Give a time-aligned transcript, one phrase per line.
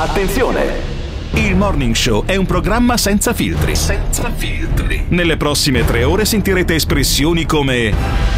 [0.00, 0.98] Attenzione!
[1.34, 3.76] Il Morning Show è un programma senza filtri.
[3.76, 5.04] Senza filtri.
[5.08, 7.88] Nelle prossime tre ore sentirete espressioni come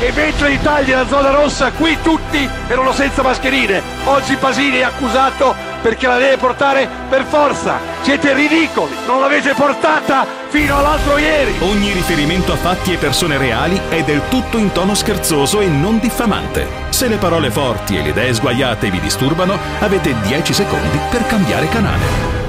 [0.00, 3.80] E mentre l'Italia è la zona rossa, qui tutti erano senza mascherine.
[4.06, 7.80] Oggi Pasini è accusato perché la deve portare per forza.
[8.02, 11.54] Siete ridicoli, non l'avete portata fino all'altro ieri.
[11.60, 15.98] Ogni riferimento a fatti e persone reali è del tutto in tono scherzoso e non
[15.98, 16.66] diffamante.
[16.90, 21.68] Se le parole forti e le idee sguaiate vi disturbano, avete 10 secondi per cambiare
[21.68, 22.40] canale.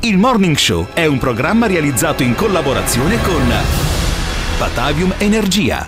[0.00, 3.52] Il Morning Show è un programma realizzato in collaborazione con
[4.58, 5.86] Batavium Energia.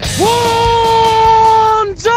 [1.86, 2.10] Buongiorno!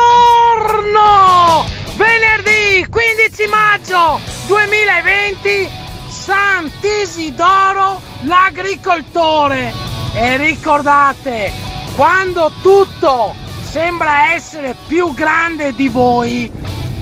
[3.33, 5.69] Venerdì 15 maggio 2020
[6.07, 9.73] Sant'Isidoro l'agricoltore.
[10.13, 11.51] E ricordate,
[11.95, 13.33] quando tutto
[13.63, 16.51] sembra essere più grande di voi,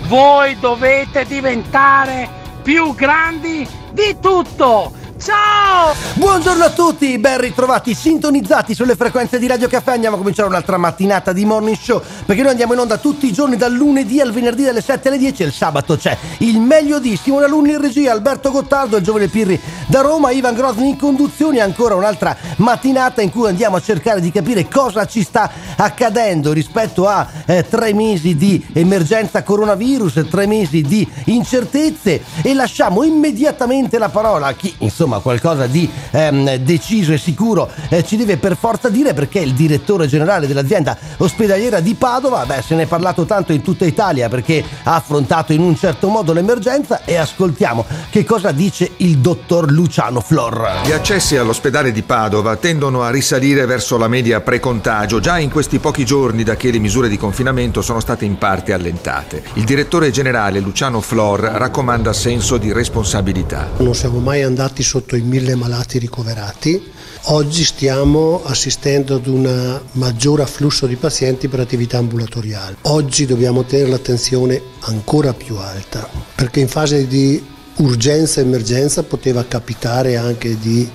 [0.07, 2.29] voi dovete diventare
[2.63, 4.93] più grandi di tutto.
[5.21, 5.93] Ciao!
[6.15, 9.91] Buongiorno a tutti, ben ritrovati, sintonizzati sulle frequenze di Radio Caffè.
[9.91, 13.31] Andiamo a cominciare un'altra mattinata di Morning Show perché noi andiamo in onda tutti i
[13.31, 16.99] giorni dal lunedì al venerdì dalle 7 alle 10 e il sabato c'è il meglio
[16.99, 20.97] di Simone Alunni in regia, Alberto Gottardo, il giovane Pirri da Roma, Ivan Grosni in
[20.97, 21.59] conduzione.
[21.59, 27.07] Ancora un'altra mattinata in cui andiamo a cercare di capire cosa ci sta accadendo rispetto
[27.07, 34.09] a eh, tre mesi di emergenza coronavirus, tre mesi di incertezze e lasciamo immediatamente la
[34.09, 38.89] parola a chi insomma qualcosa di ehm, deciso e sicuro eh, ci deve per forza
[38.89, 43.53] dire perché il direttore generale dell'azienda ospedaliera di Padova, beh se ne è parlato tanto
[43.53, 48.51] in tutta Italia perché ha affrontato in un certo modo l'emergenza e ascoltiamo che cosa
[48.51, 50.81] dice il dottor Luciano Flor.
[50.85, 55.79] Gli accessi all'ospedale di Padova tendono a risalire verso la media pre-contagio già in questi
[55.79, 59.43] pochi giorni da che le misure di confinamento sono state in parte allentate.
[59.53, 63.69] Il direttore generale Luciano Flor raccomanda senso di responsabilità.
[63.77, 66.91] Non siamo mai andati sotto i mille malati ricoverati.
[67.25, 72.77] Oggi stiamo assistendo ad un maggior afflusso di pazienti per attività ambulatoriali.
[72.83, 77.43] Oggi dobbiamo tenere l'attenzione ancora più alta perché in fase di
[77.77, 80.89] urgenza e emergenza poteva capitare anche di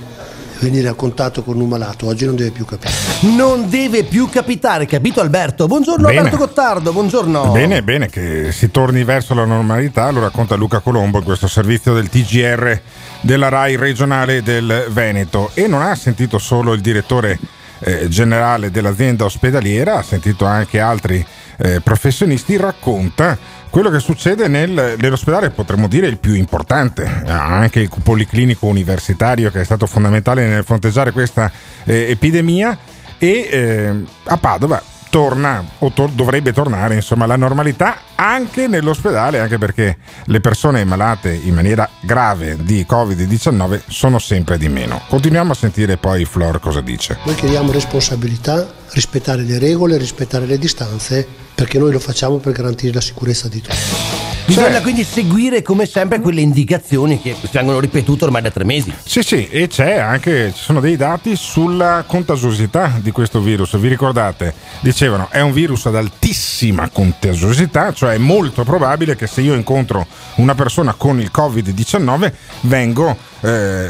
[0.61, 2.94] venire a contatto con un malato, oggi non deve più capitare.
[3.37, 5.67] Non deve più capitare, capito Alberto?
[5.67, 6.19] Buongiorno Bene.
[6.19, 7.50] Alberto Gottardo, buongiorno.
[7.53, 11.93] Bene, bene che si torni verso la normalità, lo racconta Luca Colombo in questo servizio
[11.94, 12.81] del TGR
[13.26, 15.50] della RAI regionale del Veneto.
[15.53, 17.38] E non ha sentito solo il direttore
[17.81, 21.26] eh, generale dell'azienda ospedaliera, ha sentito anche altri
[21.59, 23.37] eh, professionisti, racconta
[23.69, 29.60] quello che succede nel- nell'ospedale, potremmo dire il più importante, anche il policlinico universitario che
[29.60, 31.50] è stato fondamentale nel fronteggiare questa
[31.84, 32.78] eh, epidemia.
[33.19, 34.81] E eh, a Padova
[35.11, 41.33] torna o tor- dovrebbe tornare insomma la normalità anche nell'ospedale anche perché le persone malate
[41.33, 45.03] in maniera grave di Covid-19 sono sempre di meno.
[45.09, 47.19] Continuiamo a sentire poi Flor cosa dice.
[47.25, 52.93] Noi chiediamo responsabilità, rispettare le regole, rispettare le distanze, perché noi lo facciamo per garantire
[52.93, 54.25] la sicurezza di tutti.
[54.47, 58.95] Bisogna Cioè- quindi seguire come sempre quelle indicazioni che vengono ripetute ormai da tre mesi.
[59.05, 63.77] Sì, sì, e c'è anche, ci sono dei dati sulla contagiosità di questo virus.
[63.77, 64.55] Vi ricordate?
[64.81, 70.06] Dicevano, è un virus ad altissima contagiosità, cioè è molto probabile che se io incontro
[70.37, 73.89] una persona con il Covid-19 vengo eh,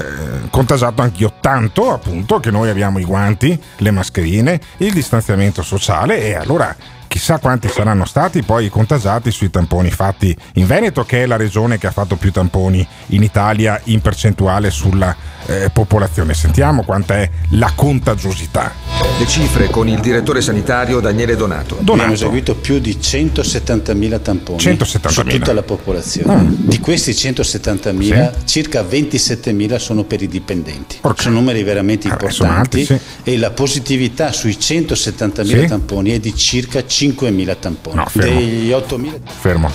[0.48, 1.34] contagiato anch'io.
[1.38, 6.74] Tanto appunto che noi abbiamo i guanti, le mascherine, il distanziamento sociale e allora
[7.16, 11.78] chissà quanti saranno stati poi contagiati sui tamponi fatti in Veneto, che è la regione
[11.78, 15.16] che ha fatto più tamponi in Italia in percentuale sulla
[15.46, 16.34] eh, popolazione.
[16.34, 18.70] Sentiamo quanta è la contagiosità.
[19.18, 21.78] Le cifre con il direttore sanitario Daniele Donato.
[21.78, 22.12] Abbiamo Donato.
[22.12, 25.08] eseguito più di 170.000 tamponi 170.000.
[25.08, 26.34] su tutta la popolazione.
[26.34, 26.44] Ah.
[26.46, 30.98] Di questi 170.000, circa 27.000 sono per i dipendenti.
[31.00, 31.22] Porca.
[31.22, 32.98] Sono numeri veramente Ah, importanti alti, sì.
[33.22, 35.66] e la positività sui 170.000 Sì.
[35.66, 36.84] tamponi è di circa
[37.14, 37.96] 5.000 tamponi.
[37.96, 38.34] No, fermo.
[38.38, 39.70] Degli 8.000 Fermo.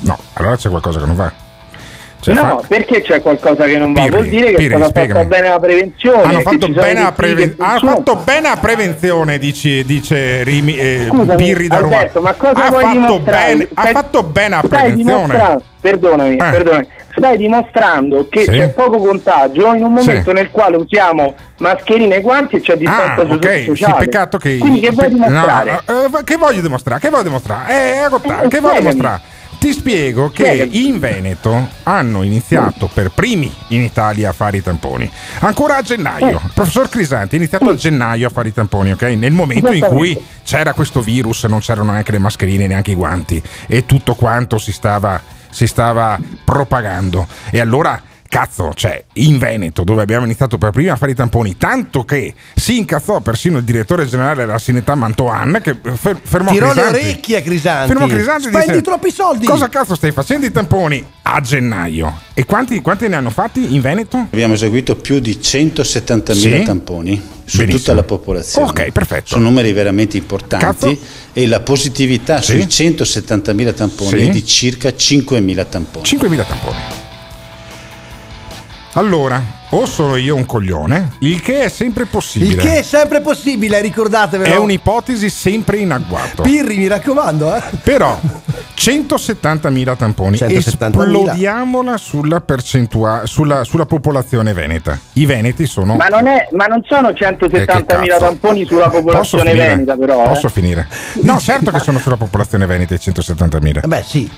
[0.00, 1.32] No, allora c'è qualcosa che non va.
[2.18, 4.00] Cioè, no, fa- perché c'è qualcosa che non va?
[4.02, 6.22] Pirri, Vuol dire che Pirri, stata fatta bene la prevenzione.
[6.22, 11.36] Hanno fatto, bene la preven- hanno fatto bene la prevenzione, dice, dice Rimi, eh, Scusami,
[11.36, 11.96] Pirri da Roma.
[11.96, 15.60] Alberto, ma cosa ha, vuoi fatto bene, ha fatto bene la stai prevenzione.
[15.80, 16.36] perdonami, Eh.
[16.38, 18.50] perdonami, stai dimostrando che Sì.
[18.50, 20.32] c'è poco contagio in un momento Sì.
[20.34, 24.04] nel quale usiamo mascherine e guanti e c'è Ah, distanza ok, sì, sociale.
[24.04, 24.58] peccato che.
[24.58, 25.80] Quindi che vuoi dimostrare?
[25.86, 27.00] no, eh, che voglio dimostrare?
[27.00, 27.72] Che voglio dimostrare?
[27.72, 29.20] Eh, eh, che voglio dimostrare?
[29.58, 30.86] Ti spiego che Spiegami.
[30.86, 35.10] in Veneto hanno iniziato per primi in Italia a fare i tamponi.
[35.40, 36.40] Ancora a gennaio.
[36.44, 39.02] Il professor Crisanti ha iniziato a gennaio a fare i tamponi, ok?
[39.02, 43.42] Nel momento in cui c'era questo virus, non c'erano neanche le mascherine, neanche i guanti
[43.66, 47.26] e tutto quanto si stava si stava propagando.
[47.50, 48.00] E allora
[48.36, 52.34] cazzo, cioè in Veneto dove abbiamo iniziato per prima a fare i tamponi, tanto che
[52.54, 56.98] si incazzò persino il direttore generale della Sanità Mantoan che fer- fermò Tirò le Crisanti.
[57.00, 57.88] orecchie a Crisanti.
[57.92, 59.46] Fermò Crisanti e Spendi disse, troppi soldi.
[59.46, 62.12] Cosa cazzo stai facendo i tamponi a gennaio?
[62.34, 64.18] E quanti, quanti ne hanno fatti in Veneto?
[64.18, 66.62] Abbiamo eseguito più di 170.000 Sì?
[66.62, 67.78] tamponi su Benissimo.
[67.78, 68.68] tutta la popolazione.
[68.68, 69.28] Ok, perfetto.
[69.28, 70.98] Sono numeri veramente importanti Cazzo.
[71.32, 72.52] e la positività Sì.
[72.52, 74.26] sui 170.000 tamponi Sì.
[74.26, 76.04] è di circa 5.000 tamponi.
[76.04, 76.76] 5.000 tamponi.
[78.96, 82.52] Allora, o sono io un coglione, il che è sempre possibile.
[82.54, 84.50] Il che è sempre possibile, ricordatevelo.
[84.50, 86.40] È un'ipotesi sempre in agguato.
[86.42, 87.60] Pirri, mi raccomando, eh.
[87.82, 88.18] Però
[88.74, 90.56] 170.000 tamponi, 170.000.
[90.56, 94.98] esplodiamola sulla percentuale, sulla, sulla popolazione veneta.
[95.12, 95.94] I veneti sono.
[95.94, 98.18] Ma non, è, ma non sono Eh, che 170.000 cazzo.
[98.18, 99.68] tamponi sulla popolazione finire?
[99.68, 100.24] veneta, però.
[100.24, 100.28] eh.
[100.28, 100.88] Posso finire?
[101.22, 103.86] No, certo che sono sulla popolazione veneta i 170.000.
[103.86, 104.30] Beh, sì.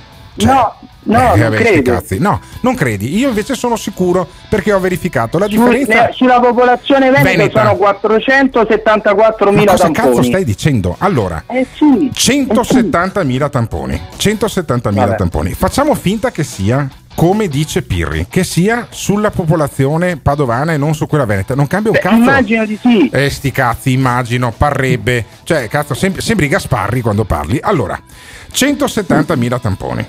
[0.45, 0.75] No,
[1.05, 2.03] no, Eh, non credo.
[2.19, 3.17] No, non credi.
[3.17, 6.11] Io invece sono sicuro perché ho verificato la differenza.
[6.13, 7.61] sulla popolazione veneta, Veneta.
[7.65, 9.93] sono 474.000 Ma cosa tamponi.
[9.93, 10.95] cazzo stai dicendo?
[10.99, 12.11] Allora, Eh sì.
[12.13, 14.01] 170.000 tamponi.
[14.17, 15.17] 170.000 Vabbè.
[15.17, 15.53] tamponi.
[15.55, 21.09] Facciamo finta che sia come dice Pirri, che sia sulla popolazione padovana e non su
[21.09, 21.57] quella veneta.
[21.57, 22.15] Non cambia un Beh, cazzo.
[22.17, 23.09] immagino di sì.
[23.13, 25.25] Eh, sti cazzi, immagino, parrebbe.
[25.43, 27.59] Cioè, cazzo, sem- sembri Gasparri quando parli.
[27.61, 28.01] Allora,
[28.53, 30.07] 170.000 tamponi.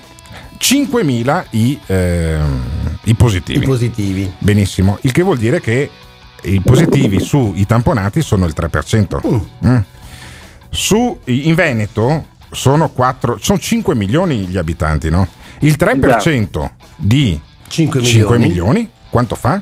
[0.60, 3.64] 5.000 i, ehm, i positivi.
[3.64, 4.32] I positivi.
[4.38, 5.90] Benissimo, il che vuol dire che
[6.44, 9.46] i positivi sui tamponati sono il 3%.
[9.66, 9.78] Mm.
[10.70, 15.28] Su, in Veneto sono, 4, sono 5 milioni gli abitanti, no?
[15.60, 18.48] Il 3% di 5 5 milioni.
[18.48, 19.62] milioni, quanto fa?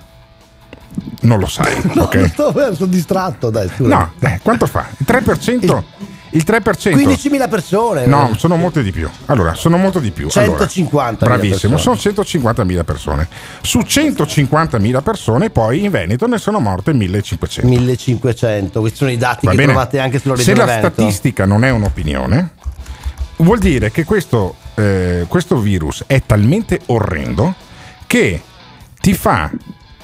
[1.22, 2.30] Non lo sai, ok?
[2.30, 3.70] Sto, sono distratto, dai.
[3.70, 3.90] scusa.
[3.90, 4.88] No, eh, quanto fa?
[4.98, 5.84] Il 3%?
[6.32, 6.62] Il 3%?
[6.94, 8.06] 15.000 persone.
[8.06, 9.10] No, sono molte di più.
[9.28, 10.28] Allora, sono molto di più.
[10.34, 11.98] Allora, 150.000 bravissimo, persone.
[11.98, 13.28] sono 150.000 persone.
[13.62, 17.66] Su 150.000 persone, poi in Veneto ne sono morte 1.500.
[17.66, 18.80] 1500.
[18.80, 19.72] Questi sono i dati Va che bene?
[19.72, 20.94] trovate anche sulla Se regione la Veneto.
[20.94, 22.50] statistica non è un'opinione,
[23.38, 27.54] vuol dire che questo, eh, questo virus è talmente orrendo
[28.06, 28.42] che
[29.00, 29.50] ti fa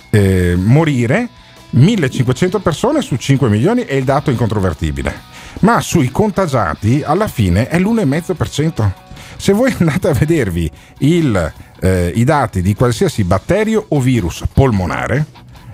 [0.09, 1.27] eh, morire
[1.73, 5.31] 1500 persone su 5 milioni è il dato incontrovertibile.
[5.61, 8.91] Ma sui contagiati alla fine è l'1,5%.
[9.37, 15.25] Se voi andate a vedervi il, eh, i dati di qualsiasi batterio o virus polmonare,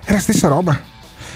[0.04, 0.89] è la stessa roba.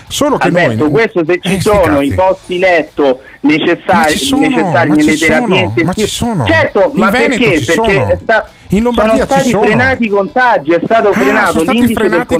[0.06, 4.25] Solo che Vabbè, noi questo se ci Eh, sti sono i posti letto necessari, ci
[4.27, 5.85] sono, necessari ma nelle ci terapie sono, intensive.
[5.85, 6.47] ma ci sono.
[6.47, 7.59] Certo, In ma Veneto perché?
[7.61, 8.19] ci Perché sono.
[8.23, 9.62] sta- In Lombardia sono stati ci sono.
[9.65, 12.39] frenati i contagi, è stato Ah, frenato sono stati l'indice del contagio.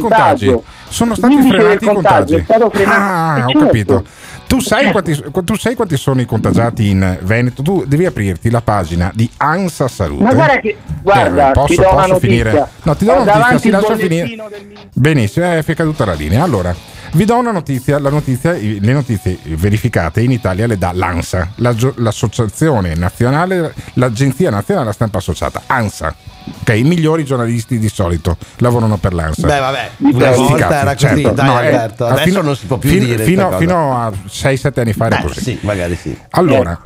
[0.53, 0.63] contagi.
[0.89, 2.35] Sono stati L'indice frenati i contagi.
[2.35, 3.01] è stato frenato.
[3.01, 3.67] Ah, ho certo.
[3.67, 4.05] capito.
[4.47, 4.93] Tu sai, Certo.
[5.03, 7.63] quanti, tu sai quanti sono i contagiati in Veneto?
[7.63, 10.23] Tu devi aprirti la pagina di Ansa Salute.
[10.23, 12.69] Ma guarda che- guarda, Eh, posso, ti posso finire?
[12.83, 14.89] No, ti do Ho una notizia, lascia bollettino finire.
[14.93, 16.43] Benissimo, eh, è caduta la linea.
[16.45, 16.75] Allora,
[17.15, 22.95] vi do una notizia, la notizia, le notizie verificate in Italia le dà l'ANSA, l'associazione
[22.95, 26.15] nazionale, l'agenzia nazionale della stampa associata, ANSA.
[26.61, 29.47] Ok, i migliori giornalisti di solito lavorano per l'ANSA.
[29.47, 31.31] Beh, vabbè, una volta era così, certo.
[31.31, 32.07] dai No, eh, Alberto.
[32.07, 33.25] Adesso fino- non si può più fino- dire.
[33.25, 35.41] Fino, fino a 6-7 anni fa era Eh, così.
[35.41, 36.17] sì, magari sì.
[36.31, 36.79] Allora,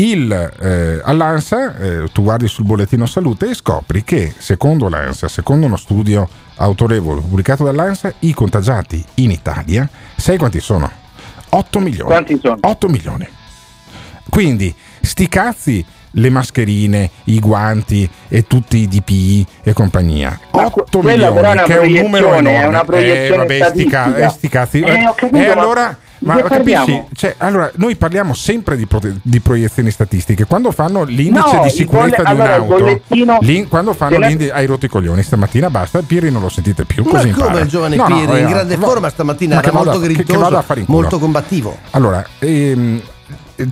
[0.00, 5.66] il, eh, all'ANSA, eh, tu guardi sul bollettino salute e scopri che secondo l'ANSA, secondo
[5.66, 10.88] uno studio autorevole pubblicato dall'ANSA, i contagiati in Italia, sai quanti sono?
[11.50, 12.10] 8 milioni.
[12.10, 12.58] Quanti sono?
[12.60, 13.28] 8 milioni.
[14.28, 20.38] Quindi, sti cazzi, le mascherine, i guanti e tutti i DPI e compagnia.
[20.52, 22.60] Ma 8 quella milioni, che è un numero enorme.
[22.60, 24.80] è una proiezione eh, vabbè, sti, ca- eh, sti cazzi.
[24.80, 27.04] Eh, capito, e ma allora, ma capisci?
[27.14, 30.44] Cioè, allora, noi parliamo sempre di, prote- di proiezioni statistiche.
[30.46, 34.52] Quando fanno l'indice No, di sicurezza bolle- di allora, un'auto, bollettino- l'in- quando fanno l'indice,
[34.52, 36.00] hai rotto i coglioni stamattina, basta.
[36.02, 37.04] Pirri non lo sentite più.
[37.04, 37.60] Ma Così come impara.
[37.62, 41.18] il giovane No, no, Pirri, in eh, grande forma stamattina, ma era molto grintoso, molto
[41.18, 41.76] combattivo.
[41.90, 43.00] Allora, ehm,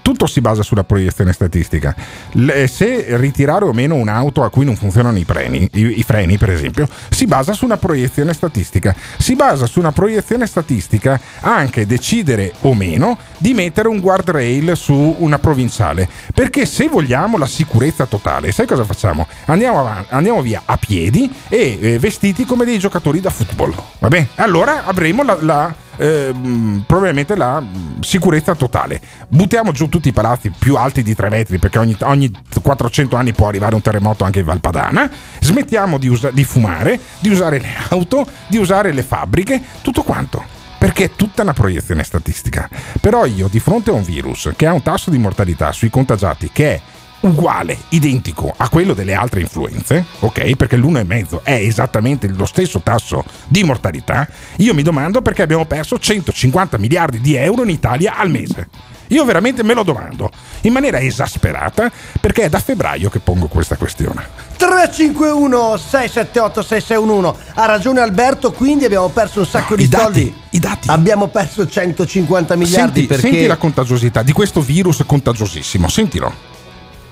[0.02, 1.94] tutto si basa sulla proiezione statistica.
[2.32, 6.38] L- se ritirare o meno un'auto a cui non funzionano i freni, i, i freni
[6.38, 8.94] per esempio, si basa su una proiezione statistica.
[9.18, 15.16] Si basa su una proiezione statistica anche decidere o meno di mettere un guardrail su
[15.18, 16.08] una provinciale.
[16.34, 19.26] Perché se vogliamo la sicurezza totale, sai cosa facciamo?
[19.46, 23.74] Andiamo, avanti, andiamo via a piedi e eh, vestiti come dei giocatori da football.
[23.98, 24.28] Va bene?
[24.36, 29.00] Allora avremo la- la ehm, probabilmente la mm, sicurezza totale.
[29.28, 32.30] Buttiamo giù tutti i palazzi più alti di 3 metri perché ogni, ogni
[32.62, 35.10] 400 anni può arrivare un terremoto anche in Valpadana.
[35.40, 40.54] Smettiamo di, usa- di fumare, di usare le auto, di usare le fabbriche, tutto quanto.
[40.78, 42.68] Perché è tutta una proiezione statistica.
[43.00, 46.50] Però io di fronte a un virus che ha un tasso di mortalità sui contagiati
[46.52, 46.80] che è
[47.20, 50.54] uguale, identico a quello delle altre influenze, ok?
[50.56, 55.98] Perché l'1,5 è esattamente lo stesso tasso di mortalità, io mi domando perché abbiamo perso
[55.98, 58.68] 150 miliardi di euro in Italia al mese.
[59.10, 60.30] Io veramente me lo domando,
[60.62, 64.26] in maniera esasperata, perché è da febbraio che pongo questa questione.
[64.56, 70.02] 351 678 6611 ha ragione Alberto quindi abbiamo perso un sacco No, di i dati,
[70.02, 70.88] soldi i dati.
[70.88, 76.54] abbiamo perso 150 miliardi Senti, perché senti la contagiosità di questo virus contagiosissimo, sentilo.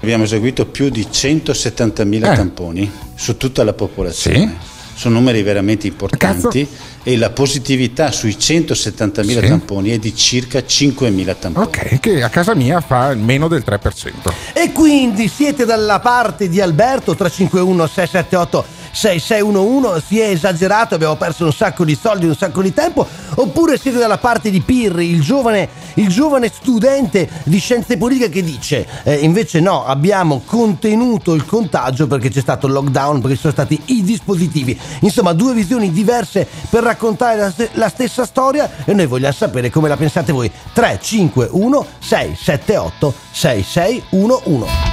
[0.05, 2.37] Abbiamo eseguito più di 170.000 Eh.
[2.37, 4.37] tamponi su tutta la popolazione.
[4.37, 4.73] Sì.
[5.01, 6.69] Sono numeri veramente importanti
[7.03, 9.49] e la positività sui 170.000 Sì.
[9.49, 11.65] tamponi è di circa 5.000 tamponi.
[11.67, 14.31] Ok, che a casa mia fa meno del 3%.
[14.53, 21.45] E quindi siete dalla parte di Alberto 351 678 6611 si è esagerato, abbiamo perso
[21.45, 25.21] un sacco di soldi, un sacco di tempo, oppure siete dalla parte di Pirri, il
[25.21, 31.45] giovane, il giovane studente di scienze politiche che dice eh, invece no, abbiamo contenuto il
[31.45, 34.79] contagio perché c'è stato il lockdown, perché ci sono stati i dispositivi.
[35.01, 39.89] Insomma, due visioni diverse per raccontare la, la stessa storia e noi vogliamo sapere come
[39.89, 40.51] la pensate voi.
[40.73, 44.93] 351 678 6611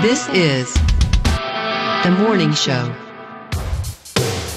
[0.00, 0.93] This is
[2.04, 2.94] the morning show.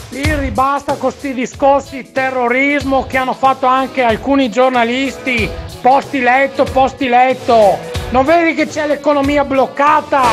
[0.09, 5.49] Pirri, basta con questi discorsi di terrorismo che hanno fatto anche alcuni giornalisti.
[5.79, 7.77] Posti letto, posti letto.
[8.09, 10.23] Non vedi che c'è l'economia bloccata?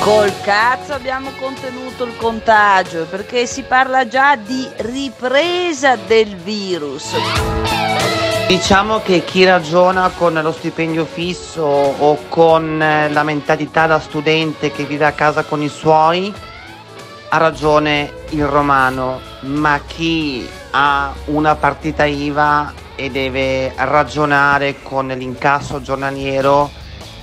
[0.00, 7.14] Col cazzo abbiamo contenuto il contagio perché si parla già di ripresa del virus.
[8.48, 14.70] Diciamo che chi ragiona con lo stipendio fisso o con eh, la mentalità da studente
[14.70, 16.32] che vive a casa con i suoi
[17.28, 25.80] ha ragione il romano, ma chi ha una partita IVA e deve ragionare con l'incasso
[25.82, 26.70] giornaliero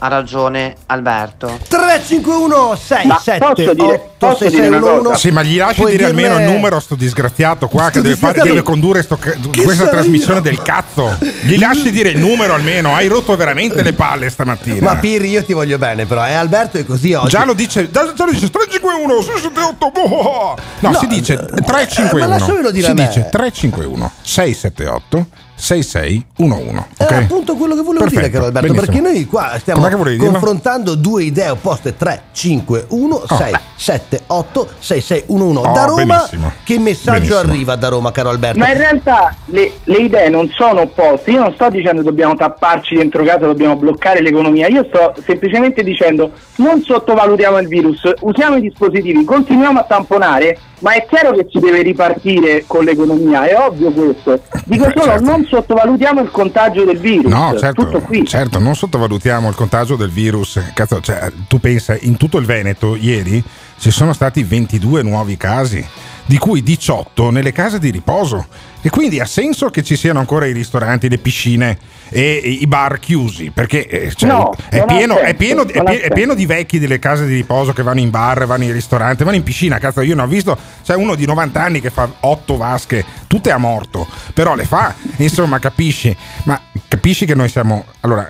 [0.04, 1.60] ha ragione Alberto.
[1.70, 5.16] 351 678 posso dire una 6611 cosa?
[5.18, 8.02] Sì, ma gli lasci Puoi dire almeno il numero a sto disgraziato qua che Sto
[8.02, 9.18] deve, fare- deve condurre sto
[9.64, 10.42] questa trasmissione io?
[10.42, 11.18] del cazzo.
[11.44, 14.82] Gli lasci dire il numero almeno, hai rotto veramente le palle stamattina.
[14.82, 16.26] Ma Pirri, io ti voglio bene, però.
[16.28, 17.30] E Alberto è così oggi.
[17.30, 20.56] Già lo dice, già, già lo dice 351 678 boh.
[20.80, 22.20] No, No, si dice eh, 351.
[22.28, 23.08] ma lasciamelo dire si a me.
[23.08, 25.28] dice 351 678
[25.64, 26.86] 6611.
[26.98, 27.12] È ok?
[27.14, 28.94] appunto quello che volevo Perfetto, dire, caro Alberto, benissimo.
[28.98, 34.68] perché noi qua stiamo che confrontando due idee opposte: 3, 5, 1, 6, 7, 8,
[34.78, 35.60] 6, 6, 1, 1.
[35.62, 36.52] Oh, da Roma, benissimo.
[36.66, 37.40] che messaggio Benissimo.
[37.40, 38.60] arriva da Roma, caro Alberto?
[38.60, 42.96] Ma in realtà le, le idee non sono opposte, io non sto dicendo dobbiamo tapparci
[42.96, 48.62] dentro casa, dobbiamo bloccare l'economia, io sto semplicemente dicendo non sottovalutiamo il virus, usiamo i
[48.62, 53.90] dispositivi, continuiamo a tamponare, ma è chiaro che si deve ripartire con l'economia, è ovvio
[53.92, 54.42] questo.
[54.66, 55.24] Dico Beh, solo certo.
[55.24, 60.62] non sottovalutiamo il contagio del virus, No, certo, certo, non sottovalutiamo il contagio del virus.
[60.74, 63.42] Cazzo, cioè, tu pensa, in tutto il Veneto ieri
[63.78, 65.84] ci sono stati 22 nuovi casi,
[66.26, 68.48] di cui 18 nelle case di riposo.
[68.82, 71.78] E quindi ha senso che ci siano ancora i ristoranti, le piscine
[72.10, 75.78] e i bar chiusi, perché eh, cioè, No, è, non pieno, è, senso, pieno, è
[75.78, 78.46] non ha pie- è pieno di vecchi delle case di riposo che vanno in bar,
[78.46, 79.78] vanno in ristorante, vanno in piscina.
[79.78, 83.52] Cazzo, io ne ho visto, c'è uno di 90 anni che fa 8 vasche, tutte
[83.52, 86.16] a morto, però le fa, insomma, capisci?
[86.44, 87.86] Ma capisci che noi siamo.
[88.02, 88.30] Allora,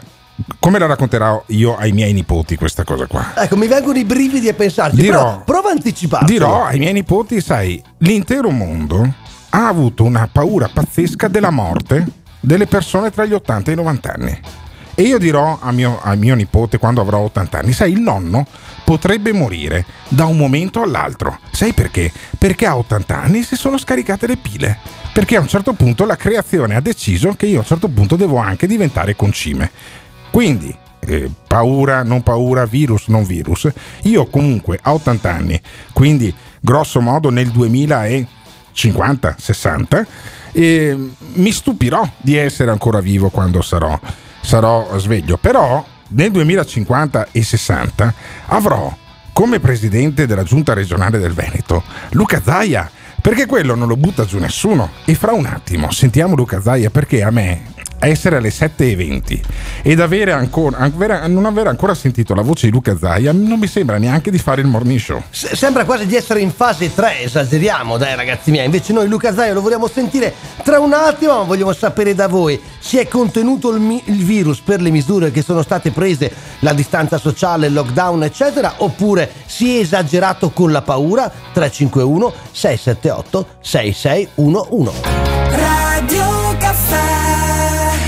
[0.60, 3.34] come la racconterò io ai miei nipoti questa cosa qua?
[3.36, 4.96] Ecco, mi vengono i brividi a pensarci.
[4.96, 6.28] Dirò- però prova a anticiparlo.
[6.28, 9.14] Dirò ai miei nipoti, sai, l'intero mondo
[9.50, 12.06] ha avuto una paura pazzesca della morte
[12.40, 14.40] delle persone tra gli 80 e i 90 anni.
[14.96, 18.46] E io dirò a mio, a mio nipote quando avrò 80 anni, sai, il nonno
[18.84, 21.40] potrebbe morire da un momento all'altro.
[21.52, 22.12] Sai perché?
[22.38, 24.78] Perché a 80 anni si sono scaricate le pile.
[25.12, 28.16] Perché a un certo punto la creazione ha deciso che io a un certo punto
[28.16, 29.72] devo anche diventare concime.
[30.34, 33.70] Quindi, eh, paura, non paura, virus, non virus.
[34.06, 35.62] Io comunque a 80 anni,
[35.94, 40.08] quindi grosso modo nel 2050, 60,
[40.52, 40.98] eh,
[41.34, 44.00] mi stupirò di essere ancora vivo quando sarò,
[44.42, 45.38] sarò sveglio.
[45.38, 48.12] Però nel 2050 e 60
[48.48, 48.92] avrò
[49.34, 52.90] come presidente della giunta regionale del Veneto Luca Zaia.
[53.22, 54.90] Perché quello non lo butta giù nessuno.
[55.06, 57.73] E fra un attimo sentiamo Luca Zaia perché a me
[58.08, 59.40] essere alle 7.20
[59.82, 63.68] ed avere ancora, avere- non aver ancora sentito la voce di Luca Zaia non mi
[63.68, 65.22] sembra neanche di fare il morning show.
[65.30, 69.34] S- Sembra quasi di essere in fase 3, esageriamo dai ragazzi miei, invece noi Luca
[69.34, 70.34] Zaia lo vogliamo sentire
[70.64, 74.60] tra un attimo, ma vogliamo sapere da voi, si è contenuto il, mi- il virus
[74.60, 79.78] per le misure che sono state prese, la distanza sociale, il lockdown eccetera, oppure si
[79.78, 81.32] è esagerato con la paura?
[81.54, 85.02] 351 678 6611
[85.50, 86.33] Radio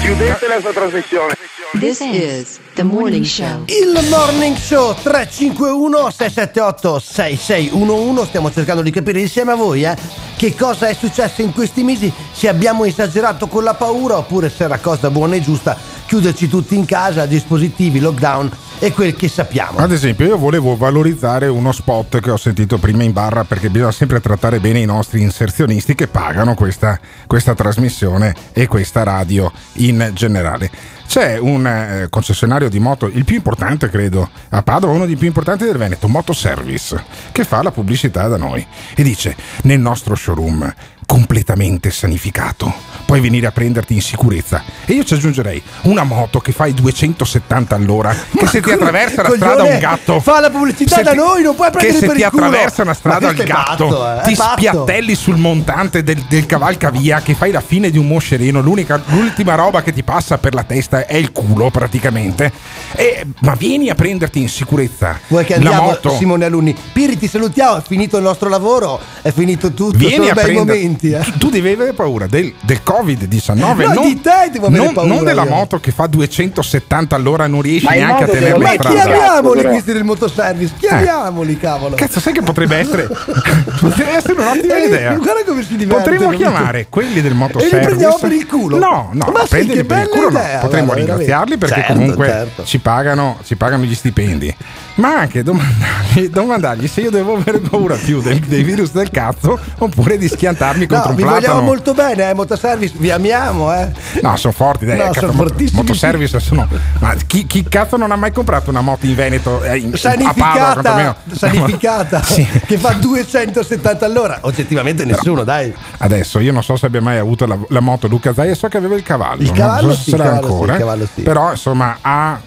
[0.05, 1.33] Chiudete la sua trasmissione.
[1.79, 3.63] This is the morning show.
[3.65, 9.97] Il morning show 351 678 6611 stiamo cercando di capire insieme a voi eh,
[10.35, 14.65] che cosa è successo in questi mesi, se abbiamo esagerato con la paura oppure se
[14.65, 19.79] era cosa buona e giusta chiuderci tutti in casa, dispositivi, lockdown e quel che sappiamo.
[19.79, 23.91] Ad esempio, io volevo valorizzare uno spot che ho sentito prima in barra perché bisogna
[23.91, 30.11] sempre trattare bene i nostri inserzionisti che pagano questa, questa trasmissione e questa radio in
[30.13, 30.69] generale.
[31.07, 35.27] C'è un eh, concessionario di moto, il più importante credo, a Padova, uno dei più
[35.27, 38.65] importanti del Veneto, Motoservice, che fa la pubblicità da noi
[38.95, 40.73] e dice nel nostro showroom
[41.05, 42.73] completamente sanificato.
[43.05, 44.63] Puoi venire a prenderti in sicurezza.
[44.85, 49.29] E io ci aggiungerei una moto che fai 270 all'ora, che se ti attraversa la
[49.35, 50.19] strada un gatto.
[50.19, 52.27] Fa la pubblicità se da ti- noi, non puoi Che prendere se per ti il
[52.27, 57.21] attraversa una strada Ma è gatto, pazzo, eh, ti spiattelli sul montante del, del cavalcavia,
[57.21, 58.61] che fai la fine di un moscerino.
[58.61, 62.51] L'unica, l'ultima roba che ti passa per la testa è il culo, praticamente.
[62.95, 65.19] E- ma vieni a prenderti in sicurezza.
[65.27, 66.15] Vuoi che andiamo, moto.
[66.15, 66.75] Simone Alunni?
[66.91, 70.55] Piri, ti salutiamo, è finito il nostro lavoro, è finito tutto, Vieni a bei
[71.01, 71.11] momenti.
[71.11, 71.19] Eh.
[71.31, 74.93] Tu, tu devi avere paura del, del Covid-19, No, non, di te devo avere non-
[74.93, 75.49] paura non della io.
[75.49, 78.77] moto che fa 270 all'ora, non riesci Ma in neanche a tenerla in Ma metti-
[78.87, 79.01] strada.
[79.03, 79.69] chiamiamoli però.
[79.71, 81.95] questi del motoservice, chiamiamoli, cavolo.
[81.95, 83.07] Cazzo, sai che potrebbe essere,
[83.79, 85.13] potrebbe essere un'ottima Eh, idea.
[85.15, 86.09] Guarda come si diverte.
[86.09, 87.79] Potremmo chiamare quelli del E motoservice.
[87.79, 88.77] li prendiamo per il culo.
[88.77, 90.39] No, no, Ma sì, che per il culo no.
[90.39, 92.01] idea, Potremmo guarda, ringraziarli perché veramente.
[92.13, 92.63] comunque Certo, certo.
[92.65, 94.55] Ci, pagano, ci pagano gli stipendi.
[94.95, 99.59] Ma anche domandargli, domandargli se io devo avere paura più del- dei virus del cazzo
[99.79, 101.41] oppure di schiantarmi contro No, un vi platano.
[101.47, 103.91] vogliamo molto bene, eh, motoservice, vi amiamo, eh.
[104.21, 105.81] No, sono forti, dai, No, cazzo, sono fortissimi.
[105.81, 106.67] Motoservice sono.
[106.99, 109.63] Ma chi, chi cazzo non ha mai comprato una moto in Veneto?
[109.63, 112.45] eh, in- a Padova, Sanificata, sanificata Sì.
[112.65, 114.39] che fa 270 all'ora.
[114.41, 115.73] Oggettivamente nessuno, dai.
[115.99, 118.77] Adesso io non so se abbia mai avuto la, la moto Luca Zaia, so che
[118.77, 119.41] aveva il cavallo.
[119.41, 120.73] Il cavallo non so sì, se cavallo sì, ancora.
[120.73, 121.21] il cavallo sì.
[121.21, 122.39] Però insomma ha,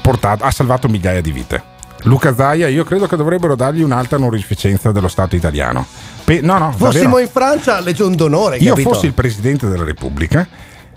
[0.00, 1.62] portato, ha salvato migliaia di vite.
[2.02, 5.84] Luca Zaia, io credo che dovrebbero dargli un'alta onorificenza dello Stato italiano.
[6.28, 7.18] Pe- no, no, Fossimo davvero.
[7.20, 8.90] in Francia, legion d'onore, Io capito?
[8.90, 10.46] fossi il presidente della Repubblica,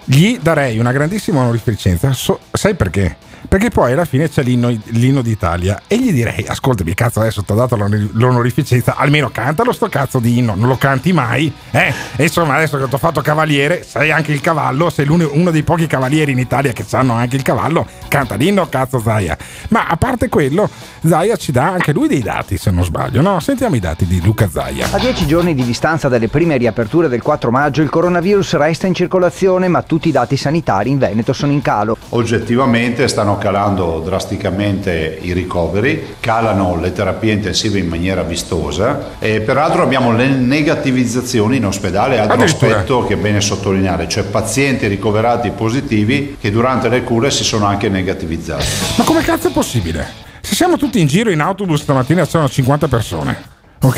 [0.03, 2.12] gli darei una grandissima onorificenza.
[2.12, 3.15] So- sai perché?
[3.47, 7.51] Perché poi alla fine c'è l'inno, l'inno d'Italia e gli direi: Ascoltami, cazzo, adesso ti
[7.51, 11.51] ho dato l'onor- l'onorificenza, almeno cantalo sto cazzo di inno, non lo canti mai.
[11.71, 11.93] Eh?
[12.15, 15.63] E insomma, adesso che ti ho fatto cavaliere, sei anche il cavallo, sei uno dei
[15.63, 19.38] pochi cavalieri in Italia che hanno anche il cavallo, canta l'inno, cazzo Zaia.
[19.69, 20.69] Ma a parte quello,
[21.06, 23.21] Zaia ci dà anche lui dei dati, se non sbaglio.
[23.21, 24.88] No, sentiamo i dati di Luca Zaia.
[24.91, 28.93] A dieci giorni di distanza dalle prime riaperture del 4 maggio, il coronavirus resta in
[28.93, 31.97] circolazione, ma tutti i dati sanitari in Veneto sono in calo.
[32.10, 39.84] Oggettivamente stanno calando drasticamente i ricoveri, calano le terapie intensive in maniera vistosa e peraltro
[39.84, 46.38] abbiamo le negativizzazioni in ospedale, altro aspetto che è bene sottolineare, cioè pazienti ricoverati positivi
[46.39, 48.65] che durante le cure si sono anche negativizzati.
[48.98, 50.30] Ma come cazzo è possibile?
[50.41, 53.98] Se siamo tutti in giro in autobus stamattina c'erano 50 persone, ok?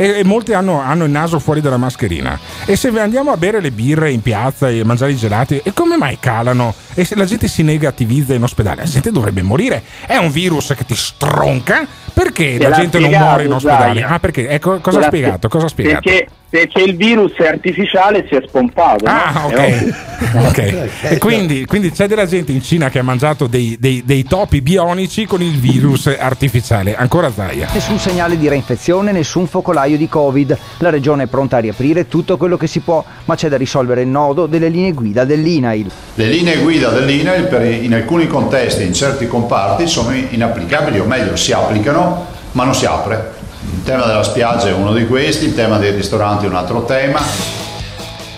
[0.00, 2.38] E, e molti hanno, hanno il naso fuori dalla mascherina.
[2.64, 5.96] E se andiamo a bere le birre in piazza e mangiare i gelati, e come
[5.96, 6.72] mai calano?
[6.94, 9.82] E se la gente si negativizza in ospedale, la gente dovrebbe morire.
[10.06, 11.84] È un virus che ti stronca?
[12.12, 14.00] Perché Te la gente non muore in ospedale?
[14.00, 14.10] Zai.
[14.12, 14.48] Ah, perché?
[14.48, 15.36] Ecco, cosa ha spiegato?
[15.36, 16.00] spie- Cosa ha spiegato?
[16.02, 19.04] Perché, perché il virus è artificiale e si è spompato.
[19.04, 19.10] no?
[19.12, 19.94] Ah, È ok.
[20.48, 21.12] ok.
[21.12, 24.62] E quindi, quindi c'è della gente in Cina che ha mangiato dei, dei- dei topi
[24.62, 26.96] bionici con il virus artificiale.
[26.96, 27.68] Ancora Zaia.
[27.72, 30.56] Nessun segnale di reinfezione, nessun focolaio di Covid.
[30.78, 34.00] La regione è pronta a riaprire tutto quello che si può, ma c'è da risolvere
[34.02, 35.90] il nodo delle linee guida dell'INAIL.
[36.14, 41.36] Le linee guida dell'INAIL per- in alcuni contesti, in certi comparti, sono inapplicabili, o meglio,
[41.36, 43.36] si applicano, ma non si apre.
[43.70, 46.84] Il tema della spiaggia è uno di questi, il tema dei ristoranti è un altro
[46.84, 47.20] tema.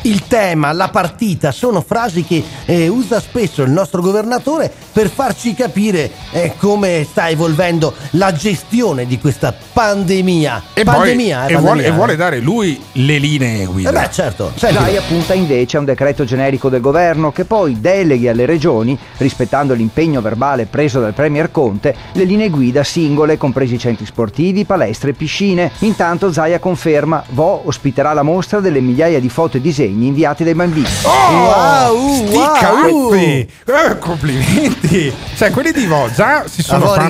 [0.03, 5.53] Il tema, la partita, sono frasi che eh, usa spesso il nostro governatore per farci
[5.53, 10.63] capire eh, come sta evolvendo la gestione di questa pandemia.
[10.73, 12.17] E, pandemia, poi, eh, e, vuole, pandemia, e vuole eh.
[12.17, 13.91] dare lui le linee guida.
[13.91, 14.53] Eh beh, certo.
[14.57, 19.75] Zaia punta invece a un decreto generico del governo che poi deleghi alle regioni, rispettando
[19.75, 25.13] l'impegno verbale preso dal Premier Conte, le linee guida singole, compresi centri sportivi, palestre e
[25.13, 25.71] piscine.
[25.81, 30.55] Intanto Zaia conferma, Vo ospiterà la mostra delle migliaia di foto e disegni inviati dai
[30.55, 30.87] bambini.
[31.05, 32.55] wow, Sti wow.
[32.55, 33.49] cazzi!
[33.67, 35.13] Eh, complimenti!
[35.37, 37.07] Cioè, quelli di Vo già si sono Vo fatti.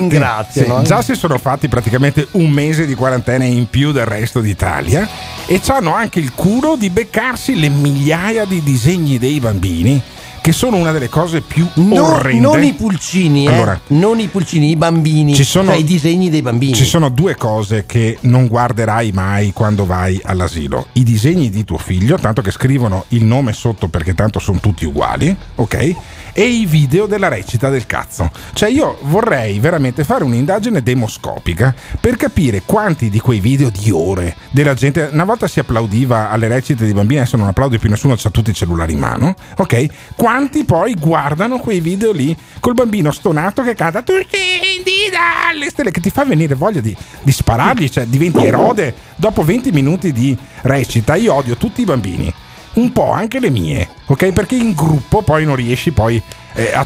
[0.51, 5.07] sì, già si sono fatti praticamente un mese di quarantena in più del resto d'Italia.
[5.45, 10.01] E hanno anche il culo di beccarsi le migliaia di disegni dei bambini
[10.41, 12.39] che sono una delle cose più No- orrende.
[12.41, 13.53] non i pulcini, eh.
[13.53, 15.35] Allora, non i pulcini, i bambini.
[15.35, 16.73] Ci sono- cioè i disegni dei bambini.
[16.73, 20.87] Ci sono due cose che non guarderai mai quando vai all'asilo.
[20.93, 24.83] I disegni di tuo figlio, tanto che scrivono il nome sotto perché tanto sono tutti
[24.85, 25.95] uguali, ok?
[26.33, 28.31] E i video della recita del cazzo.
[28.53, 34.35] Cioè io vorrei veramente fare un'indagine demoscopica per capire quanti di quei video di ore
[34.51, 35.09] della gente...
[35.11, 38.51] Una volta si applaudiva alle recite dei bambini, adesso non applaude più nessuno, ha tutti
[38.51, 39.85] i cellulari in mano, ok?
[40.15, 45.91] Quanti poi guardano quei video lì col bambino stonato che canta tu scendi dalle stelle
[45.91, 50.37] che ti fa venire voglia di, di sparargli, cioè diventi erode dopo 20 minuti di
[50.61, 51.15] recita.
[51.15, 52.33] Io odio tutti i bambini,
[52.73, 54.31] un po' anche le mie, ok?
[54.31, 56.21] Perché in gruppo poi non riesci poi
[56.53, 56.85] eh, a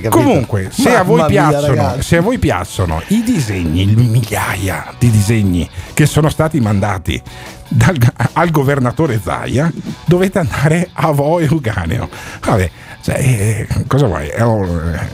[0.00, 0.16] capito?
[0.16, 6.06] Comunque, se a, voi mia, se a voi piacciono i disegni, migliaia di disegni che
[6.06, 7.20] sono stati mandati
[7.68, 7.96] dal-
[8.32, 9.70] al governatore Zaia,
[10.04, 12.08] dovete andare a Vo e Uganeo.
[12.44, 12.70] Vabbè,
[13.02, 14.28] cioè, eh, cosa vuoi?
[14.28, 14.42] È,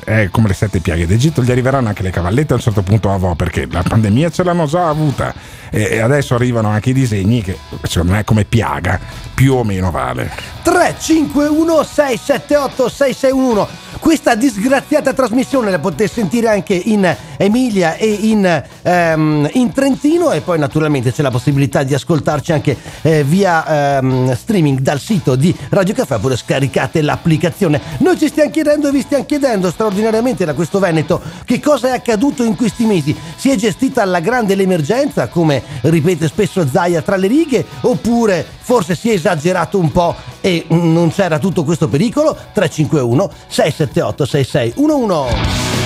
[0.04, 3.12] è come le sette piaghe d'Egitto, gli arriveranno anche le cavallette a un certo punto
[3.12, 5.32] a Vo perché la pandemia ce l'hanno già avuta
[5.70, 8.98] e, adesso arrivano anche i disegni che secondo me come piaga
[9.34, 10.30] più o meno vale.
[10.62, 19.50] 351 678 6611 questa disgraziata trasmissione la potete sentire anche in Emilia e in, ehm,
[19.54, 24.80] in Trentino e poi naturalmente c'è la possibilità di ascoltarci anche eh, via ehm, streaming
[24.80, 29.24] dal sito di Radio Caffè oppure scaricate l'applicazione noi ci stiamo chiedendo e vi stiamo
[29.24, 34.02] chiedendo straordinariamente da questo Veneto che cosa è accaduto in questi mesi si è gestita
[34.02, 39.78] alla grande l'emergenza come ripete spesso Zaia tra le righe oppure forse si è esagerato
[39.78, 45.76] un po' e non c'era tutto questo pericolo 351 678 6611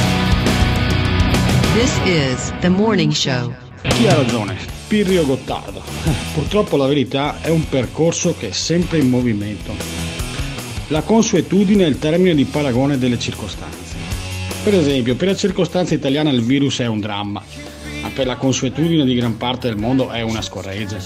[1.73, 3.55] This is the morning show.
[3.83, 4.57] Chi ha ragione?
[4.89, 5.81] Pirri o Gottardo?
[6.05, 10.10] Eh, Purtroppo la verità è un percorso che è sempre in movimento.
[10.91, 13.95] La consuetudine è il termine di paragone delle circostanze.
[14.65, 17.41] Per esempio, per la circostanza italiana il virus è un dramma,
[18.03, 20.97] ma per la consuetudine di gran parte del mondo è una scorreggia.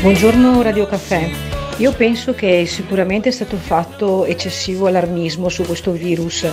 [0.00, 1.30] Buongiorno Radio Caffè.
[1.76, 6.46] Io penso che sicuramente è stato fatto eccessivo allarmismo su questo virus,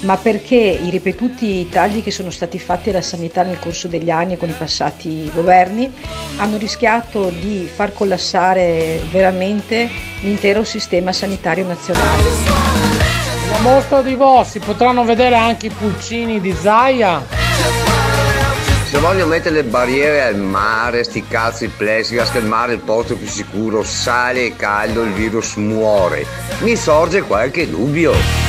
[0.00, 4.34] ma perché i ripetuti tagli che sono stati fatti alla sanità nel corso degli anni
[4.34, 5.92] e con i passati governi
[6.36, 9.88] hanno rischiato di far collassare veramente
[10.20, 12.22] l'intero sistema sanitario nazionale.
[13.50, 17.24] La mostra di Vo si potranno vedere anche i pulcini di Zaia.
[18.88, 22.80] Se voglio mettere le barriere al mare, sti cazzi plexiglas, che il mare è il
[22.80, 26.24] posto più sicuro, sale e caldo, il virus muore.
[26.60, 28.45] Mi sorge qualche dubbio.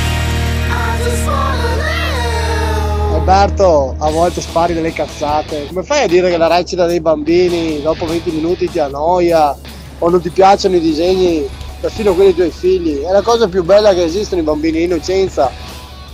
[3.30, 5.68] Alberto, a volte spari delle cazzate.
[5.68, 9.54] Come fai a dire che la recita dei bambini dopo 20 minuti ti annoia
[10.00, 11.46] o non ti piacciono i disegni,
[11.82, 13.00] perfino quelli dei tuoi figli?
[13.00, 15.52] È la cosa più bella che esistono i bambini, innocenza.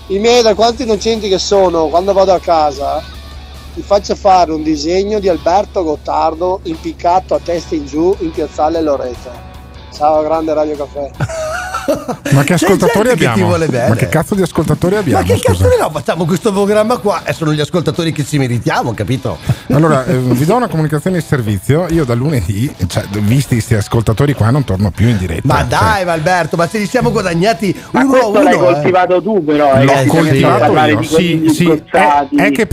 [0.08, 3.04] I miei, da quanti innocenti che sono, quando vado a casa,
[3.76, 8.82] ti faccio fare un disegno di Alberto Gottardo impiccato a testa in giù in piazzale
[8.82, 9.30] Loreto.
[9.94, 11.12] Ciao, grande Radio Caffè.
[12.32, 13.48] Ma che ascoltatori che abbiamo?
[13.48, 13.90] vuole bene.
[13.90, 15.22] Ma che cazzo di ascoltatori abbiamo?
[15.22, 15.52] Ma che scusa?
[15.52, 15.90] cazzo ne no?
[15.92, 19.38] Facciamo questo programma qua e sono gli ascoltatori che ci meritiamo, capito?
[19.72, 21.88] Allora, eh, vi do una comunicazione di servizio.
[21.90, 25.42] Io da lunedì, cioè, visti questi ascoltatori qua, non torno più in diretta.
[25.46, 28.44] Ma Cioè, dai, Valberto, ma ce li siamo guadagnati Ma uno a questo uno.
[28.44, 28.58] l'hai eh.
[28.58, 32.68] coltivato tu però, eh, L'ho che coltivato io, di sì, sì, è, è che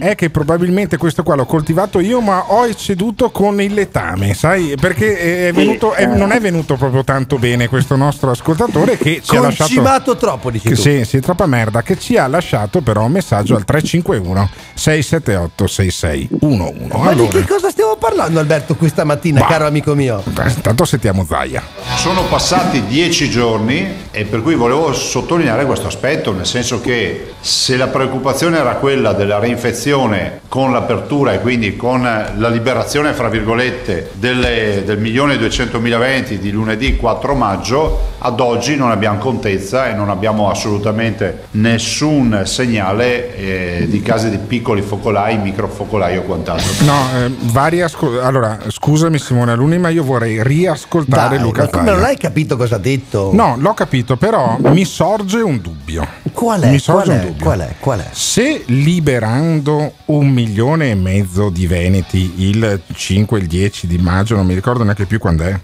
[0.00, 4.74] è che probabilmente questo qua l'ho coltivato io, ma ho ecceduto con il letame, sai?
[4.78, 9.36] Perché è venuto, è- non è venuto proprio tanto bene questo nostro ascoltatore che ci
[9.36, 10.16] ha lasciato...
[10.16, 10.80] Troppo, dici Che tu.
[10.80, 11.82] sì, sì, troppa merda.
[11.82, 16.86] Che ci ha lasciato però un messaggio al 351 678 6611.
[16.92, 19.46] Ma di Allora, che cosa stiamo parlando, Alberto, questa mattina, Bah.
[19.46, 20.22] caro amico mio?
[20.26, 21.62] intanto sentiamo Zaia.
[21.96, 27.76] Sono passati dieci giorni e per cui volevo sottolineare questo aspetto, nel senso che se
[27.76, 34.10] la preoccupazione era quella della reinfezione con l'apertura e quindi con la liberazione, fra virgolette,
[34.14, 37.87] delle- del milione e duecentomila venti di lunedì 4 maggio,
[38.20, 44.38] ad oggi non abbiamo contezza e non abbiamo assolutamente nessun segnale eh, di casi di
[44.38, 46.84] piccoli focolai, microfocolai o quant'altro.
[46.84, 51.68] No, eh, vari ascol- allora, scusami Simone Aluni, ma io vorrei riascoltare Dai, Luca ma
[51.68, 51.96] come Zaia.
[51.96, 53.30] non hai capito cosa ha detto?
[53.32, 56.06] No, l'ho capito, però mi sorge un dubbio.
[56.32, 56.70] Qual è?
[56.70, 57.26] Mi sorge Qual un è?
[57.26, 57.44] dubbio.
[57.44, 57.74] Qual è?
[57.78, 58.06] Qual è?
[58.10, 64.36] Se liberando un milione e mezzo di veneti il 5 e il 10 di maggio,
[64.36, 65.58] non mi ricordo neanche più quando è,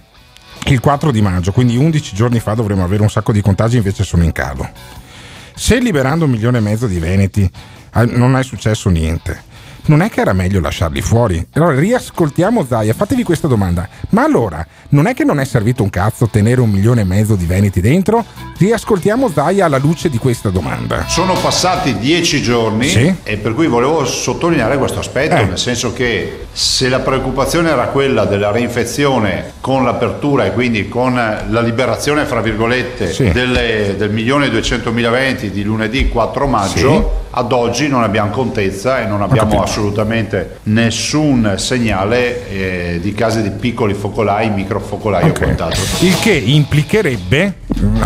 [0.67, 4.05] il 4 di maggio, quindi 11 giorni fa dovremmo avere un sacco di contagi, invece
[4.05, 4.69] sono in calo.
[5.55, 7.51] Se liberando un milione e mezzo di veneti
[8.09, 9.43] non è successo niente,
[9.87, 11.47] non è che era meglio lasciarli fuori?
[11.53, 13.89] Allora riascoltiamo Zaia, fatevi questa domanda.
[14.11, 17.35] Ma allora, non è che non è servito un cazzo tenere un milione e mezzo
[17.35, 18.25] di veneti dentro?
[18.57, 21.05] Riascoltiamo Zaia alla luce di questa domanda.
[21.09, 23.15] Sono passati dieci giorni Sì.
[23.23, 25.45] e per cui volevo sottolineare questo aspetto, Eh.
[25.45, 31.15] nel senso che se la preoccupazione era quella della reinfezione con l'apertura e quindi con
[31.15, 33.31] la liberazione, fra virgolette, Sì.
[33.31, 39.01] delle- del milione e duecentomila venti di lunedì 4 maggio, ad oggi non abbiamo contezza
[39.01, 39.73] e non abbiamo capito.
[39.75, 45.31] Assolutamente nessun segnale eh, di casi di piccoli focolai, microfocolai Ok.
[45.31, 45.83] o quant'altro.
[46.07, 47.55] Il che implicherebbe,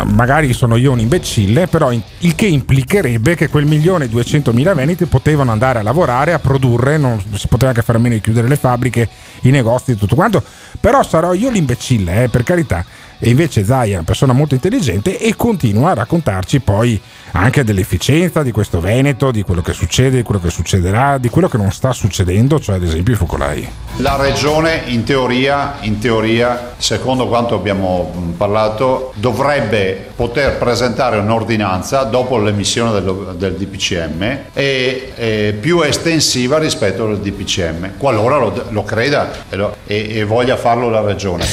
[0.06, 5.04] magari sono io un imbecille, però il che implicherebbe che quel milione e duecentomila veneti
[5.04, 8.48] potevano andare a lavorare, a produrre, non si poteva anche fare a meno di chiudere
[8.48, 9.06] le fabbriche,
[9.42, 10.42] i negozi e tutto quanto.
[10.80, 12.82] Però sarò io l'imbecille, eh, per carità.
[13.20, 16.98] E invece Zai è una persona molto intelligente e continua a raccontarci poi
[17.32, 21.48] anche dell'efficienza di questo Veneto, di quello che succede, di quello che succederà, di quello
[21.48, 23.68] che non sta succedendo, cioè ad esempio i focolai.
[23.96, 32.38] La regione in teoria, in teoria, secondo quanto abbiamo parlato, dovrebbe poter presentare un'ordinanza dopo
[32.38, 39.30] l'emissione dello- del, DPCM e, e più estensiva rispetto al DPCM, qualora lo, lo creda
[39.48, 41.44] e, lo- e- e voglia farlo la regione.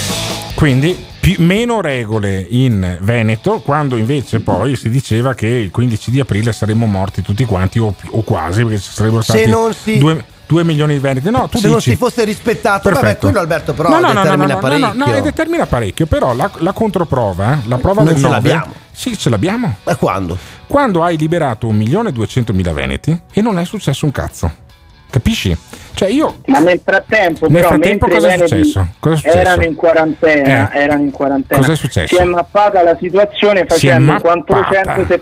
[0.56, 6.20] Quindi più- meno regole in Veneto, quando invece poi si diceva che il 15 di
[6.20, 9.98] aprile saremmo morti tutti quanti o, o quasi, perché ci sarebbero Se stati non si-
[9.98, 11.30] due, due milioni di veneti.
[11.32, 13.26] No, tu Se non dici, si fosse rispettato, vabbè, Perfetto.
[13.26, 14.94] quello Alberto però No, no, determina no, no, parecchio.
[14.94, 18.74] No, no, determina parecchio, però la, la controprova, la prova Non del ce 9, l'abbiamo.
[18.92, 19.76] Sì, ce l'abbiamo.
[19.84, 20.38] Ma quando?
[20.68, 24.64] Quando hai liberato 1.200.000 veneti e non è successo un cazzo.
[25.10, 25.56] Capisci?
[25.94, 28.88] Cioè io Ma nel frattempo, Nel però, frattempo cosa è successo?
[29.00, 29.38] Cosa è successo?
[29.38, 30.80] Erano in quarantena, Eh.
[30.82, 31.60] erano in quarantena.
[31.62, 32.15] Cosa è successo?
[32.15, 34.44] Si è mappata la situazione facendo mappata.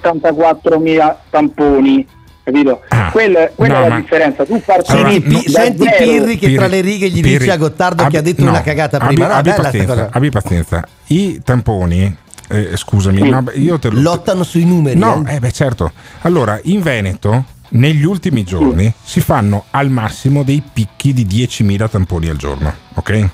[0.02, 2.08] 474.000 tamponi.
[2.43, 2.82] Capito?
[3.12, 3.80] Quella, quella Ah.
[3.80, 4.43] no, è la ma- differenza.
[4.46, 5.50] Tu parti Allora, Pi- zero.
[5.63, 8.43] senti Pirri che tra le righe gli Pirri, dice a Gottardo che abbi- ha detto
[8.43, 9.28] no, una cagata abbi- prima.
[9.28, 10.10] No, abbi bella sta pazienza, cosa.
[10.12, 10.88] abbi pazienza.
[11.08, 12.17] I tamponi,
[12.50, 13.30] eh, scusami, Sì.
[13.30, 14.02] no, io te lo...
[14.02, 14.98] Lottano sui numeri.
[15.00, 15.36] No, eh.
[15.36, 15.91] eh beh certo.
[16.24, 22.29] Allora, in Veneto, negli ultimi giorni, si fanno al massimo dei picchi di 10.000 tamponi
[22.29, 23.29] al giorno, ok?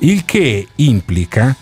[0.00, 1.54] Il che implica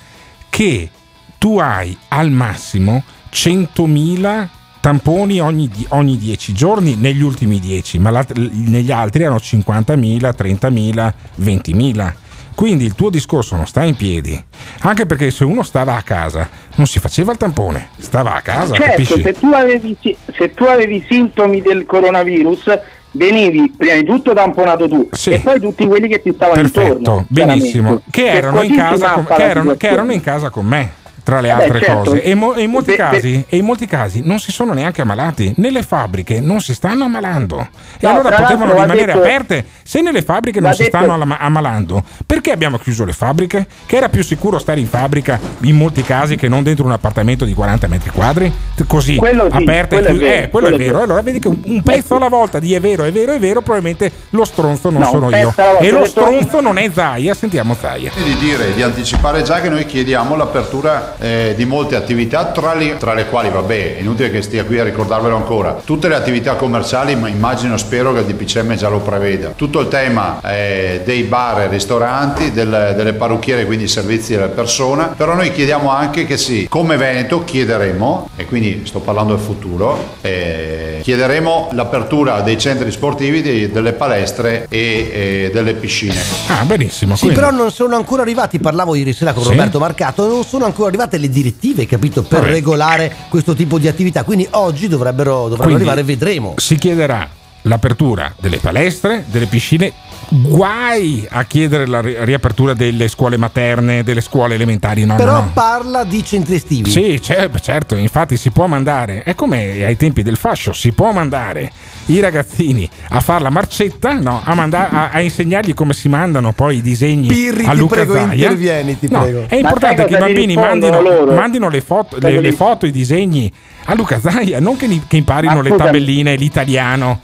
[0.49, 0.91] che
[1.39, 4.49] tu hai al massimo 100.000
[4.81, 11.13] tamponi ogni, ogni 10 giorni negli ultimi 10, ma l'alt- negli altri erano 50.000, 30.000,
[11.41, 12.15] 20.000.
[12.61, 14.39] Quindi il tuo discorso non sta in piedi,
[14.81, 18.75] anche perché se uno stava a casa non si faceva il tampone, stava a casa,
[18.75, 22.79] Certo, se tu, avevi, se tu avevi sintomi del coronavirus,
[23.13, 25.31] venivi prima di tutto tamponato tu Sì.
[25.31, 27.25] e poi tutti quelli che ti stavano Perfetto, intorno.
[27.31, 28.03] benissimo.
[28.11, 30.93] Che erano, casa che, erano, che erano in casa con me.
[31.31, 32.03] Tra le Eh beh, altre certo.
[32.11, 34.73] cose, e, mo- e in molti Beh, casi, e in molti casi non si sono
[34.73, 35.53] neanche ammalati.
[35.59, 39.65] Nelle fabbriche non si stanno ammalando, e No, allora tra potevano rimanere detto- aperte.
[39.85, 43.67] Se nelle fabbriche non si detto- stanno ammalando, perché abbiamo chiuso le fabbriche?
[43.87, 47.45] Che era più sicuro stare in fabbrica in molti casi che non dentro un appartamento
[47.45, 48.53] di 40 metri quadri?
[48.87, 50.25] Così, Quello sì, aperte e quello è chiuse.
[50.25, 50.93] vero, Eh, quello è quello è vero.
[50.99, 51.05] vero.
[51.05, 53.61] Allora vedi che un, un pezzo alla volta di è vero, è vero, è vero,
[53.61, 55.55] probabilmente lo stronzo non No, sono io.
[55.81, 58.11] E lo stronzo non è Zaia, sentiamo Zaia.
[58.25, 62.97] di dire, di anticipare già che noi chiediamo l'apertura eh, di molte attività, tra le,
[62.97, 66.55] tra le quali, vabbè, è inutile che stia qui a ricordarvelo ancora, tutte le attività
[66.55, 69.53] commerciali, ma immagino, spero che il DPCM già lo preveda.
[69.57, 74.49] Tutto il tema eh, dei bar e ristoranti, del- delle parrucchiere, quindi i servizi della
[74.49, 79.43] persona, però noi chiediamo anche che sì, come Veneto chiederemo, e quindi sto parlando del
[79.43, 86.15] futuro, eh, chiederemo l'apertura dei centri sportivi, dei- delle palestre e eh, delle piscine.
[86.49, 87.17] Ah, benissimo.
[87.17, 89.51] Sì, però non sono ancora arrivati, parlavo ieri sera con Sì?
[89.51, 92.53] Roberto Marcato, non sono ancora arrivate le direttive, capito, per Vabbè.
[92.53, 94.25] regolare questo tipo di attività.
[94.25, 96.55] Quindi oggi dovrebbero, dovrebbero Quindi arrivare, vedremo.
[96.59, 97.29] Si chiederà
[97.63, 99.93] l'apertura delle palestre, delle piscine.
[100.29, 105.05] Guai a chiedere la ri- riapertura delle scuole materne, delle scuole elementari.
[105.05, 106.91] No, Però no, parla di centri estivi.
[106.91, 111.11] Sì, cer- certo, infatti si può mandare, è come ai tempi del fascio, si può
[111.13, 111.73] mandare
[112.13, 116.53] i ragazzini a fare la marcetta, no, a, manda- a- a insegnargli come si mandano
[116.53, 118.33] poi i disegni Pirri, a Luca prego, Zaia.
[118.35, 119.45] intervieni, ti No, prego.
[119.49, 121.01] È importante che i bambini mandino,
[121.35, 123.51] mandino le, foto, le- le foto, i disegni
[123.85, 127.21] a Luca Zaia, non che, li- che imparino le tabelline, l'italiano.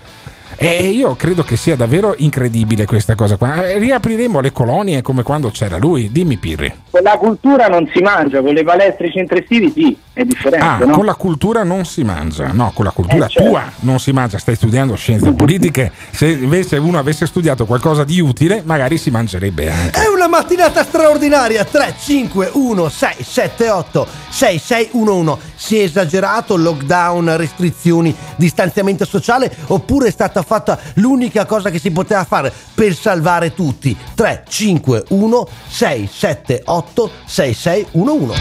[0.58, 3.76] E io credo che sia davvero incredibile questa cosa qua.
[3.76, 6.10] Riapriremo le colonie come quando c'era lui.
[6.10, 6.72] Dimmi Pirri.
[6.90, 9.96] Con la cultura non si mangia, con le palestre estivi sì.
[10.16, 10.64] È differente.
[10.64, 10.94] Ah, no?
[10.94, 13.50] con la cultura non si mangia, no, con la cultura Eh, certo.
[13.50, 18.18] tua non si mangia, stai studiando scienze politiche, se invece uno avesse studiato qualcosa di
[18.18, 20.00] utile magari si mangerebbe anche.
[20.00, 25.78] È una mattinata straordinaria 3, 5, 1, 6, 7, 8, 6, 6, 1, 1 Si
[25.78, 32.24] è esagerato, lockdown, restrizioni, distanziamento sociale Oppure è stata fatta l'unica cosa che si poteva
[32.24, 38.34] fare per salvare tutti 3, 5, 1, 6, 7, 8, 6, 6, 1, 1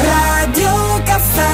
[0.00, 0.89] Radio
[1.20, 1.48] Caffè.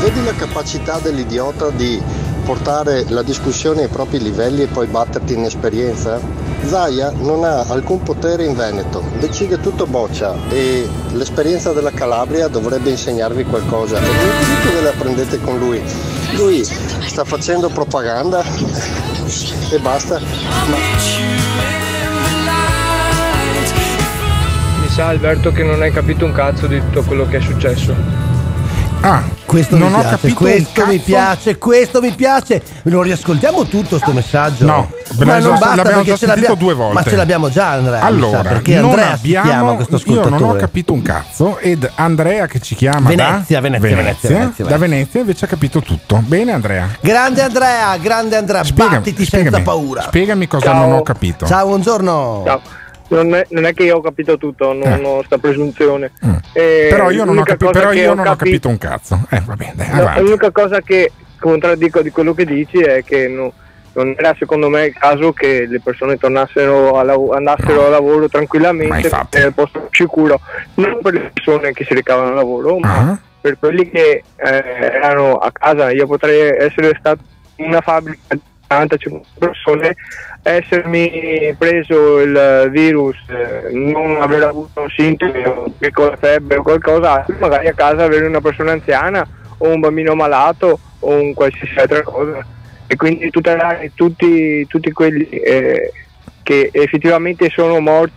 [0.00, 2.02] Vedi la capacità dell'idiota di
[2.44, 6.20] portare la discussione ai propri livelli e poi batterti in esperienza?
[6.64, 12.90] Zaia non ha alcun potere in Veneto, decide tutto boccia e l'esperienza della Calabria dovrebbe
[12.90, 15.80] insegnarvi qualcosa e non dico che la prendete con lui.
[16.32, 18.42] Lui sta facendo propaganda
[19.70, 20.18] e basta.
[20.18, 21.37] Mi
[24.98, 27.94] sa Alberto che non hai capito un cazzo di tutto quello che è successo.
[29.00, 32.60] Ah, questo non mi ho piace, capito questo mi piace, questo mi piace.
[32.82, 34.66] Lo riascoltiamo tutto sto messaggio?
[34.66, 34.90] No,
[35.24, 36.94] ma non basta l'abbiamo perché già ce sentito l'abbiamo due volte.
[36.94, 40.26] Ma ce l'abbiamo già Andrea, Allora, perché non Andrea chiama abbiamo, questo io non ho
[40.26, 40.58] ascoltatore.
[40.58, 45.20] capito un cazzo ed Andrea che ci chiama Venezia, da Venezia, Venezia, Venezia, da Venezia
[45.20, 46.20] invece ha capito tutto.
[46.26, 46.88] Bene Andrea.
[47.00, 50.02] Grande Andrea, grande Andrea, Spiegami, battiti spiegami, senza paura.
[50.02, 50.80] Spiegami cosa Ciao.
[50.80, 51.46] non ho capito.
[51.46, 52.42] Ciao, buongiorno.
[52.44, 52.77] Ciao.
[53.08, 55.02] Non è, non è che io ho capito tutto, non Eh.
[55.04, 56.12] ho sta presunzione.
[56.52, 59.26] Eh, Però io non, ho, capi- però io ho non capi- capito un cazzo.
[59.30, 63.28] Eh, va bene, dai, No, l'unica cosa che contraddico di quello che dici è che
[63.28, 63.52] no-
[63.94, 68.28] non era secondo me il caso che le persone tornassero a lav- andassero a lavoro
[68.28, 70.40] tranquillamente nel posto sicuro,
[70.74, 73.18] non per le persone che si recavano al lavoro, ma Ah.
[73.40, 75.90] per quelli che eh, erano a casa.
[75.92, 77.22] Io potrei essere stato
[77.56, 79.96] in una fabbrica di 40-50 persone,
[80.42, 87.68] essermi preso il virus, eh, non aver avuto sintomi, o piccola febbre o qualcosa, magari
[87.68, 89.26] a casa avere una persona anziana
[89.58, 92.44] o un bambino malato o un qualsiasi altra cosa.
[92.86, 95.92] E quindi tutelare tutti, tutti quelli eh,
[96.42, 98.12] che effettivamente sono morti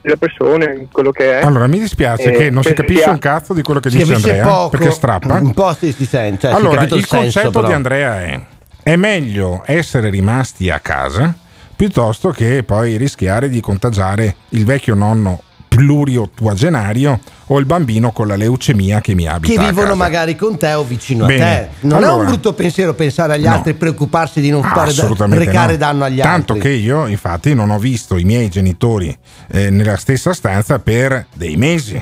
[0.00, 1.42] le persone, quello che è.
[1.44, 3.98] Allora, mi dispiace Eh, che non si penso capisce un cazzo di quello che Si
[3.98, 5.34] dice Andrea, poco, perché strappa.
[5.34, 7.66] Un po' si, si sente, cioè, si allora, capito il, il, senso, concetto però.
[7.68, 8.40] di Andrea è:
[8.88, 11.34] è meglio essere rimasti a casa
[11.74, 18.36] piuttosto che poi rischiare di contagiare il vecchio nonno pluriottuagenario o il bambino con la
[18.36, 21.42] leucemia che mi abita che vivono magari con te o vicino Bene.
[21.42, 21.68] a te.
[21.80, 23.54] Non è Allora- un brutto pensiero pensare agli No.
[23.54, 25.78] altri e preoccuparsi di non Ah, fare da- recare no.
[25.78, 26.68] danno agli Tanto altri.
[26.70, 29.14] che io, infatti, non ho visto i miei genitori
[29.50, 32.00] eh, nella stessa stanza per dei mesi.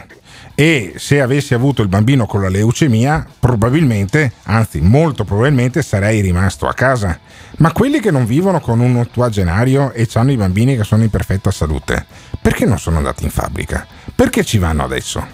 [0.57, 6.69] E se avessi avuto il bambino con la leucemia, probabilmente, anzi molto probabilmente, sarei rimasto
[6.69, 7.19] a casa.
[7.57, 11.11] Ma quelli che non vivono con un ottuagenario e hanno i bambini che sono in
[11.11, 12.07] perfetta salute,
[12.41, 13.85] perché non sono andati in fabbrica?
[14.15, 15.27] Perché ci vanno adesso?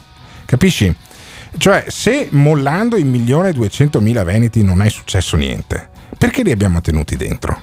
[0.46, 0.94] Capisci?
[1.54, 6.80] Cioè, se mollando i milione e duecentomila veneti non è successo niente, perché li abbiamo
[6.80, 7.60] tenuti dentro?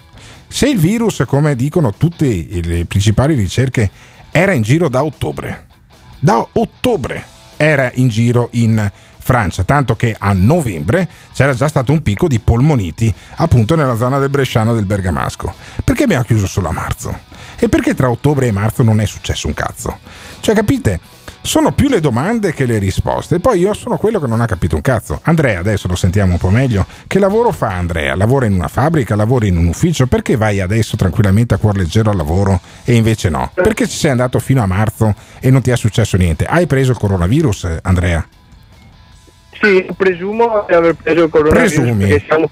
[0.48, 3.90] Se il virus, come dicono tutte le principali ricerche,
[4.30, 5.66] era in giro da ottobre,
[6.20, 12.02] da ottobre era in giro in Francia, tanto che a novembre c'era già stato un
[12.02, 15.54] picco di polmoniti appunto nella zona del Bresciano del Bergamasco.
[15.84, 17.20] Perché abbiamo chiuso solo a marzo?
[17.58, 20.00] E perché tra ottobre e marzo non è successo un cazzo?
[20.40, 21.00] Cioè, capite?
[21.48, 23.40] Sono più le domande che le risposte.
[23.40, 25.22] Poi io sono quello che non ha capito un cazzo.
[25.24, 26.86] Andrea, adesso lo sentiamo un po' meglio.
[27.08, 28.18] Che lavoro fa Andrea?
[28.18, 30.08] Lavora in una fabbrica, lavora in un ufficio?
[30.08, 33.50] Perché vai adesso tranquillamente a cuor leggero al lavoro e invece no?
[33.54, 36.44] Perché ci sei andato fino a marzo e non ti è successo niente?
[36.44, 38.28] Hai preso il coronavirus, Andrea?
[39.62, 42.24] Sì, presumo di aver preso il coronavirus Presumi?
[42.28, 42.50] siamo...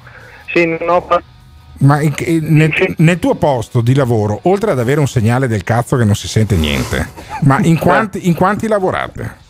[0.54, 1.35] Sì, non ho fatto...
[1.78, 6.06] Ma nel, nel tuo posto di lavoro, oltre ad avere un segnale del cazzo che
[6.06, 7.10] non si sente niente,
[7.42, 9.44] ma in quanti, in quanti lavorate?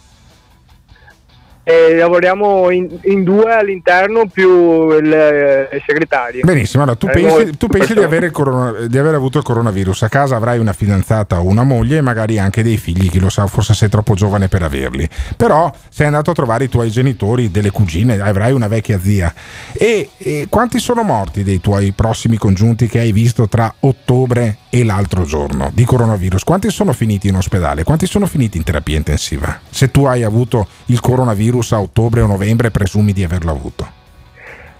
[1.67, 6.41] Eh, lavoriamo in, in due all'interno più il, il segretario.
[6.43, 9.43] Benissimo, allora tu Eh, pensi, noi- tu pensi di, avere corona- di aver avuto il
[9.43, 13.19] coronavirus, a casa avrai una fidanzata o una moglie e magari anche dei figli, chi
[13.19, 16.91] lo sa, forse sei troppo giovane per averli, però sei andato a trovare i tuoi
[16.91, 19.33] genitori, delle cugine, avrai una vecchia zia.
[19.73, 24.83] E, e quanti sono morti dei tuoi prossimi congiunti che hai visto tra ottobre e
[24.83, 26.43] l'altro giorno di coronavirus?
[26.43, 27.85] Quanti sono finiti in ospedale?
[27.85, 29.61] Quanti sono finiti in terapia intensiva?
[29.69, 33.87] Se tu hai avuto il coronavirus a ottobre o novembre, presumi di averlo avuto.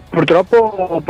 [0.09, 1.01] Purtroppo,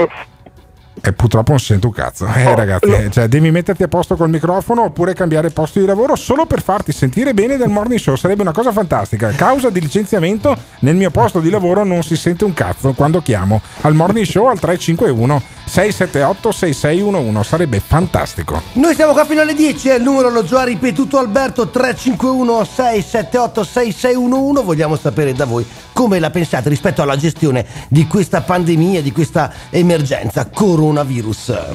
[1.01, 2.25] E purtroppo non sento un cazzo.
[2.25, 3.09] Eh, Oh, ragazzi, no.
[3.09, 6.91] cioè, devi metterti a posto col microfono oppure cambiare posto di lavoro solo per farti
[6.91, 8.15] sentire bene del morning show.
[8.15, 9.29] Sarebbe una cosa fantastica.
[9.31, 13.61] Causa di licenziamento, nel mio posto di lavoro non si sente un cazzo quando chiamo
[13.81, 17.43] al morning show al 351 678 6611.
[17.47, 18.61] Sarebbe fantastico.
[18.73, 23.63] Noi siamo qua fino alle 10, è il numero lo già ripetuto Alberto 351 678
[23.63, 24.63] 6611.
[24.65, 29.51] Vogliamo sapere da voi come la pensate rispetto alla gestione di questa pandemia, di questa
[29.69, 30.45] emergenza
[30.85, 31.73] coronavirus.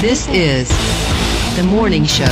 [0.00, 0.72] This is
[1.54, 2.24] the morning show.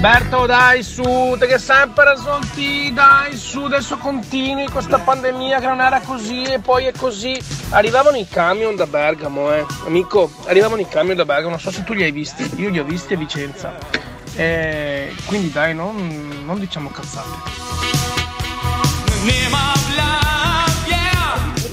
[0.00, 5.80] Berto, dai su, te che sempre ragioni, dai su, adesso continui questa pandemia che non
[5.80, 7.40] era così e poi è così.
[7.70, 9.64] Arrivavano i camion da Bergamo, eh.
[9.86, 12.78] Amico, arrivavano i camion da Bergamo, non so se tu li hai visti, io li
[12.78, 13.72] ho visti a Vicenza.
[14.36, 17.56] Eh, quindi dai, non, non diciamo cazzate.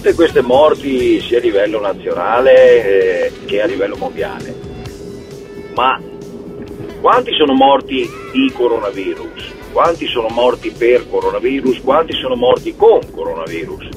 [0.06, 4.54] Tutte queste morti sia a livello nazionale eh, che a livello mondiale.
[5.74, 6.00] Ma
[7.02, 9.54] quanti sono morti di coronavirus?
[9.72, 11.82] Quanti sono morti per coronavirus?
[11.82, 13.95] Quanti sono morti con coronavirus?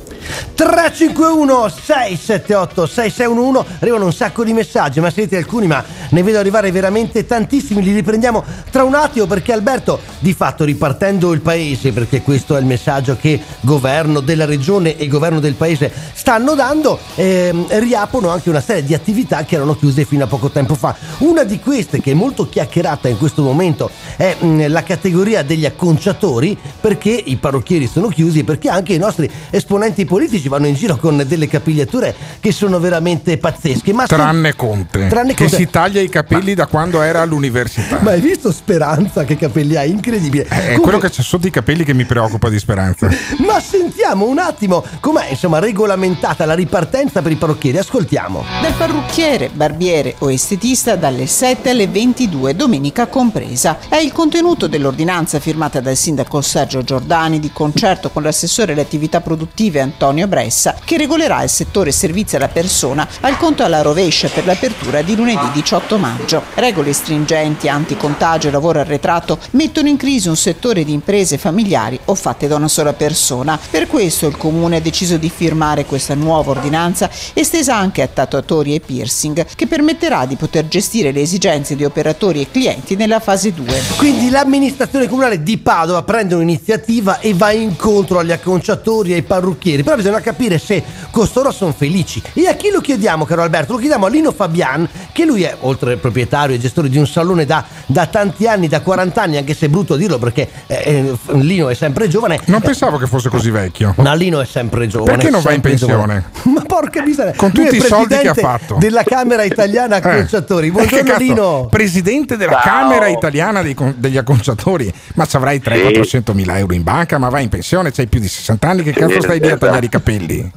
[0.55, 6.71] 351 678 6611 arrivano un sacco di messaggi ma siete alcuni ma ne vedo arrivare
[6.71, 7.83] veramente tantissimi.
[7.83, 12.61] Li riprendiamo tra un attimo perché Alberto di fatto ripartendo il paese perché questo è
[12.61, 18.51] il messaggio che governo della regione e governo del paese stanno dando ehm, riaprono anche
[18.51, 20.95] una serie di attività che erano chiuse fino a poco tempo fa.
[21.19, 25.65] Una di queste che è molto chiacchierata in questo momento è mh, la categoria degli
[25.65, 30.18] acconciatori perché i parrucchieri sono chiusi e perché anche i nostri esponenti politici
[30.49, 33.93] vanno in giro con delle capigliature che sono veramente pazzesche.
[33.93, 35.57] Ma se- Tranne Conte, Tranne che Conte.
[35.57, 37.99] si taglia i capelli da quando era all'università.
[38.01, 39.85] Ma hai visto Speranza che capelli ha?
[39.85, 40.45] Incredibile.
[40.45, 43.09] È Comunque- quello che c'è sotto i capelli che mi preoccupa di speranza.
[43.47, 47.79] Ma sentiamo un attimo com'è insomma regolamentata la ripartenza per i parrucchieri.
[47.79, 48.45] Ascoltiamo.
[48.63, 53.79] Dal parrucchiere, barbiere o estetista dalle 7 alle 22, domenica compresa.
[53.89, 59.21] È il contenuto dell'ordinanza firmata dal sindaco Sergio Giordani di concerto con l'assessore alle attività
[59.21, 64.47] produttive Antonio Bressa, che regolerà il settore servizi alla persona al conto alla rovescia per
[64.47, 66.43] l'apertura di lunedì 18 maggio.
[66.55, 72.15] Regole stringenti, anticontagio e lavoro arretrato mettono in crisi un settore di imprese familiari o
[72.15, 73.59] fatte da una sola persona.
[73.71, 78.75] Per questo il comune ha deciso di firmare questa nuova ordinanza estesa anche a tatuatori
[78.75, 83.53] e piercing che permetterà di poter gestire le esigenze di operatori e clienti nella fase
[83.53, 83.83] 2.
[83.97, 89.83] Quindi l'amministrazione comunale di Padova prende un'iniziativa e va incontro agli acconciatori e ai parrucchieri.
[89.83, 92.23] Però bisogna capire se costoro sono felici.
[92.33, 93.73] E a chi lo chiediamo, caro Alberto?
[93.73, 97.45] Lo chiediamo a Lino Fabian, che lui è, oltre proprietario e gestore di un salone
[97.45, 101.35] da, da tanti anni, da 40 anni, anche se è brutto dirlo perché eh, eh,
[101.39, 102.41] Lino è sempre giovane.
[102.47, 103.95] Non pensavo che fosse così vecchio.
[103.99, 105.17] Ma Lino è sempre giovane.
[105.17, 105.93] Perché non va in pensione?
[105.93, 106.25] giovane.
[106.55, 107.35] Ma porca miseria.
[107.37, 108.77] Con Lui è tutti i soldi che ha presidente fatto.
[108.79, 109.99] Della Camera Italiana Eh.
[109.99, 110.69] Acconciatori.
[110.69, 111.23] Eh, Buongiorno cazzo?
[111.23, 111.67] Lino.
[111.71, 112.63] Presidente della Ciao.
[112.63, 114.93] Camera Italiana dei degli acconciatori.
[115.15, 118.29] Ma ci avrai 300-400 mila euro in banca, ma vai in pensione, c'hai più di
[118.29, 119.67] 60 anni, che cazzo Sì, stai lì a esatto.
[119.67, 120.53] tagliare i capelli?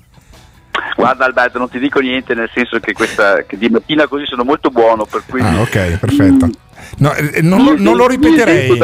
[0.95, 4.43] Guarda Alberto, non ti dico niente nel senso che, questa, che di mattina così sono
[4.43, 6.49] molto buono, per cui Ah, ok, perfetto.
[6.97, 8.77] No, eh, non, lo- non lo ripeterei.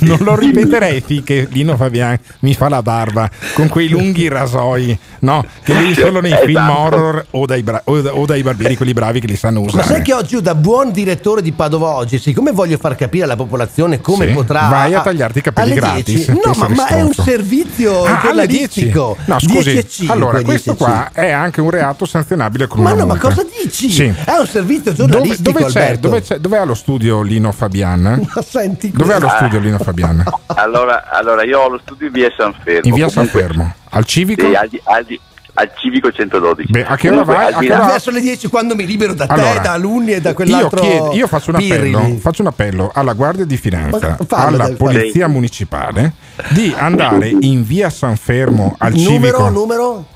[0.00, 5.44] Non lo ripeterei finché Lino Fabian mi fa la barba con quei lunghi rasoi, no?
[5.62, 6.46] Che vedi solo nei Esatto.
[6.46, 9.60] film horror o dai, bra- o da- o dai barbieri, quelli bravi che li sanno
[9.60, 9.86] Ma usare.
[9.86, 13.36] sai che oggi io da buon direttore di Padova oggi, siccome voglio far capire alla
[13.36, 16.32] popolazione come Sì, potrà vai a tagliarti i capelli gratis, 10.
[16.44, 18.80] No, ma, ma è un servizio Ah, alle 10?
[18.90, 19.16] giornalistico.
[19.26, 19.72] No, scusi.
[19.72, 22.92] 10 e 5, allora, 10 questo e qua è anche un reato sanzionabile con Ma
[22.92, 23.28] una no, ma multa.
[23.28, 23.90] cosa dici?
[23.90, 24.04] Sì.
[24.24, 26.08] È un servizio Dove, giornalistico, dove c'è, Alberto.
[26.08, 28.02] dove c'è- dove ha lo studio Lino Fabian?
[28.34, 30.22] Ma senti Dove ha lo studio Lino Fabian?
[30.46, 32.80] Allora, allora, io ho lo studio in via San Fermo.
[32.88, 33.74] In via San Comunque- Fermo.
[33.90, 34.46] Al civico?
[34.46, 35.06] Sì, al, al
[35.54, 36.70] al civico 112.
[36.72, 37.46] Beh, a che ora Comunque, vai?
[37.48, 39.58] al A di che là- ora- Verso le 10 quando mi libero da te, Allora,
[39.60, 43.12] da Alunni e da Io, quell'altro chiedo- io faccio, un appello, faccio un appello alla
[43.12, 46.14] Guardia di Finanza, fallo, alla dai, Polizia Municipale
[46.48, 49.48] di andare in via San Fermo al numero, civico.
[49.50, 50.06] numero?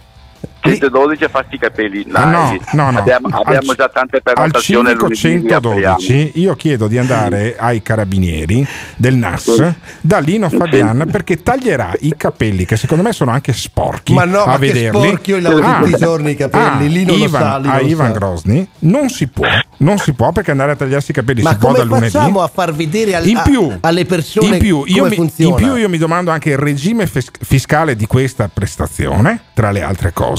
[0.60, 2.04] 112 a farti i capelli.
[2.12, 2.98] Ah, no, no, no.
[2.98, 5.14] Abbiamo, Al abbiamo ci- già tante al prenotazioni riapriamo.
[5.14, 8.66] 112 io chiedo di andare ai carabinieri
[8.96, 14.12] del NAS da Lino Fabian perché taglierà i capelli che secondo me sono anche sporchi
[14.12, 16.86] Ma no, a ma che vederli sporchi, io li lavo tutti i giorni i capelli,
[16.86, 18.18] ah, Lino lo Ivan, sa, Lino a lo Ivan sa.
[18.18, 19.46] Grosny non si può
[19.78, 22.10] Non si può perché andare a tagliarsi i capelli Ma si può dal lunedì.
[22.10, 25.16] facciamo a far vedere al- in più, a- alle persone in più, io come mi,
[25.16, 25.50] funziona?
[25.50, 29.82] in più io mi domando anche il regime fis- fiscale di questa prestazione, tra le
[29.82, 30.35] altre cose,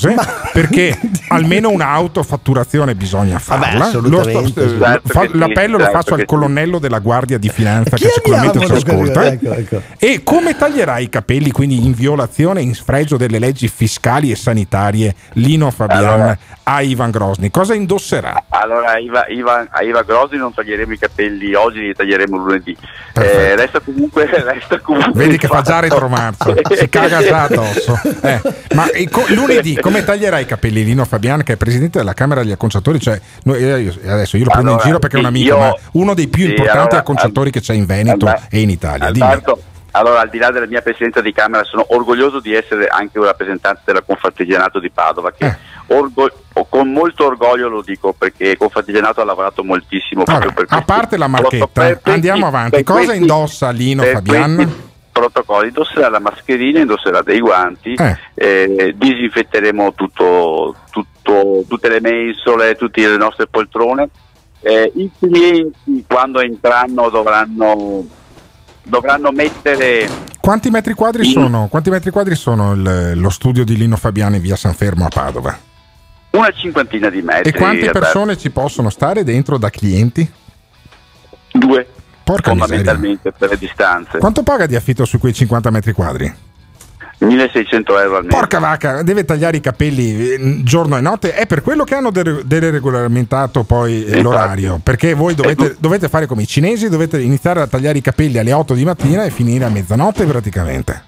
[0.53, 0.97] perché
[1.29, 3.85] almeno un'autofatturazione bisogna farla.
[3.85, 7.95] assolutamente, Lo sto- Certo fa- l'appello lo certo faccio al colonnello della Guardia di Finanza
[7.97, 9.25] che sicuramente ci ascolta.
[9.25, 9.81] ecco, ecco.
[9.97, 14.35] E come taglierai i capelli, quindi in violazione e in sfregio delle leggi fiscali e
[14.35, 16.37] sanitarie, Lino Fabian Allora.
[16.69, 17.49] A Ivan Grosni?
[17.49, 18.43] Cosa indosserà?
[18.49, 22.75] Allora, a Iva, Iva- a Iva Grossi non taglieremo i capelli oggi, li taglieremo lunedì.
[23.13, 24.25] Eh, resta comunque.
[24.29, 27.97] Resta comunque Vedi che fa già retromarcia, si caga già addosso.
[28.21, 28.41] Eh,
[28.75, 32.41] ma e co- lunedì come taglierai i capelli Lino Fabian, che è presidente della Camera
[32.41, 32.99] degli Acconciatori?
[32.99, 35.47] Cioè, noi- eh, io- adesso io lo prendo Allora, in giro perché è un amico,
[35.47, 38.59] io- ma uno dei più sì, importanti allora, acconciatori che c'è in Veneto al- e
[38.59, 39.09] in Italia.
[39.11, 39.25] Dimmi.
[39.25, 39.61] Alberto,
[39.91, 43.25] allora, al di là della mia presidenza di Camera, sono orgoglioso di essere anche un
[43.25, 45.55] rappresentante della Confartigianato di Padova, che Eh.
[45.95, 46.31] orgo-
[46.69, 51.27] con molto orgoglio lo dico perché Confartigianato ha lavorato moltissimo proprio per A parte la
[51.27, 52.83] marchetta, questi- andiamo avanti.
[52.83, 54.85] Cosa questi- indossa Lino Fabian?
[55.11, 58.17] protocolli indosserà la mascherina, indosserà dei guanti, Eh.
[58.35, 64.09] eh, disinfetteremo tutto, tutto- tutte le mensole, tutte le nostre poltrone.
[64.61, 68.05] Eh, I clienti quando entreranno dovranno,
[68.87, 70.07] dovranno mettere
[70.39, 74.41] Quanti metri quadri sono, quanti metri quadri sono il- lo studio di Lino Fabian in
[74.41, 75.57] via San Fermo a Padova?
[76.29, 77.49] una cinquantina di metri.
[77.49, 80.29] E quante persone ci possono stare dentro da clienti?
[81.51, 81.87] Due.
[82.23, 82.75] Porca miseria.
[82.75, 84.17] fondamentalmente per le distanze.
[84.19, 86.31] Quanto paga di affitto su quei 50 metri quadri?
[87.19, 88.35] 1600 euro al mese.
[88.35, 91.33] Porca vacca, deve tagliare i capelli eh, giorno e notte.
[91.33, 94.21] È per quello che hanno de- deregolamentato poi eh, Esatto.
[94.21, 94.79] l'orario.
[94.83, 98.53] Perché voi dovete, dovete fare come i cinesi, dovete iniziare a tagliare i capelli alle
[98.53, 101.03] 8 di mattina e finire a mezzanotte praticamente.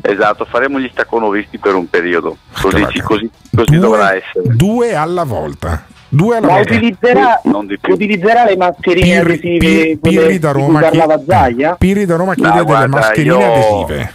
[0.00, 2.36] Esatto, faremo gli stacconovisti per un periodo.
[2.60, 4.54] Così, così, così dovrà essere.
[4.54, 5.84] Due alla volta.
[6.08, 6.72] Due alla Ma volta.
[6.74, 7.92] utilizzerà, Non di più.
[7.94, 11.74] utilizzerà le mascherine Pirri, adesive Pirri- Pirri da Roma chi-?
[11.78, 13.52] Pirri da Roma chiede No, delle guarda, mascherine io-
[13.84, 14.12] adesive.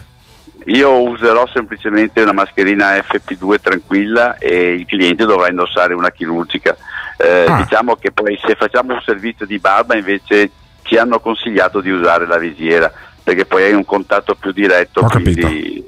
[0.66, 6.76] Io userò semplicemente una mascherina FP2 tranquilla e il cliente dovrà indossare una chirurgica.
[7.18, 7.57] Eh, Ah.
[7.57, 10.49] Diciamo che poi se facciamo un servizio di barba invece
[10.84, 12.91] ci hanno consigliato di usare la visiera
[13.24, 15.01] perché poi hai un contatto più diretto.
[15.01, 15.84] Ho quindi-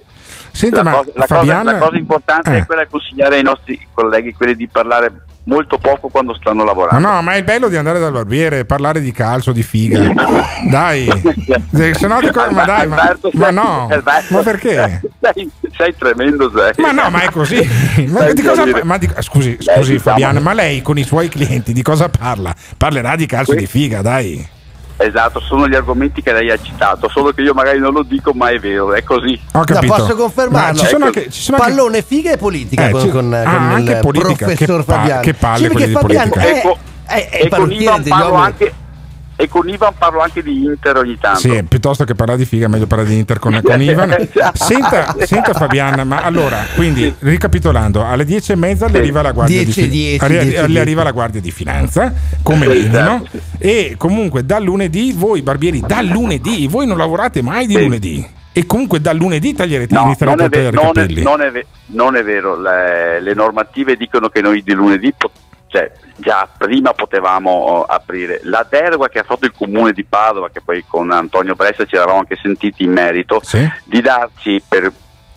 [0.52, 2.58] Senti, la, cosa, la, Fabian- cosa, la cosa importante Eh.
[2.60, 5.12] è quella di consigliare ai nostri colleghi quelli di parlare
[5.46, 7.06] molto poco quando stanno lavorando.
[7.08, 10.00] no, ma è bello di andare dal barbiere e parlare di calcio, di figa.
[10.70, 11.08] Dai,
[11.74, 15.02] Se- no dico, ma dai, ma, Alberto, ma no, Alberto, ma perché?
[15.20, 16.72] Sei, sei tremendo, sei.
[16.78, 17.68] Ma no, ma è così.
[18.08, 21.82] Ma di cosa- ma di- scusi, scusi Fabiana, ma lei con i suoi clienti di
[21.82, 22.54] cosa parla?
[22.78, 24.48] Parlerà di calcio di figa, dai.
[24.96, 28.32] Esatto, sono gli argomenti che lei ha citato, solo che io magari non lo dico,
[28.34, 29.40] ma è vero, è così.
[29.54, 29.94] Ho capito.
[29.94, 30.74] posso confermarlo?
[30.74, 31.18] Ma ci sono Ecco.
[31.20, 33.92] anche, ci sono anche- Pallone, figa e politica Eh, con, ci- con, ah, con anche
[33.94, 35.22] il politica, professor che pa- Fabiano.
[35.22, 36.54] che palle Sì, quelli di Fabiano politica.
[36.54, 38.46] è, Ecco, è, è e, il con Ivan parlo uomini.
[38.46, 38.74] anche,
[39.36, 41.40] e con Ivan parlo anche di Inter ogni tanto.
[41.40, 44.30] Sì, piuttosto che parlare di figa, è meglio parlare di Inter con, con Ivan.
[44.54, 49.64] Senta, senta Fabiana, ma allora, quindi ricapitolando, alle 10 e mezza le arriva la guardia,
[49.64, 50.80] 10, di, fi- 10, arri- 10, le 10.
[50.80, 52.14] arriva la guardia di finanza,
[52.44, 53.26] come minimo,
[53.58, 58.26] e comunque dal lunedì voi barbieri, dal lunedì, voi non lavorate mai di lunedì.
[58.56, 61.42] E comunque dal lunedì taglierete, No, non a è, ve- tagliare i non è- non
[61.42, 65.32] è ve- non è vero, le, le normative dicono che noi di lunedì, po-
[65.74, 68.42] cioè già prima potevamo oh, aprire.
[68.44, 71.96] La deroga che ha fatto il comune di Padova, che poi con Antonio Bressa ci
[71.96, 73.42] eravamo anche sentiti in merito,
[73.84, 74.92] di darci per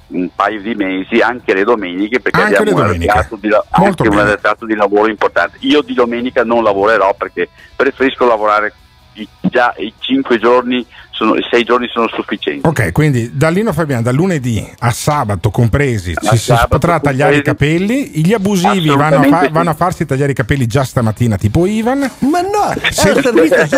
[0.09, 5.57] un paio di mesi anche le domeniche perché Anche abbiamo un retrato di, lavoro importante.
[5.61, 8.74] Io di domenica non lavorerò perché preferisco lavorare
[9.14, 12.66] i- già i cinque giorni, sono, i sei giorni sono sufficienti.
[12.66, 17.00] Ok, quindi da Lino Fabiano, da lunedì a sabato compresi, A ci si sabato potrà
[17.00, 17.84] tagliare i compresi.
[17.86, 18.20] capelli.
[18.22, 22.00] Gli abusivi vanno a, fa- vanno a farsi tagliare i capelli già stamattina, tipo Ivan.
[22.18, 23.14] Ma no, Se,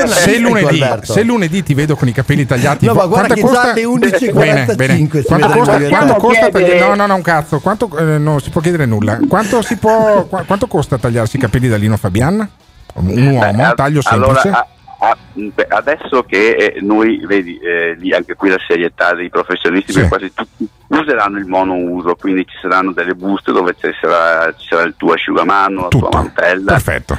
[0.09, 3.41] se lunedì, se lunedì ti vedo con i capelli tagliati, No, ma guarda quanto che
[3.41, 3.71] già costa?
[3.71, 4.97] alle 11.45 Bene, bene.
[4.97, 6.79] si Quanto costa, quanto costa tagliare?
[6.81, 7.61] No, no, no, un cazzo.
[7.61, 9.19] Quanto, eh, non si può chiedere nulla.
[9.29, 12.49] Quanto, si può, qua- quanto costa tagliarsi i capelli da Lino Fabian?
[12.95, 14.49] Un uomo, Beh, taglio allora, semplice.
[14.57, 14.67] a-
[14.99, 19.93] a- beh, adesso che eh, noi, vedi, eh, lì anche qui la serietà dei professionisti,
[19.93, 20.01] Sì.
[20.01, 24.67] perché quasi tutti useranno il monouso, quindi ci saranno delle buste dove ci sarà, ci
[24.69, 26.73] sarà il tuo asciugamano, la tua mantella.
[26.73, 27.19] Perfetto.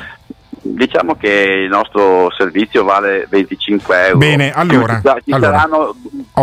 [0.62, 1.30] Diciamo che
[1.66, 4.18] il nostro servizio vale 25 euro.
[4.18, 5.58] Bene, allora, Ci, ci allora.
[5.60, 5.96] saranno,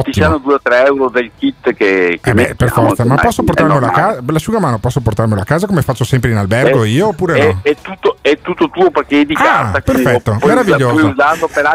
[0.04, 3.44] ci saranno 2-3 euro del kit che, che Eh beh, per forza, ma posso è
[3.44, 4.22] portarmelo a casa?
[4.26, 7.60] L'asciugamano posso portarmelo a casa come faccio sempre in albergo Eh, io oppure è, no?
[7.62, 9.78] è tutto, è tutto tuo perché è di carta.
[9.78, 11.14] Ah, perfetto, lo puoi, meraviglioso.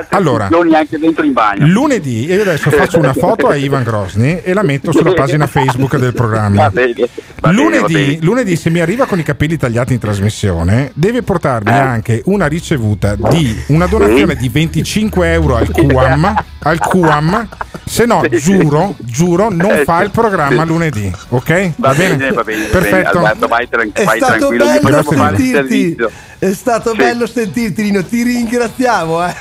[0.10, 0.50] Allora.
[0.74, 1.66] anche dentro in bagno.
[1.68, 5.48] Lunedì, e io adesso faccio una foto a Ivan Grosny e la metto sulla pagina
[5.48, 6.64] Facebook del programma.
[6.64, 6.94] Va bene,
[7.40, 11.70] va bene, Lunedì, lunedì, se mi arriva con i capelli tagliati in trasmissione, deve portarmi
[11.72, 11.74] Eh.
[11.74, 16.44] anche una ricevuta di una donazione di 25 euro al QAM.
[16.64, 17.48] Al QAM,
[17.86, 21.72] se no, giuro, giuro, non Eh, fa il programma lunedì, ok?
[21.78, 23.20] Va bene, va bene, Perfetto.
[23.20, 26.12] va bene, Alberto, vai, tran- È vai tranquillo, bello che possiamo fare il servizio.
[26.42, 26.98] È stato Sì.
[26.98, 28.04] bello sentirti, Lino.
[28.04, 29.36] Ti ringraziamo, eh.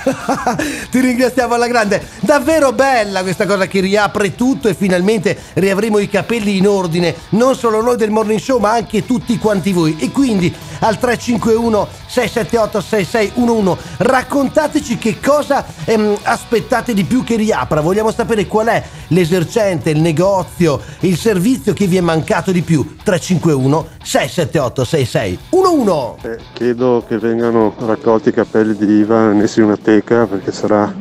[0.90, 2.07] ti ringraziamo alla grande.
[2.20, 7.14] Davvero bella questa cosa che riapre tutto e finalmente riavremo i capelli in ordine.
[7.30, 9.96] Non solo noi del morning show, ma anche tutti quanti voi.
[9.98, 17.80] E quindi al 351 678 6611 raccontateci che cosa ehm, aspettate di più che riapra.
[17.80, 22.96] Vogliamo sapere qual è l'esercente, il negozio, il servizio che vi è mancato di più.
[23.03, 29.66] 351 678 6611 Eh, chiedo che vengano raccolti i capelli di Iva e messi in
[29.66, 30.93] una teca perché sarà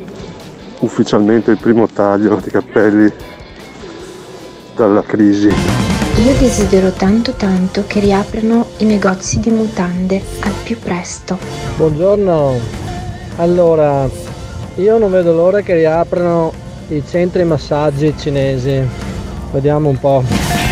[0.79, 3.11] ufficialmente il primo taglio di capelli
[4.75, 5.47] dalla crisi.
[5.47, 11.37] Io desidero tanto tanto che riaprano i negozi di mutande al più presto.
[11.77, 12.59] Buongiorno,
[13.37, 14.07] allora
[14.75, 16.53] io non vedo l'ora che riaprano
[16.89, 18.81] i centri massaggi cinesi.
[19.51, 20.23] Vediamo un po'.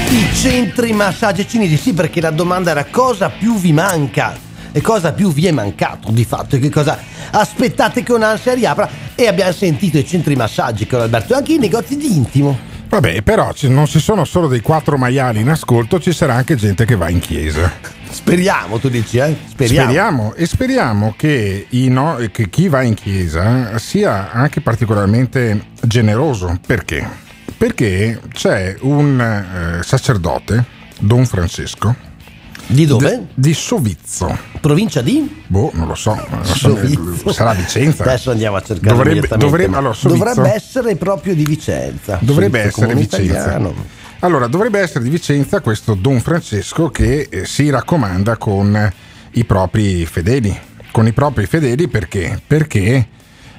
[0.09, 4.45] I centri massaggi cinesi, sì, perché la domanda era cosa più vi manca
[4.77, 6.99] e cosa più vi è mancato di fatto e che cosa
[7.31, 11.97] aspettate che un'ansia riapra e abbiamo sentito i centri massaggi con Alberto anche i negozi
[11.97, 12.55] di intimo.
[12.87, 16.85] Vabbè, però non ci sono solo dei quattro maiali in ascolto, ci sarà anche gente
[16.85, 17.71] che va in chiesa.
[18.07, 19.35] Speriamo, tu dici, eh?
[19.47, 20.35] Speriamo.
[20.35, 26.55] e speriamo che, no- che chi va in chiesa sia anche particolarmente generoso.
[26.65, 27.05] Perché?
[27.57, 30.63] Perché c'è un eh, sacerdote,
[30.99, 32.06] Don Francesco.
[32.69, 33.27] Di dove?
[33.33, 34.37] di Sovizzo.
[34.59, 35.43] Provincia di?
[35.47, 36.17] Boh, non lo so.
[36.43, 37.31] Sovizzo.
[37.31, 38.03] Sarà Vicenza.
[38.03, 42.17] Adesso andiamo a cercare Dovrebbe, dovrebbe- allora, dovrebbe essere proprio di Vicenza.
[42.21, 43.39] Dovrebbe Sovizzo essere Vicenza.
[43.41, 43.73] italiano.
[44.19, 48.91] Allora, dovrebbe essere di Vicenza questo Don Francesco che eh, si raccomanda con
[49.31, 50.57] i propri fedeli.
[50.91, 52.41] Con i propri fedeli perché?
[52.45, 53.07] Perché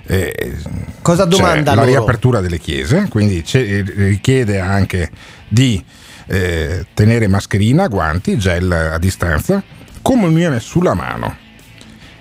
[0.05, 0.57] eh,
[1.01, 1.87] Cosa domanda c'è la loro?
[1.87, 5.11] riapertura delle chiese, quindi c'è- richiede anche
[5.49, 5.83] di
[6.29, 9.63] eh, tenere mascherina, guanti, gel a distanza,
[10.03, 11.37] comunione sulla mano.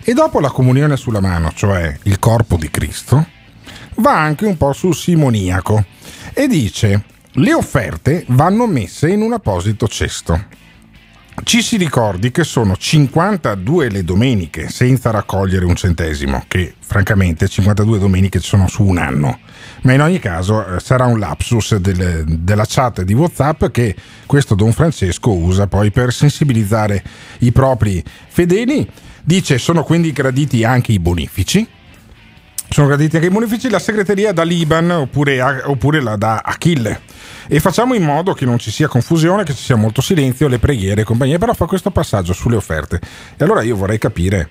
[0.03, 3.27] E dopo la comunione sulla mano, cioè il corpo di Cristo,
[3.95, 5.83] va anche un po' sul simoniaco
[6.33, 10.45] e dice le offerte vanno messe in un apposito cesto.
[11.43, 17.99] Ci si ricordi che sono 52 le domeniche senza raccogliere un centesimo, che francamente 52
[17.99, 19.39] domeniche ci sono su un anno.
[19.83, 24.55] Ma in ogni caso eh, sarà un lapsus del- della chat di WhatsApp che questo
[24.55, 27.03] Don Francesco usa poi per sensibilizzare
[27.39, 28.89] i propri fedeli.
[29.23, 31.67] Dice sono quindi graditi anche i bonifici,
[32.69, 37.01] sono graditi anche i bonifici, la segreteria da Liban oppure, oppure la da Achille.
[37.47, 40.59] E facciamo in modo che non ci sia confusione, che ci sia molto silenzio, le
[40.59, 42.99] preghiere e compagnia, però fa questo passaggio sulle offerte.
[43.37, 44.49] E allora io vorrei capire,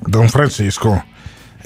[0.00, 1.04] Don Francesco,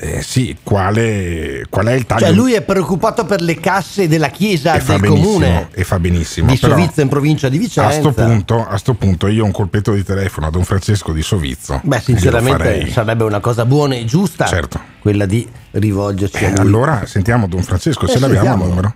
[0.01, 4.29] eh, sì, quale, qual è il taglio Cioè lui è preoccupato per le casse della
[4.29, 6.51] chiesa e del comune e fa benissimo.
[6.51, 7.99] di però Sovizzo in provincia di a Vicenza.
[7.99, 11.23] sto, punto, a sto punto io ho un colpetto di telefono a Don Francesco di
[11.23, 11.81] Sovizzo.
[11.83, 14.81] Beh, sinceramente sarebbe una cosa buona e giusta Certo.
[15.01, 16.59] quella di rivolgerci a Eh, lui.
[16.61, 18.95] allora sentiamo Don Francesco, Eh, ce l'abbiamo il numero?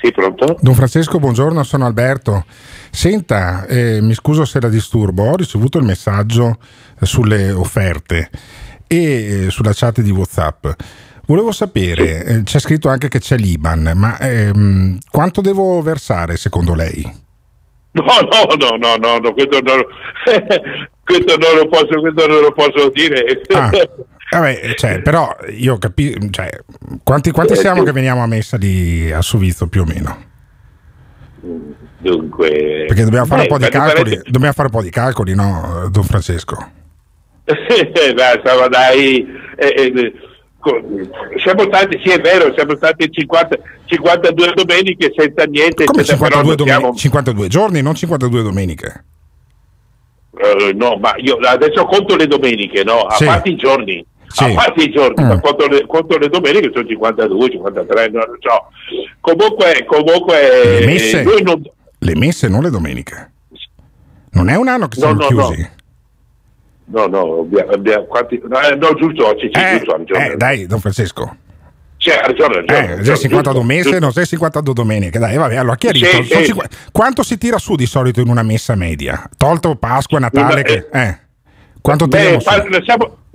[0.00, 0.56] Sì, pronto?
[0.60, 2.44] Don Francesco, buongiorno, sono Alberto.
[2.90, 6.58] Senta, eh, mi scuso se la disturbo, ho ricevuto il messaggio
[7.00, 8.30] eh, sulle offerte
[8.86, 10.66] e eh, sulla chat di WhatsApp.
[11.26, 16.74] Volevo sapere, eh, c'è scritto anche che c'è l'Iban, ma ehm, quanto devo versare secondo
[16.74, 17.02] lei?
[17.90, 19.82] No, no, no, no, no, no, questo, non,
[21.04, 23.42] questo, non lo posso, questo non lo posso dire.
[23.52, 23.70] Ah,
[24.30, 26.50] vabbè, cioè, però io capisco, cioè,
[27.02, 30.26] quanti, quanti Eh, siamo che veniamo a messa di a Sovizzo più o meno?
[32.00, 32.84] Dunque...
[32.88, 35.34] Perché dobbiamo fare un Beh, po' di calcoli, pare- dobbiamo fare un po' di calcoli,
[35.34, 36.70] no, Don Francesco?
[37.48, 39.26] Insomma, dai,
[39.56, 40.12] eh, eh,
[41.42, 43.56] siamo stati, sì è vero, siamo stati 50,
[43.86, 48.42] 52 domeniche senza niente, Come senza- però 52, non domen- siamo- 52 giorni, non 52
[48.42, 49.04] domeniche.
[50.40, 53.00] eh, no, ma io adesso conto le domeniche, no?
[53.00, 53.24] A Sì.
[53.24, 54.04] parte i giorni.
[54.38, 54.44] Sì.
[54.44, 55.26] A parte i giorni, Mm.
[55.26, 58.66] ma conto le, conto le domeniche sono 52, 53, non lo so.
[59.20, 61.62] Comunque, comunque Le messe, eh, non,
[61.98, 63.30] le messe, non le domeniche.
[64.30, 65.70] Non è un anno che No, siamo no, chiusi.
[66.90, 70.66] No, no, abbiamo, abbiamo- quanti, no, eh, no, giusto, sì, sì, Eh, giusto, eh, dai,
[70.66, 71.36] Don Francesco.
[72.00, 73.00] Ha ragione, ha ragione.
[73.00, 73.98] Eh, già 52 giusto, mesi, giusto.
[73.98, 75.18] non sei 52 domeniche.
[75.18, 76.06] Dai, vabbè, allora chiarito.
[76.06, 76.44] Sì, Sono sì.
[76.46, 79.28] cinqu- Quanto si tira su di solito in una messa media?
[79.36, 81.18] Tolto Pasqua, Natale, Una- che- eh.
[81.82, 82.48] Quanto Beh, tiriamo su?
[82.48, 82.64] fa-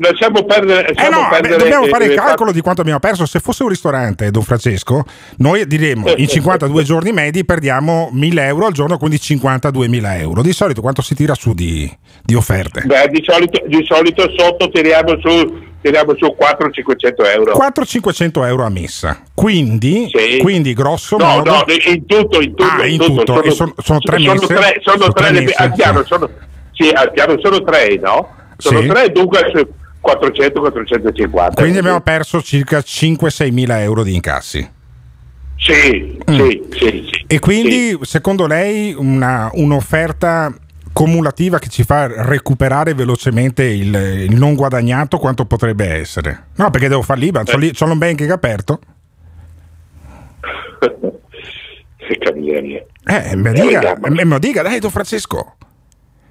[0.10, 0.88] lasciamo, lasciamo perdere.
[0.88, 3.26] Eh lasciamo no, beh, perdere, dobbiamo fare il eh, calcolo di quanto abbiamo perso.
[3.26, 5.04] Se fosse un ristorante, Don Francesco,
[5.38, 10.42] noi diremmo in 52 giorni medi perdiamo 1000 euro al giorno, quindi 52.000 euro.
[10.42, 11.92] Di solito quanto si tira su di,
[12.24, 12.82] di offerte?
[12.86, 17.54] Beh, di solito, di solito sotto tiriamo su, tiriamo su 400-500 euro.
[17.54, 19.22] 400-500 euro a messa.
[19.34, 20.10] Quindi,
[20.42, 21.52] quindi grosso No, modo.
[21.52, 22.64] no, in tutto, in tutto.
[22.64, 23.24] Ah, in tutto.
[23.24, 23.44] tutto.
[23.44, 24.46] E sono- sono tre sono messe?
[24.54, 26.08] tre, sono Sono tre tre le- messe, al piano, sì.
[26.08, 26.30] sono,
[26.72, 28.30] sì, al piano sono tre, no?
[28.58, 28.88] Sono Sì.
[28.88, 29.40] tre, dunque
[30.04, 31.54] 400-450.
[31.56, 34.70] Quindi abbiamo perso circa 5-6 mila euro di incassi.
[35.58, 36.36] Sì, Mm.
[36.38, 37.24] sì, sì, sì.
[37.28, 40.54] E quindi, secondo lei, una- un'offerta
[40.92, 43.96] cumulativa che ci fa recuperare velocemente il,
[44.30, 46.48] il non guadagnato, quanto potrebbe essere?
[46.58, 48.80] No, perché devo fare l'IBAN, c'ho, lì- c'ho l'home banking aperto.
[52.06, 52.84] Che cambiaria.
[53.06, 55.56] Eh, me Eh, dica, lo dica, dai, Don Francesco.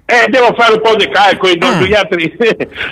[0.05, 1.81] Eh, devo fare un po' di calcoli, non Ah.
[1.81, 2.35] gli altri.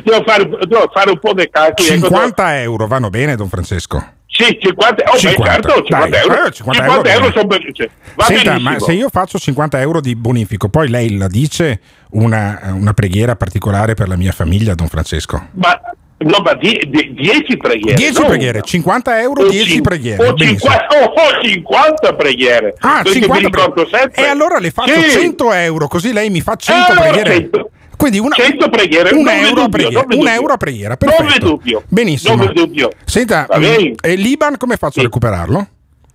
[0.04, 1.90] devo, fare, devo fare un po' di calcoli.
[1.90, 4.14] ecco, 50 euro vanno bene, Don Francesco?
[4.28, 7.90] Sì, 50, oh, beh, 50, certo, 50 dai, euro, eh, 50 50 euro sono bellissimi.
[8.16, 8.70] Va Senta, benissimo.
[8.72, 11.82] ma se io faccio 50 euro di bonifico, poi lei la dice
[12.12, 15.48] una, una preghiera particolare per la mia famiglia, Don Francesco?
[15.56, 15.78] Ma,
[16.24, 17.94] no, ma 10 preghiere.
[17.96, 18.68] 10 non preghiere, una.
[18.68, 20.28] 50 euro, O 10 cin- preghiere.
[20.28, 20.72] O benissimo.
[20.72, 22.76] 50, oh, oh, 50 preghiere.
[22.80, 24.24] Ah, Perché 50 mi ricordo sempre.
[24.24, 25.10] E allora le faccio Sì.
[25.10, 27.34] 100 euro, così lei mi fa 100 allora preghiere.
[27.34, 27.70] 100.
[27.98, 30.06] Quindi una, 100 preghiere, un euro dubbio, preghiera.
[30.10, 31.62] Un euro a preghiera, perfetto.
[31.88, 32.36] Benissimo.
[32.36, 32.90] Non vi dubbio.
[33.06, 33.90] Senta, Va bene?
[33.90, 35.68] mm, e l'Iban come faccio a recuperarlo?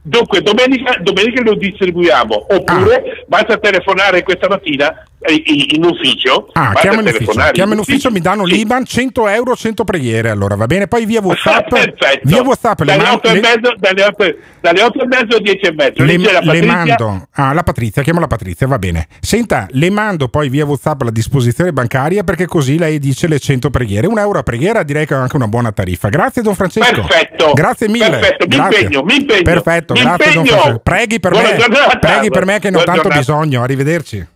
[0.08, 5.42] Dunque, domenica, domenica lo distribuiamo, oppure basta telefonare questa mattina eh,
[5.74, 6.48] in, ufficio.
[6.52, 7.32] Ah, chiama in ufficio.
[7.50, 10.30] Chiama in ufficio, mi danno l'Iban 100 euro, 100 preghiere.
[10.30, 10.86] Allora va bene.
[10.86, 11.68] Poi via WhatsApp.
[11.70, 12.20] Perfetto.
[12.22, 15.24] Via WhatsApp le, dalle, man- 8 e le- mezzo, dalle, 8, dalle 8 e mezzo
[15.36, 16.04] alle 10 e mezzo.
[16.04, 16.16] le-
[16.52, 17.26] le mando.
[17.32, 19.08] Ah, la Patrizia, chiamo la Patrizia, va bene.
[19.20, 23.70] Senta, le mando poi via WhatsApp la disposizione bancaria perché così lei dice le 100
[23.70, 24.06] preghiere.
[24.06, 26.08] Un euro a preghiera direi che è anche una buona tariffa.
[26.10, 27.02] Grazie, Don Francesco.
[27.04, 27.52] Perfetto.
[27.54, 28.10] Grazie mille.
[28.10, 28.80] Perfetto, mi Grazie.
[28.82, 29.42] impegno, mi impegno.
[29.42, 30.44] Perfetto, grazie, Don impegno.
[30.60, 30.80] Francesco.
[30.82, 31.56] Preghi per Buona me.
[31.56, 31.98] giornata.
[31.98, 33.18] Preghi per me che ne ho tanto giornata.
[33.18, 33.62] bisogno.
[33.62, 34.26] Arrivederci.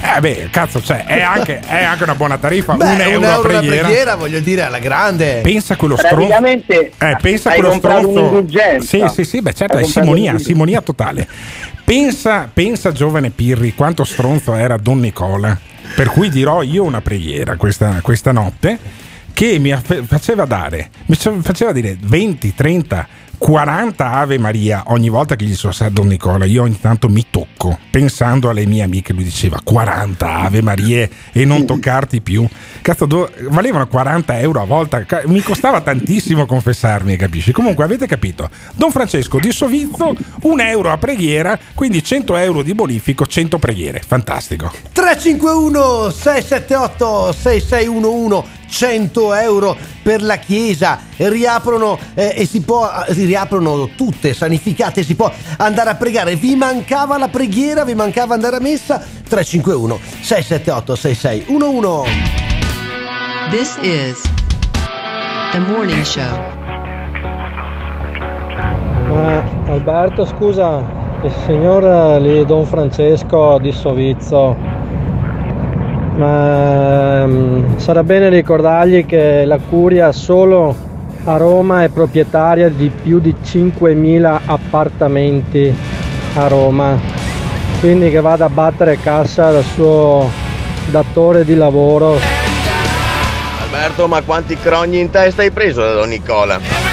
[0.00, 2.74] Eh beh, cazzo, cioè, è anche, è anche una buona tariffa.
[2.74, 3.86] Beh, un euro, a una preghiera.
[3.86, 5.40] preghiera, voglio dire, alla grande.
[5.42, 6.44] Pensa a quello stronzo.
[6.44, 8.44] Eh, pensa a quello stronzo.
[8.80, 11.26] Sì, sì, sì, beh, certo, Hai è simonia, simonia totale.
[11.84, 15.58] Pensa, pensa, giovane Pirri, quanto stronzo era Don Nicola.
[15.94, 18.78] Per cui dirò io una preghiera questa, questa notte
[19.32, 19.74] che mi
[20.06, 25.72] faceva dare, mi faceva dire 20, 30, 40 Ave Maria ogni volta che gli sono
[25.78, 26.44] a Don Nicola.
[26.44, 29.12] Io ogni tanto mi tocco pensando alle mie amiche.
[29.12, 32.46] Lui diceva 40 Ave Marie e non toccarti più.
[32.82, 35.06] Cazzo, do- valevano 40 euro a volta.
[35.26, 37.52] Mi costava tantissimo confessarmi, capisci?
[37.52, 38.50] Comunque avete capito.
[38.74, 44.02] Don Francesco di Sovizzo, un euro a preghiera, quindi 100 euro di bonifico, 100 preghiere.
[44.04, 44.72] Fantastico.
[44.92, 51.00] 351 678 6611 100 euro per la chiesa.
[51.16, 56.36] Riaprono eh, e si può si riaprono tutte sanificate si può andare a pregare.
[56.36, 58.98] Vi mancava la preghiera vi mancava andare a messa?
[58.98, 62.38] 351 678 6611
[63.50, 64.20] This is
[65.52, 66.56] the morning show.
[69.08, 70.84] Ma Alberto, scusa,
[71.22, 74.54] il signor eh, lì, Don Francesco di Sovizzo,
[76.18, 80.74] ma mm, sarà bene ricordargli che la Curia solo
[81.24, 85.72] a Roma è proprietaria di più di 5.000 appartamenti
[86.34, 86.98] a Roma,
[87.80, 90.28] quindi che vada a battere cassa dal suo
[90.90, 92.18] datore di lavoro.
[93.62, 96.87] Alberto, ma quanti crogni in testa hai preso da Don Nicola?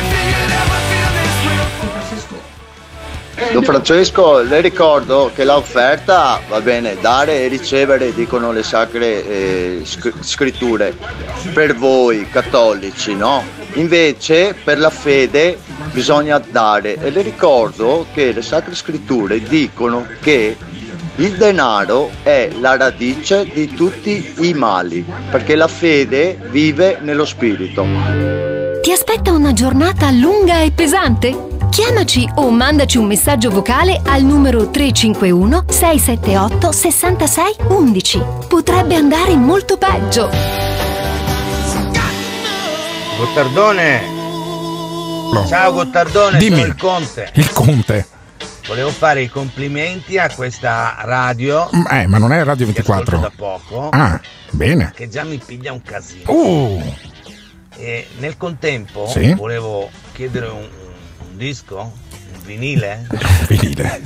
[3.52, 9.82] Don Francesco, le ricordo che l'offerta va bene, dare e ricevere, dicono le sacre eh,
[9.84, 10.96] sc- scritture,
[11.54, 13.44] per voi cattolici, no?
[13.74, 15.58] Invece per la fede
[15.92, 20.56] bisogna dare e le ricordo che le sacre scritture dicono che
[21.18, 27.86] il denaro è la radice di tutti i mali, perché la fede vive nello spirito.
[28.82, 31.55] Ti aspetta una giornata lunga e pesante?
[31.76, 38.24] Chiamaci o mandaci un messaggio vocale al numero 351 678 66 11.
[38.48, 40.30] Potrebbe andare molto peggio.
[43.18, 44.14] Gottardone!
[45.50, 46.56] Ciao Gottardone, Dimmi.
[46.60, 47.30] sono il Conte.
[47.34, 48.08] Il Conte.
[48.68, 53.12] Volevo fare i complimenti a questa radio Mm, Eh, ma non è Radio che ascolto
[53.12, 53.20] 24.
[53.20, 54.20] da poco, Ah,
[54.52, 54.94] bene.
[54.96, 56.24] che già mi piglia un casino.
[56.32, 56.82] Uh,
[57.78, 59.34] E nel contempo Sì.
[59.34, 60.66] volevo chiedere un,
[61.36, 61.92] un disco?
[62.34, 63.08] Un vinile?
[63.50, 64.02] Vinile.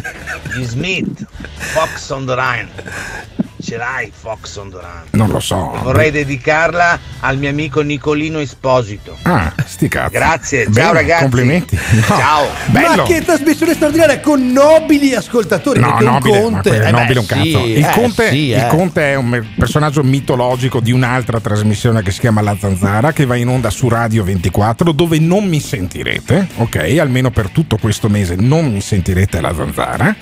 [0.55, 1.27] Gli Smith,
[1.73, 3.49] Fox on the Rhine.
[3.62, 5.07] Ce l'hai Fox on the Rhine?
[5.12, 5.78] Non lo so.
[5.84, 9.18] Vorrei dedicarla al mio amico Nicolino Esposito.
[9.24, 10.14] Ah, sti cazzi.
[10.14, 11.22] Grazie, ciao Bene, ragazzi.
[11.22, 11.78] Complimenti.
[11.99, 12.05] No.
[12.05, 12.47] Ciao.
[12.68, 12.95] Bello.
[12.95, 15.80] Ma che trasmissione straordinaria con nobili ascoltatori.
[15.80, 16.76] No, nobile, conte.
[16.76, 17.41] eh beh, nobile un cazzo.
[17.41, 18.68] sì, il, eh, conte, sì, il eh.
[18.68, 23.36] Conte è un personaggio mitologico di un'altra trasmissione che si chiama La Zanzara, che va
[23.36, 26.97] in onda su Radio 24, dove non mi sentirete, ok?
[26.99, 30.16] Almeno per tutto questo mese non mi sentirete La Zanzara.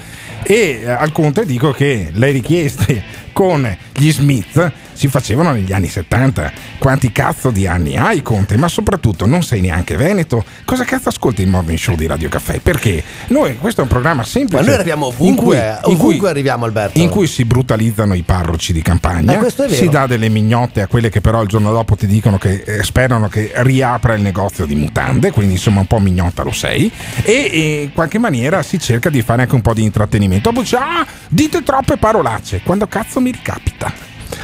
[0.43, 5.87] E eh, al Conte dico che le richieste con gli Smith si facevano negli anni
[5.87, 6.51] 70.
[6.79, 8.57] Quanti cazzo di anni hai, Conte?
[8.57, 10.43] Ma soprattutto non sei neanche Veneto.
[10.65, 12.59] Cosa cazzo ascolti il morning show di Radio Caffè?
[12.59, 14.61] Perché noi, questo è un programma semplice.
[14.61, 16.99] Ma noi arriviamo in cui- ovunque, in cui- ovunque arriviamo Alberto.
[16.99, 21.09] in cui si brutalizzano i parroci di campagna, Eh, si dà delle mignotte a quelle
[21.09, 24.75] che però il giorno dopo ti dicono che eh, sperano che riapra il negozio di
[24.75, 26.91] mutande, quindi insomma un po' mignotta lo sei,
[27.23, 30.49] e, e in qualche maniera si cerca di fare anche un po' di intrattenimento.
[30.49, 33.91] Dopo dice, ah, dite troppe parolacce, quando cazzo mi ricapita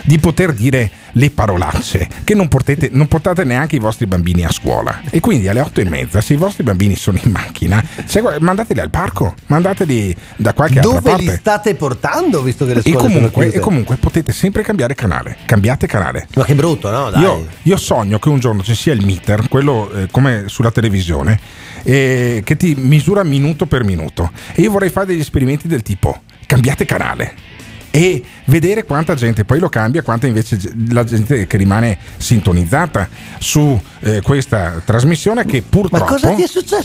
[0.03, 4.51] di poter dire le parolacce che non, portete- non portate neanche i vostri bambini a
[4.51, 7.83] scuola e quindi alle otto e mezza se i vostri bambini sono in macchina
[8.39, 12.79] mandateli al parco mandateli da qualche altra Dove parte li state portando visto che le
[12.79, 15.37] e scuole sono comunque, e comunque potete sempre cambiare canale.
[15.45, 16.27] Cambiate canale.
[16.35, 17.09] Ma che brutto, no?
[17.09, 17.21] Dai.
[17.21, 21.39] Io, io sogno che un giorno ci sia il meter, quello eh, come sulla televisione,
[21.83, 24.31] eh, che ti misura minuto per minuto.
[24.53, 27.51] E io vorrei fare degli esperimenti del tipo: cambiate canale.
[27.95, 33.79] E vedere quanta gente poi lo cambia, quanta invece la gente che rimane sintonizzata su
[33.99, 36.35] eh, questa trasmissione che purtroppo,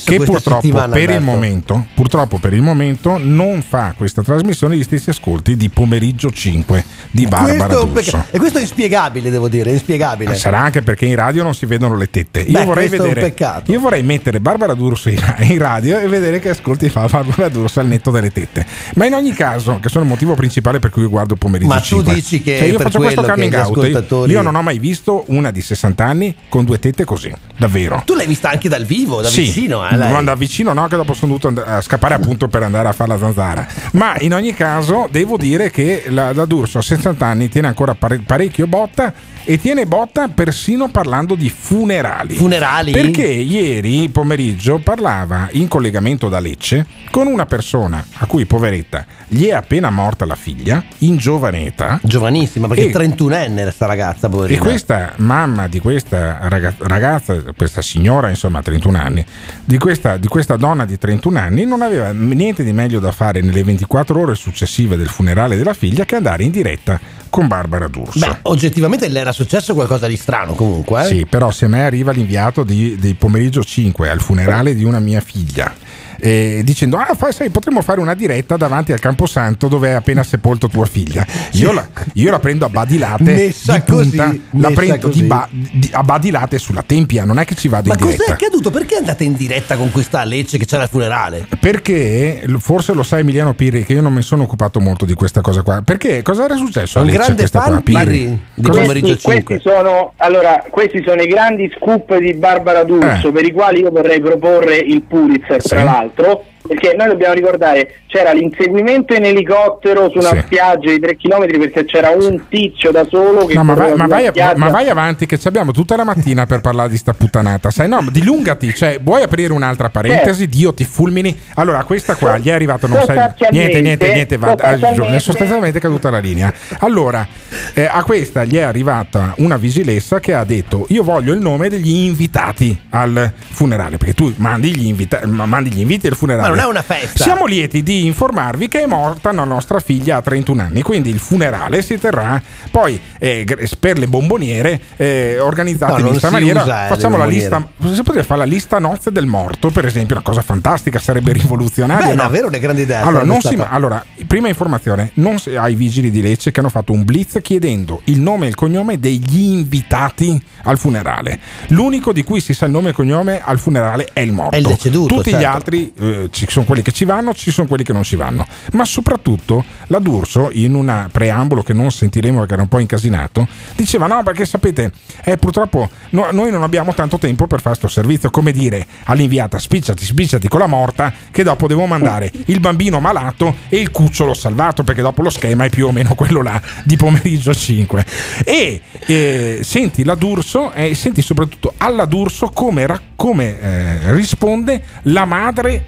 [0.05, 5.09] che purtroppo per il momento, purtroppo per il momento non fa questa trasmissione gli stessi
[5.09, 8.27] ascolti di pomeriggio 5 di Barbara Questo peccato.
[8.31, 10.35] E questo è inspiegabile, devo dire, inspiegabile.
[10.35, 12.41] Sarà anche perché in radio non si vedono le tette.
[12.41, 13.35] Io Beh, vorrei vedere.
[13.65, 17.81] Io vorrei mettere Barbara D'Urso in, in radio e vedere che ascolti fa Barbara D'Urso
[17.81, 18.67] al netto delle tette.
[18.97, 21.81] Ma in ogni caso, che sono il motivo principale per cui io guardo pomeriggio Ma
[21.81, 22.15] tu 5.
[22.15, 23.67] dici che Cioè, io faccio questo coming out.
[23.67, 27.33] Io- ascoltatori- Io non ho mai visto una di 60 anni con due tette così,
[27.57, 28.03] davvero.
[28.05, 30.25] Tu l'hai vista anche dal vivo, da Sì, vicino, eh, lei.
[30.25, 33.19] da vicino no, che dopo sono dovuto and- scappare appunto per andare a fare la
[33.19, 33.67] zanzara.
[33.93, 37.95] Ma in ogni caso devo dire che la, la D'Urso a 60 anni tiene ancora
[37.95, 39.13] pare- parecchio botta
[39.45, 42.35] e tiene botta persino parlando di funerali.
[42.35, 42.91] Funerali?
[42.93, 49.47] Perché ieri pomeriggio parlava in collegamento da Lecce con una persona a cui poveretta gli
[49.47, 52.01] è appena morta la figlia in giovane età.
[52.03, 54.59] Giovanissima, perché è 31enne sta ragazza, poverina.
[54.59, 59.25] e questa mamma di questa raga- ragazza, questa signora, insomma, 31 anni,
[59.65, 63.41] di questa, di questa donna di 31 anni, non aveva niente di meglio da fare
[63.41, 68.19] nelle 24 ore successive del funerale della figlia che andare in diretta con Barbara D'Urso.
[68.19, 71.07] Beh, oggettivamente le era successo qualcosa di strano comunque, eh?
[71.07, 74.99] Sì, però se a me arriva l'inviato di, del pomeriggio 5 al funerale di una
[74.99, 75.73] mia figlia.
[76.21, 80.69] Eh, dicendo ah sai, potremmo fare una diretta davanti al Camposanto dove è appena sepolto
[80.69, 85.09] tua figlia io la, io la prendo a badilate Messa di punta così, la prendo
[85.09, 88.13] di, ba- di- a badilate sulla tempia non è che ci vado Ma in cos'è
[88.17, 88.71] diretta accaduto?
[88.71, 91.47] Perché andate in diretta con questa Lecce che c'era il funerale?
[91.61, 95.41] perché forse lo sa Emiliano Pirri che io non mi sono occupato molto di questa
[95.41, 98.69] cosa qua perché cosa era successo a Un Lecce grande questa qua, fan, Pirri, di
[98.69, 99.43] pomeriggio Questi, 5.
[99.45, 103.33] questi sono, allora, questi sono i grandi scoop di Barbara D'Urso Eh.
[103.33, 105.69] per i quali io vorrei proporre il Pulitzer, Sì.
[105.69, 110.41] tra l'altro, entrou perché noi dobbiamo ricordare c'era l'inseguimento in elicottero su una Sì.
[110.47, 114.07] spiaggia di 3 km perché c'era un tizio da solo che No, ma, vai, ma
[114.07, 117.71] vai- ma vai avanti che ci abbiamo tutta la mattina per parlare di sta puttanata.
[117.71, 120.47] Sai, no, dilungati, cioè, vuoi aprire un'altra parentesi?
[120.49, 121.39] Dio ti fulmini.
[121.55, 123.19] Allora, questa qua gli è arrivato, non sai
[123.51, 126.53] niente, niente, niente, va, ragione, sostanzialmente- sostanzialmente è caduta la linea.
[126.81, 127.27] Allora,
[127.75, 131.69] eh, a questa gli è arrivata una vigilessa che ha detto io voglio il nome
[131.69, 136.49] degli invitati al funerale, perché tu mandi gli, invita- ma mandi gli inviti al funerale.
[136.59, 137.23] Non è una festa.
[137.23, 141.19] Siamo lieti di informarvi che è morta la nostra figlia a 31 anni, quindi il
[141.21, 142.41] funerale si terrà
[142.71, 143.45] poi eh,
[143.79, 146.63] per le bomboniere eh, organizzate No, in questa maniera.
[146.63, 150.17] usa, eh, facciamo la lista, si potrebbe fare la lista nozze del morto, per esempio,
[150.17, 152.07] una cosa fantastica, sarebbe rivoluzionaria.
[152.09, 152.23] Beh, no?
[152.23, 153.05] davvero una grande idea.
[153.05, 156.93] Allora, non si, allora, prima informazione, non si- ai vigili di Lecce che hanno fatto
[156.93, 161.39] un blitz chiedendo il nome e il cognome degli invitati al funerale.
[161.69, 164.57] L'unico di cui si sa il nome e il cognome al funerale è il morto.
[164.57, 165.49] È il deceduto, Tutti gli certo.
[165.49, 168.47] altri eh, ci sono quelli che ci vanno, ci sono quelli che non ci vanno.
[168.73, 173.47] Ma soprattutto la D'Urso, in un preambolo che non sentiremo perché era un po' incasinato,
[173.77, 174.93] diceva no perché sapete,
[175.25, 179.59] eh, purtroppo no- noi non abbiamo tanto tempo per fare questo servizio, come dire all'inviata
[179.59, 184.35] spicciati, spicciati con la morta che dopo devo mandare il bambino malato e il cucciolo
[184.35, 188.05] salvato perché dopo lo schema è più o meno quello là di pomeriggio 5.
[188.45, 194.83] E eh, senti la D'Urso e senti soprattutto alla D'Urso come, ra- come, eh, risponde
[195.03, 195.87] la madre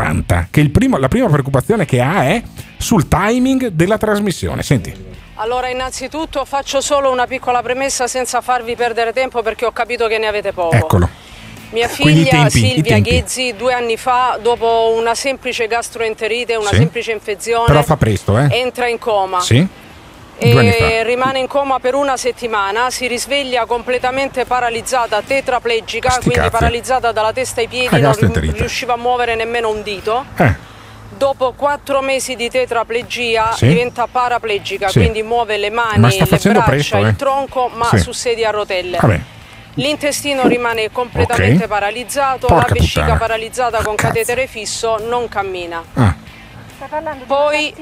[0.00, 2.42] affranta, che il primo- la prima preoccupazione che ha è
[2.78, 4.62] sul timing della trasmissione.
[4.62, 5.08] Senti.
[5.34, 10.18] Allora, innanzitutto faccio solo una piccola premessa senza farvi perdere tempo perché ho capito che
[10.18, 10.74] ne avete poco.
[10.76, 11.08] Eccolo.
[11.70, 12.98] Mia figlia tempi, Silvia.
[12.98, 16.76] Ghezzi due anni fa, dopo una semplice gastroenterite, una Sì.
[16.76, 18.48] semplice infezione, presto, eh?
[18.50, 19.40] entra in coma.
[19.40, 19.64] Sì?
[20.42, 26.50] E rimane in coma per una settimana, si risveglia completamente paralizzata, tetraplegica, Sti quindi cazzi.
[26.50, 28.58] paralizzata dalla testa ai Ah, piedi, non gastroenterite.
[28.58, 30.24] riusciva a muovere nemmeno un dito.
[30.36, 30.68] Eh.
[31.10, 33.66] Dopo quattro mesi di tetraplegia Sì.
[33.68, 35.00] diventa paraplegica, Sì.
[35.00, 37.16] quindi muove le mani, le braccia, presto, il eh.
[37.16, 37.98] tronco, ma Sì.
[37.98, 38.96] su sedia a rotelle.
[38.98, 39.20] Vabbè.
[39.74, 41.68] L'intestino rimane completamente Ok.
[41.68, 43.18] paralizzato, Porca la vescica puttana.
[43.18, 45.82] paralizzata con catetere fisso, non cammina.
[45.94, 46.14] Ah.
[47.26, 47.74] Poi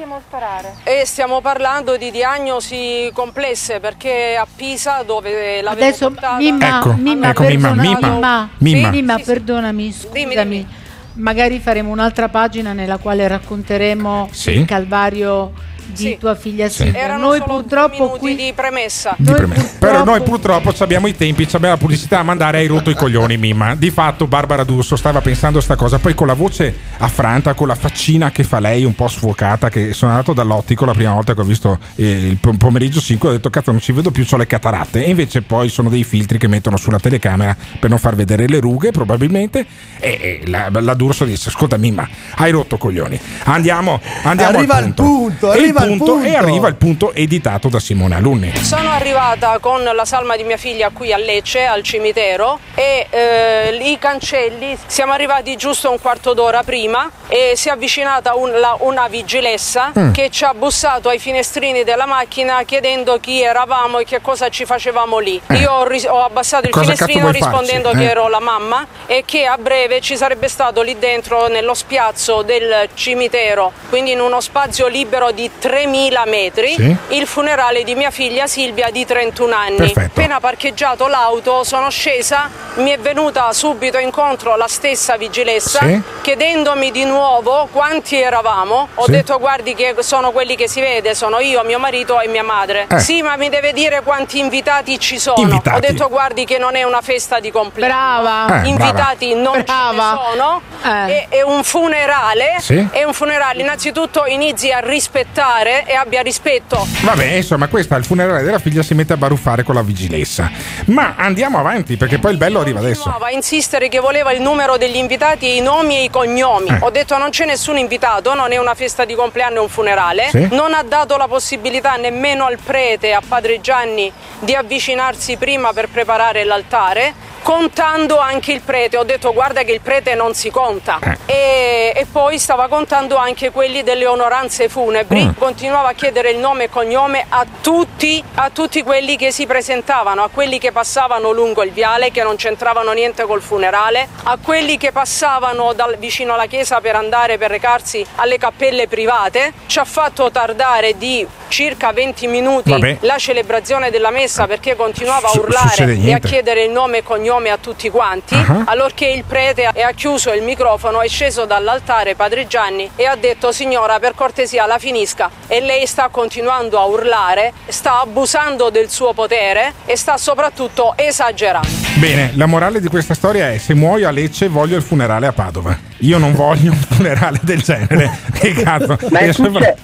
[0.82, 6.92] e stiamo parlando di diagnosi complesse perché a Pisa dove l'avevo Adesso portata Mimma, Ecco,
[6.94, 8.88] Mimma, ecco, Mimma, Mimma, Mimma, Mimma.
[8.90, 9.30] Mimma, Sì, sì.
[9.30, 10.66] perdonami, scusami.
[11.12, 14.50] Magari faremo un'altra pagina nella quale racconteremo Sì.
[14.50, 15.52] il calvario
[15.88, 17.00] di tua figlia Silvia.
[17.00, 19.14] erano Noi solo purtroppo minuti di premessa.
[19.16, 19.76] Di premessa.
[19.78, 23.36] Però noi purtroppo abbiamo i tempi, abbiamo la pubblicità a mandare, hai rotto i coglioni
[23.36, 23.74] Mimma.
[23.74, 27.68] Di fatto Barbara D'Urso stava pensando a sta cosa, poi con la voce affranta, con
[27.68, 31.34] la faccina che fa lei un po' sfocata, che sono andato dall'ottico la prima volta
[31.34, 34.24] che ho visto eh, il pom- pomeriggio 5, ho detto cazzo non ci vedo più,
[34.30, 35.04] ho le cataratte.
[35.04, 38.60] E invece poi sono dei filtri che mettono sulla telecamera per non far vedere le
[38.60, 39.66] rughe probabilmente.
[39.98, 43.18] E, e la, la D'Urso disse ascolta Mimma, hai rotto coglioni.
[43.44, 45.02] Andiamo, andiamo Arriva al il punto.
[45.02, 46.26] punto, E il arriva il punto- punto.
[46.28, 48.56] E arriva il punto editato da Simone Alunni.
[48.62, 53.78] Sono arrivata con la salma di mia figlia qui a Lecce, al cimitero, e eh,
[53.82, 58.76] i cancelli, siamo arrivati giusto un quarto d'ora prima e si è avvicinata un- la-
[58.80, 60.12] una vigilessa Mm.
[60.12, 64.64] che ci ha bussato ai finestrini della macchina chiedendo chi eravamo e che cosa ci
[64.64, 65.40] facevamo lì.
[65.52, 67.96] Io ho, ris- ho abbassato il Cosa finestrino rispondendo Eh.
[67.96, 72.42] che ero la mamma e che a breve ci sarebbe stato lì dentro nello spiazzo
[72.42, 76.96] del cimitero, quindi in uno spazio libero di 3000 metri, Sì.
[77.08, 79.76] il funerale di mia figlia Silvia di 31 anni.
[79.76, 80.18] Perfetto.
[80.18, 86.00] Appena parcheggiato l'auto sono scesa, mi è venuta subito incontro la stessa vigilessa Sì.
[86.22, 88.88] chiedendomi di nuovo quanti eravamo.
[88.94, 89.10] Ho Sì.
[89.10, 92.86] detto guardi che sono quelli che si vede, sono io, mio marito e mia madre.
[92.90, 92.98] Eh.
[92.98, 95.36] Sì, ma mi deve dire quanti invitati ci sono.
[95.42, 95.76] Invitati.
[95.76, 97.92] Ho detto guardi che non è una festa di compleanno.
[98.22, 98.62] Brava.
[98.62, 100.00] Eh, Invitati non ce ne
[100.32, 100.62] sono.
[100.82, 102.56] È, è un funerale.
[102.60, 102.86] Sì.
[102.90, 103.60] È un funerale.
[103.60, 108.94] Innanzitutto inizi a rispettare e abbia rispetto Vabbè, insomma, questa al funerale della figlia si
[108.94, 110.50] mette a baruffare con la vigilessa.
[110.86, 113.02] Ma andiamo avanti perché poi il bello arriva adesso.
[113.02, 116.68] continuava a insistere che voleva il numero degli invitati i nomi e i cognomi.
[116.68, 116.78] Eh.
[116.80, 120.28] Ho detto non c'è nessun invitato, non è una festa di compleanno, è un funerale.
[120.30, 120.48] Sì.
[120.50, 125.88] Non ha dato la possibilità nemmeno al prete, a padre Gianni, di avvicinarsi prima per
[125.88, 127.26] preparare l'altare.
[127.40, 131.16] Contando anche il prete, ho detto guarda che il prete non si conta Eh.
[131.24, 135.30] e, e poi stava contando anche quelli delle onoranze funebri, Mm.
[135.38, 140.22] Continuava a chiedere il nome e cognome a tutti, a tutti quelli che si presentavano,
[140.22, 144.76] a quelli che passavano lungo il viale che non c'entravano niente col funerale, a quelli
[144.76, 149.52] che passavano dal, vicino alla chiesa per andare per recarsi alle cappelle private.
[149.66, 152.98] Ci ha fatto tardare di circa 20 minuti Vabbè.
[153.00, 157.50] la celebrazione della messa perché continuava a urlare e a chiedere il nome e cognome
[157.50, 158.64] a tutti quanti, Ah.
[158.66, 163.50] allorché il prete ha chiuso il microfono, è sceso dall'altare padre Gianni e ha detto
[163.52, 169.12] signora per cortesia la finisca e lei sta continuando a urlare, sta abusando del suo
[169.12, 171.87] potere e sta soprattutto esagerando.
[171.96, 175.32] Bene, la morale di questa storia è: se muoio a Lecce, voglio il funerale a
[175.32, 175.76] Padova.
[175.98, 178.10] Io non voglio un funerale del genere.
[178.38, 178.96] Che cazzo?
[179.10, 179.76] Ma è, Eh, succe-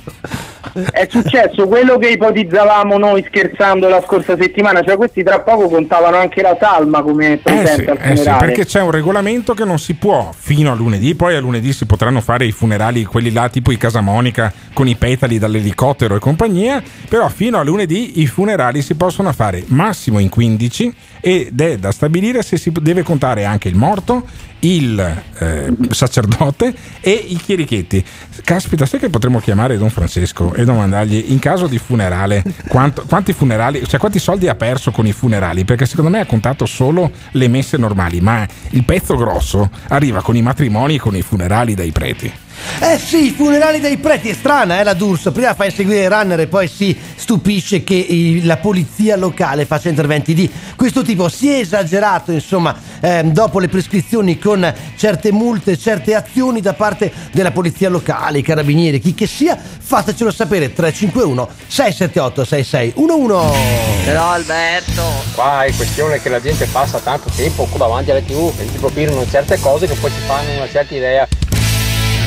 [0.92, 6.16] è successo quello che ipotizzavamo noi scherzando la scorsa settimana, cioè questi tra poco contavano
[6.16, 8.46] anche la salma come Eh sì, presente eh sì, funerale.
[8.46, 11.84] perché c'è un regolamento che non si può fino a lunedì, poi a lunedì si
[11.84, 16.80] potranno fare i funerali, quelli là tipo i Casamonica con i petali dall'elicottero e compagnia,
[17.08, 21.90] però fino a lunedì i funerali si possono fare massimo in 15 ed è da
[21.94, 24.26] stabilire se si deve contare anche il morto
[24.64, 28.04] il eh, sacerdote e i chierichetti.
[28.42, 33.32] Caspita, sai che potremmo chiamare Don Francesco e domandargli in caso di funerale quanto- quanti
[33.32, 35.64] funerali, cioè quanti soldi ha perso con i funerali?
[35.64, 40.34] Perché secondo me ha contato solo le messe normali, ma il pezzo grosso arriva con
[40.34, 42.32] i matrimoni e con i funerali dei preti.
[42.80, 46.10] Eh sì, i funerali dei preti, è strana eh la D'Urso, prima fa inseguire il
[46.10, 51.28] runner e poi si stupisce che i- la polizia locale faccia interventi di questo tipo.
[51.28, 57.12] Si è esagerato, insomma, ehm, dopo le prescrizioni con certe multe, certe azioni da parte
[57.32, 64.04] della polizia locale, i carabinieri, chi che sia, fatecelo sapere 351 678 6611.
[64.04, 65.02] Però Alberto,
[65.34, 69.24] qua è questione che la gente passa tanto tempo davanti alle tv e ti propinano
[69.30, 71.26] certe cose che poi si fanno una certa idea.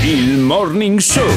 [0.07, 1.27] Il Morning Show.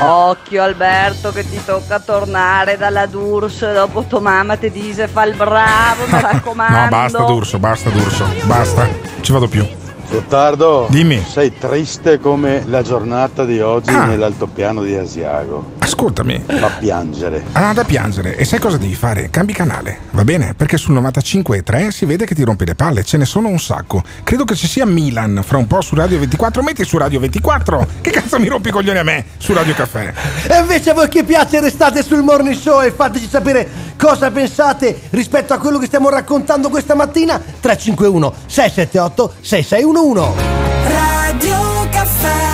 [0.00, 5.34] Occhio Alberto che ti tocca tornare dalla Durs dopo tua mamma ti dice fa il
[5.34, 6.78] bravo, mi raccomando.
[6.78, 8.86] No, basta D'Urso, basta D'Urso, basta,
[9.22, 9.66] ci vado più.
[10.10, 11.24] Gottardo, Dimmi.
[11.26, 14.04] sei triste come la giornata di oggi Ah.
[14.04, 15.80] nell'altopiano di Asiago.
[15.92, 16.42] Ascoltami.
[16.46, 17.44] Fa piangere.
[17.52, 18.34] Ah, da piangere.
[18.36, 19.28] E sai cosa devi fare?
[19.28, 20.54] Cambi canale, va bene?
[20.54, 24.02] Perché sul 95.3 si vede che ti rompi le palle, ce ne sono un sacco.
[24.24, 26.62] Credo che ci sia Milan fra un po' su Radio 24.
[26.62, 27.86] Metti su Radio 24.
[28.00, 30.14] Che cazzo mi rompi i coglioni a me su Radio Caffè?
[30.48, 33.68] E invece a voi che piace restate sul morning show e fateci sapere
[33.98, 40.32] cosa pensate rispetto a quello che stiamo raccontando questa mattina 351 678 6611
[40.88, 42.51] Radio Caffè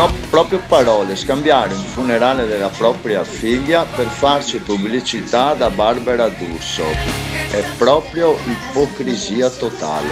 [0.00, 6.84] Ho proprio parole, scambiare un funerale della propria figlia per farci pubblicità da Barbara D'Urso.
[7.50, 10.08] È proprio ipocrisia totale.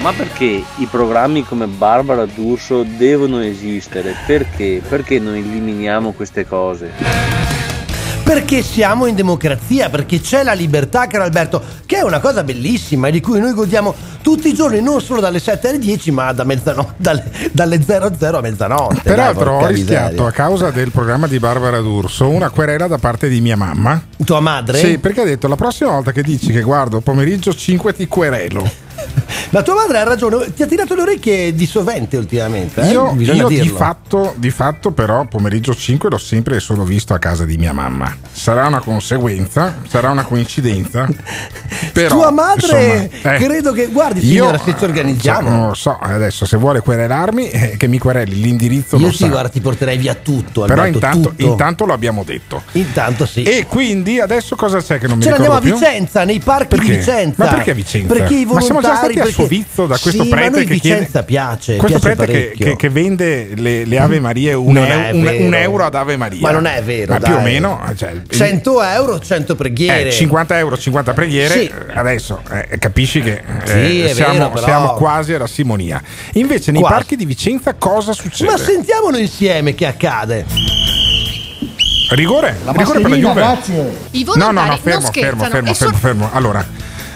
[0.00, 4.16] Ma perché i programmi come Barbara D'Urso devono esistere?
[4.26, 4.82] Perché?
[4.84, 7.41] Perché non eliminiamo queste cose?
[8.22, 13.08] Perché siamo in democrazia, perché c'è la libertà, caro Alberto, che è una cosa bellissima
[13.08, 16.32] e di cui noi godiamo tutti i giorni, non solo dalle 7 alle 10, ma
[16.32, 18.94] da mezzanotte, dalle, dalle 00 a mezzanotte.
[18.94, 20.26] dai, Peraltro ho rischiato miseria.
[20.26, 24.00] a causa del programma di Barbara D'Urso una querela da parte di mia mamma.
[24.24, 24.78] Tua madre?
[24.78, 28.70] Sì, perché ha detto la prossima volta che dici che guardo pomeriggio 5 ti querelo.
[29.50, 32.80] La tua madre ha ragione, ti ha tirato le orecchie di sovente ultimamente.
[32.80, 32.90] eh?
[32.90, 37.18] Io, io di, fatto, di fatto, però, pomeriggio 5 l'ho sempre e solo visto a
[37.18, 38.16] casa di mia mamma.
[38.32, 41.06] Sarà una conseguenza, sarà una coincidenza.
[41.92, 45.48] Però, Tua madre, insomma, eh, credo che, guardi io- signora, se ci organizziamo.
[45.48, 49.28] Non lo so, adesso se vuole querelarmi, eh, che mi quereli, l'indirizzo Io sì, sa.
[49.28, 50.62] guarda, ti porterei via tutto.
[50.62, 51.42] Però Alberto, intanto, tutto.
[51.44, 52.62] intanto lo abbiamo detto.
[52.72, 53.42] Intanto sì.
[53.42, 55.86] E quindi adesso cosa c'è che non mi Ce ne ricordo andiamo a più?
[55.86, 56.84] Vicenza, nei parchi Perché?
[56.86, 57.44] di Vicenza.
[57.44, 58.14] Ma perché a Vicenza?
[58.14, 61.76] Perché i volontari, stati a perché- Sovizzo da questo sì, prete che chiede Vicenza piace,
[61.76, 65.54] questo piace prete che, che- che vende le, le Ave Marie un, è un- un
[65.54, 66.40] euro ad Ave Maria.
[66.40, 67.30] Ma non è vero, Ma dai.
[67.30, 67.80] più o meno.
[67.96, 70.08] Cioè, 100 euro, 100 preghiere.
[70.08, 71.54] eh, 50 euro, 50 preghiere.
[71.60, 71.70] Sì.
[71.94, 76.00] Adesso eh, capisci che eh, Sì, siamo, vero, siamo quasi alla simonia.
[76.34, 76.94] Invece, nei Quasi.
[76.96, 78.50] parchi di Vicenza cosa succede?
[78.50, 80.44] Ma sentiamolo insieme che accade.
[82.10, 82.56] Rigore?
[82.66, 83.42] Rigore per la Juve?
[84.10, 86.30] I No, no, volontari no, fermo, non fermo, scherzano fermo, e fermo, fermo.
[86.32, 86.66] Allora,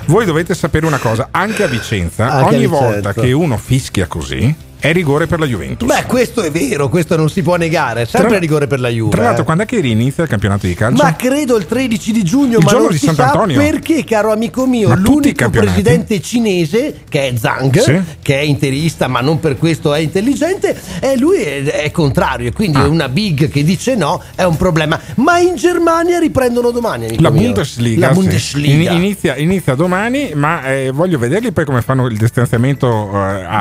[0.07, 2.85] voi dovete sapere una cosa, anche a Vicenza, Anche a ogni Vicenza.
[2.85, 5.87] volta che uno fischia così, è rigore per la Juventus.
[5.89, 8.03] Beh, questo è vero, questo non si può negare.
[8.03, 9.11] È sempre Tra- rigore per la Juve.
[9.11, 9.45] Tra l'altro, eh.
[9.45, 11.03] quando è che inizia il campionato di calcio?
[11.03, 13.57] Ma credo il 13 di giugno, Il ma giorno di Sant'Antonio.
[13.61, 18.01] sa perché, caro amico mio, Ma l'unico presidente cinese, che è Zhang, Sì.
[18.23, 22.53] che è interista ma non per questo è intelligente, e lui è, è contrario, e
[22.53, 22.87] quindi Ah.
[22.89, 24.99] una big che dice no è un problema.
[25.17, 27.31] Ma in Germania riprendono domani, La.
[27.31, 28.21] Bundesliga, La sì.
[28.21, 28.91] Bundesliga.
[28.93, 33.11] In- inizia, inizia domani, ma eh, voglio vederli poi come fanno il distanziamento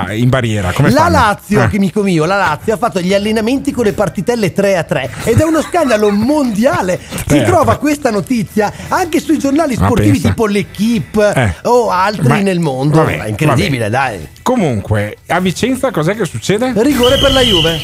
[0.10, 0.72] eh, in barriera.
[0.72, 1.18] Come la fanno?
[1.18, 1.76] Lazio, Eh.
[1.76, 5.40] amico mio, la Lazio ha fatto gli allenamenti con le partitelle 3 a 3 ed
[5.40, 7.00] è uno scandalo mondiale.
[7.10, 7.80] Si 3 a trova 3.
[7.80, 11.54] questa notizia anche sui giornali sportivi tipo l'Equipe Eh.
[11.64, 12.98] o altri Ma- nel mondo.
[12.98, 14.28] vabbè, è incredibile, dai.
[14.42, 16.74] Comunque, a Vicenza cos'è che succede?
[16.76, 17.80] Rigore per la Juve.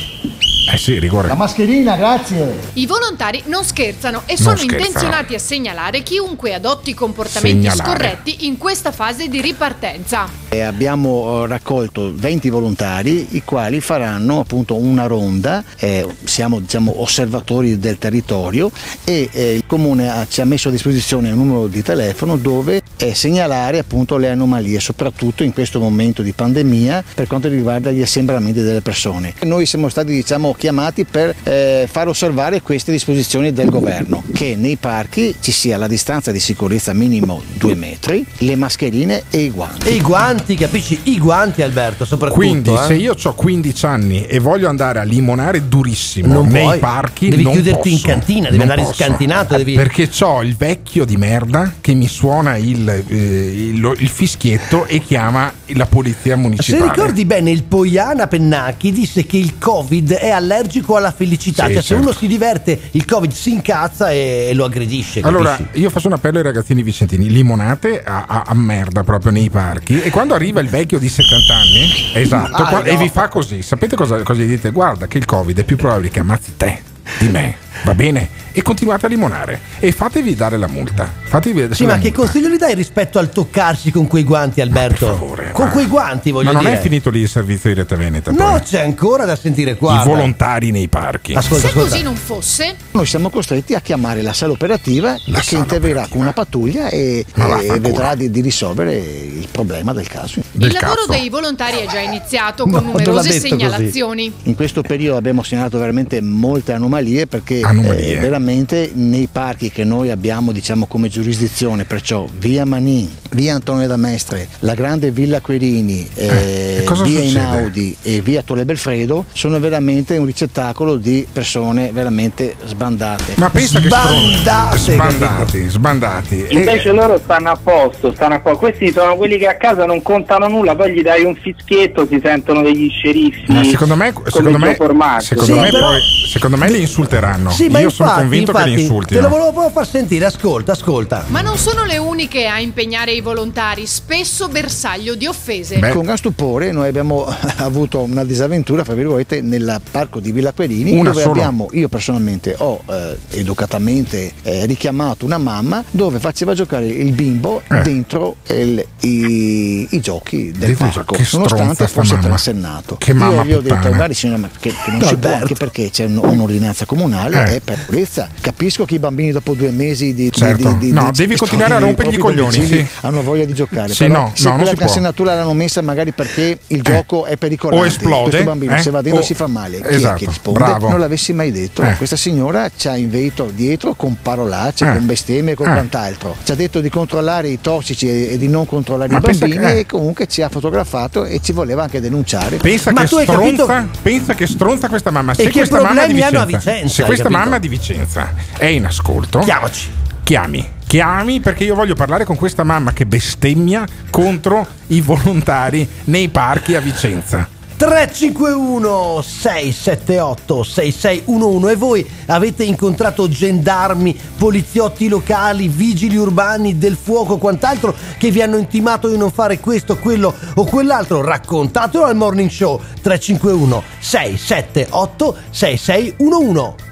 [0.69, 1.33] Eh sì, rigore.
[1.33, 2.55] mascherina, grazie.
[2.73, 4.85] I volontari non scherzano e Non sono scherzano.
[4.85, 7.89] intenzionati a segnalare chiunque adotti comportamenti Segnalare.
[7.89, 10.29] scorretti in questa fase di ripartenza.
[10.49, 17.01] E abbiamo eh, raccolto 20 volontari i quali faranno appunto una ronda, eh, siamo diciamo,
[17.01, 18.69] osservatori del territorio
[19.03, 22.81] e eh, il comune ha- ci ha messo a disposizione un numero di telefono dove
[22.97, 28.01] eh, segnalare appunto le anomalie, soprattutto in questo momento di pandemia per quanto riguarda gli
[28.01, 29.33] assembramenti delle persone.
[29.43, 34.77] Noi siamo stati diciamo chiamati per eh, far osservare queste disposizioni del governo che nei
[34.77, 39.87] parchi ci sia la distanza di sicurezza minimo 2 metri, le mascherine e i guanti.
[39.87, 40.99] E i guanti, capisci?
[41.03, 42.39] I guanti, Alberto, soprattutto.
[42.39, 42.77] Quindi, eh.
[42.87, 46.79] se io ho 15 anni e voglio andare a limonare durissimo Non nei puoi.
[46.79, 48.07] parchi, Devi non chiuderti in posso.
[48.07, 48.93] cantina, devi Non andare posso.
[49.03, 54.09] scantinato, devi- Perché ho il vecchio di merda che mi suona il, eh, il- il
[54.09, 56.83] fischietto e chiama la polizia Se municipale.
[56.91, 61.65] ricordi bene, il Poiana Pennacchi disse che il Covid è allergico alla felicità.
[61.67, 62.03] Sì, cioè, se certo.
[62.03, 65.21] uno si diverte, il Covid si incazza e, e lo aggredisce.
[65.21, 65.79] Allora, capisci?
[65.81, 70.01] io faccio un appello ai ragazzini vicentini: limonate a, a- a merda proprio nei parchi.
[70.01, 72.85] E quando arriva il vecchio di 70 anni, esatto, Ah, qua- no.
[72.85, 74.71] e vi fa così, sapete cosa, cosa gli dite?
[74.71, 76.81] Guarda, che il Covid è più probabile che ammazzi te
[77.19, 78.39] di me, va bene?
[78.53, 81.09] E continuate a limonare e fatevi dare la multa.
[81.23, 85.17] Fatevi Sì, ma che consiglio gli dai rispetto al toccarsi con quei guanti, Alberto?
[85.53, 86.77] con quei guanti, voglio Ma non dire.
[86.77, 88.31] è finito lì il servizio di Rete Veneta?
[88.31, 88.59] No, poi?
[88.61, 90.01] c'è ancora da sentire qua.
[90.01, 91.33] I volontari nei parchi.
[91.33, 96.07] Ascolta, Se così non fosse, Noi siamo costretti a chiamare la sala operativa che interverrà
[96.09, 100.41] con una pattuglia e, Ma e vedrà di, di risolvere il problema del caso.
[100.51, 103.47] il lavoro dei volontari è già iniziato con No, numerose detto così.
[103.47, 104.33] segnalazioni.
[104.43, 108.15] In questo periodo abbiamo segnalato veramente molte anomalie perché Anomalie.
[108.17, 113.87] eh, veramente nei parchi che noi abbiamo diciamo come giurisdizione, perciò via Manin, via Antonio
[113.87, 117.29] da Mestre, la grande Villa Querini, eh, e cosa via succede?
[117.39, 123.33] Inaudi e via Torre Belfredo sono veramente un ricettacolo di persone veramente sbandate.
[123.37, 126.45] Ma pensa che Sbandate, sbandati, sbandati.
[126.47, 128.57] E- Invece loro stanno a posto, stanno a posto.
[128.59, 132.19] Questi sono quelli che a casa non contano nulla, poi gli dai un fischietto, si
[132.23, 133.51] sentono degli sceriffi.
[133.51, 134.75] Ma secondo me, secondo me,
[135.19, 136.01] secondo Sì, me però- poi-
[136.31, 137.49] secondo me li insulteranno.
[137.61, 139.19] Sì, ma Io infatti, sono convinto infatti, che li insultino.
[139.19, 141.25] Te lo volevo proprio far sentire, ascolta, ascolta.
[141.27, 145.79] Ma non sono le uniche a impegnare i volontari, spesso bersaglio di offese.
[145.91, 147.25] Con gran stupore noi abbiamo
[147.57, 151.33] avuto una disavventura, fra virgolette, nel parco di Villa Querini Una dove solo?
[151.33, 157.61] abbiamo, io personalmente ho eh, educatamente eh, richiamato una mamma dove faceva giocare il bimbo
[157.69, 157.81] Eh.
[157.81, 162.27] dentro il- i, i giochi del i parco, nonostante fosse mamma.
[162.27, 162.95] trasennato.
[162.97, 165.33] Che io mamma gli ho detto, guardi signora, ma che, che non No, si può,
[165.33, 167.55] anche perché c'è un- un'ordinanza comunale, Eh.
[167.55, 168.27] è per purezza.
[168.39, 170.31] Capisco che i bambini dopo due mesi di...
[170.31, 170.71] Certo.
[170.73, 172.85] di- di- No, di- devi continuare a rompergli i coglioni, sì.
[173.01, 173.93] Hanno voglia di giocare.
[173.93, 177.83] Sì, però no, se no, quella cansenatura l'hanno messa magari perché il gioco è pericolante.
[177.83, 178.81] O esplode, Questo bambino eh?
[178.81, 179.77] se va dentro O- si fa male.
[179.77, 180.59] Chi è Esatto, che risponde?
[180.59, 180.89] bravo.
[180.89, 181.81] Non l'avessi mai detto.
[181.83, 181.95] Eh.
[181.97, 184.93] Questa signora ci ha inveito dietro con parolacce, Eh.
[184.93, 185.71] con bestemmie e con Eh.
[185.71, 186.35] quant'altro.
[186.43, 189.57] Ci ha detto di controllare i tossici e, e di non controllare Ma i bambini
[189.57, 189.79] che- eh.
[189.79, 192.57] e comunque ci ha fotografato e ci voleva anche denunciare.
[192.57, 195.33] Pensa Ma che, tu hai stronza, capito- pensa che stronza questa mamma.
[195.33, 197.29] Se E che questa mamma di problemi hanno a Vicenza, Vicenza, se questa?
[197.31, 199.89] Mamma di Vicenza è in ascolto, chiamaci.
[200.23, 206.29] Chiami, chiami perché io voglio parlare con questa mamma che bestemmia contro i volontari nei
[206.29, 207.47] parchi a Vicenza.
[207.81, 217.95] 351 678 6611 e voi avete incontrato gendarmi, poliziotti locali, vigili urbani del fuoco, quant'altro
[218.19, 221.21] che vi hanno intimato di non fare questo, quello o quell'altro?
[221.21, 226.89] Raccontatelo al morning show 351 678 6611.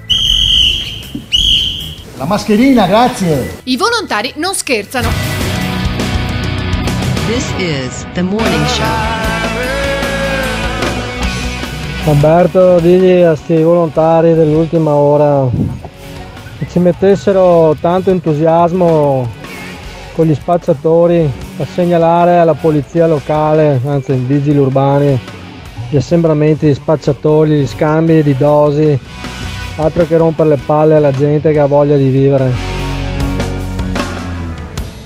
[2.16, 3.60] La mascherina, grazie.
[3.64, 5.08] I volontari non scherzano.
[7.26, 9.30] This is the morning show.
[12.06, 15.48] Umberto, digli a sti volontari dell'ultima ora
[16.58, 19.28] che ci mettessero tanto entusiasmo
[20.14, 25.18] con gli spacciatori a segnalare alla polizia locale, anzi ai vigili urbani,
[25.88, 28.98] gli assembramenti di spacciatori, gli scambi di dosi,
[29.76, 32.50] altro che rompere le palle alla gente che ha voglia di vivere.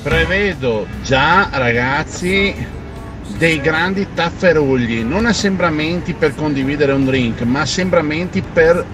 [0.02, 2.54] Prevedo già, ragazzi,
[3.38, 8.84] dei grandi tafferugli, non assembramenti per condividere un drink, ma assembramenti per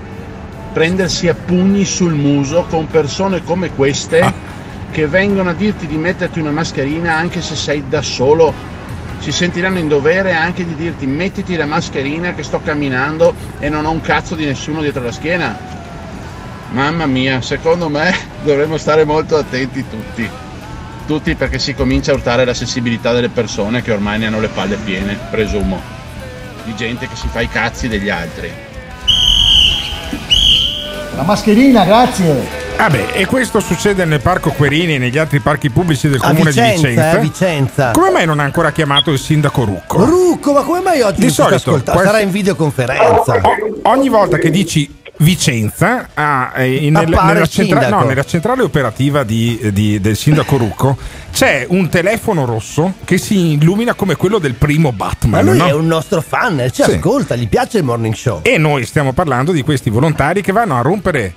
[0.72, 4.32] prendersi a pugni sul muso con persone come queste
[4.90, 8.69] che vengono a dirti di metterti una mascherina anche se sei da solo.
[9.20, 13.84] Si sentiranno in dovere anche di dirti mettiti la mascherina che sto camminando e non
[13.84, 15.58] ho un cazzo di nessuno dietro la schiena.
[16.70, 20.28] Mamma mia, secondo me dovremmo stare molto attenti tutti.
[21.06, 24.48] Tutti perché si comincia a urtare la sensibilità delle persone che ormai ne hanno le
[24.48, 25.80] palle piene, presumo.
[26.64, 28.50] Di gente che si fa i cazzi degli altri.
[31.14, 32.59] La mascherina, grazie.
[32.80, 36.86] Vabbè, e questo succede nel parco Querini e negli altri parchi pubblici del comune Vicenza,
[36.86, 37.10] di Vicenza.
[37.18, 37.90] eh, Vicenza.
[37.90, 40.02] Come mai non ha ancora chiamato il sindaco Rucco?
[40.06, 41.90] Rucco, ma come mai oggi Di solito, ascoltando?
[41.92, 43.34] questi- Sarà in videoconferenza.
[43.42, 49.24] O- ogni volta che dici Vicenza, ah, eh, nel- nella, centra- no, nella centrale operativa
[49.24, 50.96] di- di- del sindaco Rucco
[51.30, 55.44] c'è un telefono rosso che si illumina come quello del primo Ma Batman.
[55.44, 55.66] lui no?
[55.66, 56.92] è un nostro fan, ci Sì.
[56.92, 58.40] ascolta, gli piace il morning show.
[58.42, 61.34] E noi stiamo parlando di questi volontari che vanno a rompere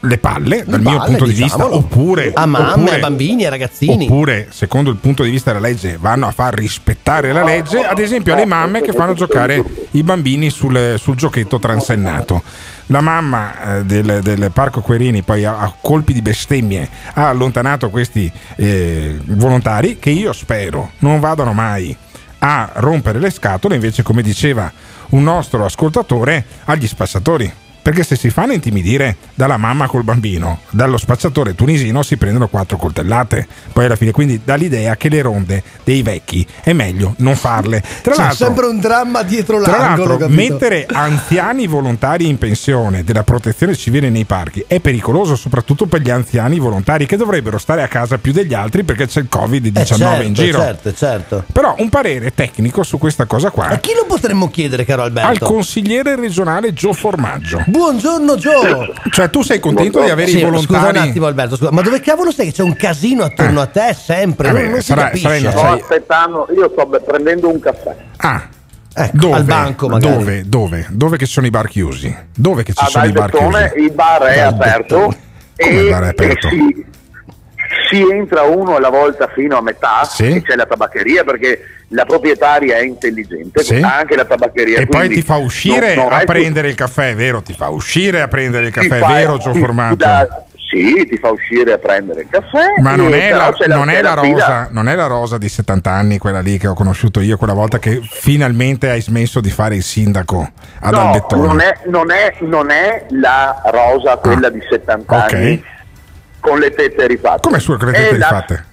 [0.00, 3.44] le palle, dal Le mio palle, punto di vista, oppure A mamme, oppure- a bambini,
[3.44, 4.04] a ragazzini.
[4.04, 7.98] Oppure, secondo il punto di vista della legge, vanno a far rispettare la legge, ad
[7.98, 9.62] esempio alle mamme che fanno giocare
[9.92, 12.42] i bambini sul, sul giochetto transennato.
[12.86, 17.90] La mamma eh, del, del Parco Querini poi a, a colpi di bestemmie ha allontanato
[17.90, 21.96] questi eh, volontari che io spero non vadano mai
[22.38, 24.70] a rompere le scatole, invece come diceva
[25.10, 27.52] un nostro ascoltatore, agli spacciatori.
[27.86, 32.76] Perché se si fanno intimidire dalla mamma col bambino, dallo spacciatore tunisino si prendono quattro
[32.76, 33.46] coltellate.
[33.72, 37.80] Poi alla fine, quindi dà l'idea che le ronde dei vecchi è meglio non farle.
[38.02, 40.08] Tra C'è l'altro, sempre un dramma dietro tra l'angolo.
[40.08, 40.52] l'altro, capito?
[40.52, 46.10] mettere anziani volontari in pensione della protezione civile nei parchi è pericoloso soprattutto per gli
[46.10, 49.84] anziani volontari che dovrebbero stare a casa più degli altri perché c'è il Covid-19 Eh,
[49.84, 50.58] certo, in giro.
[50.58, 51.44] Certo, certo.
[51.52, 55.16] Però un parere tecnico su questa cosa qua A chi lo potremmo chiedere, caro al
[55.16, 55.44] Alberto?
[55.46, 57.62] consigliere regionale Gio Formaggio.
[57.76, 58.94] Buongiorno Gio.
[59.10, 60.66] Cioè tu sei contento di avere Sì, i volontari?
[60.80, 62.46] Scusa un attimo Alberto, scusa, ma dove cavolo stai?
[62.46, 64.48] Che c'è un casino attorno a te sempre.
[64.48, 65.28] Vabbè, non, non si sarà- capisce.
[65.28, 67.94] sarai- Sto aspettando, io sto prendendo un caffè.
[68.16, 68.48] Ah,
[68.98, 69.34] Ecco, dove?
[69.34, 70.14] al banco magari.
[70.14, 70.42] Dove?
[70.46, 70.86] Dove?
[70.90, 72.16] Dove che ci sono i bar chiusi?
[72.34, 73.86] Dove che ci Ad sono i bar Albertone chiusi?
[73.86, 75.16] il bar è Ad aperto Come
[75.56, 76.48] e, il bar è aperto?
[76.48, 76.86] e
[77.90, 80.36] si, entra uno alla volta fino a metà Sì.
[80.36, 81.60] e c'è la tabaccheria perché
[81.90, 83.76] la proprietaria è intelligente, Sì.
[83.82, 84.78] anche la tabaccheria.
[84.78, 87.42] E poi ti fa uscire non- non a prendere il caffè, vero?
[87.42, 89.94] Ti fa uscire a prendere il caffè, fa- vero Gio Formaggio?
[89.96, 92.80] dà- sì, ti fa uscire a prendere il caffè.
[92.82, 95.92] Ma non è, la, non, è c'è la rosa, non è la rosa di 70
[95.92, 99.76] anni, quella lì che ho conosciuto io quella volta che finalmente hai smesso di fare
[99.76, 101.46] il sindaco ad No, Albettone.
[101.46, 105.32] non è, non, è, non è la rosa quella di 70 Ah, ok.
[105.34, 105.64] anni
[106.46, 107.40] con le tette rifatte.
[107.42, 108.64] Come su con le tette la- rifatte?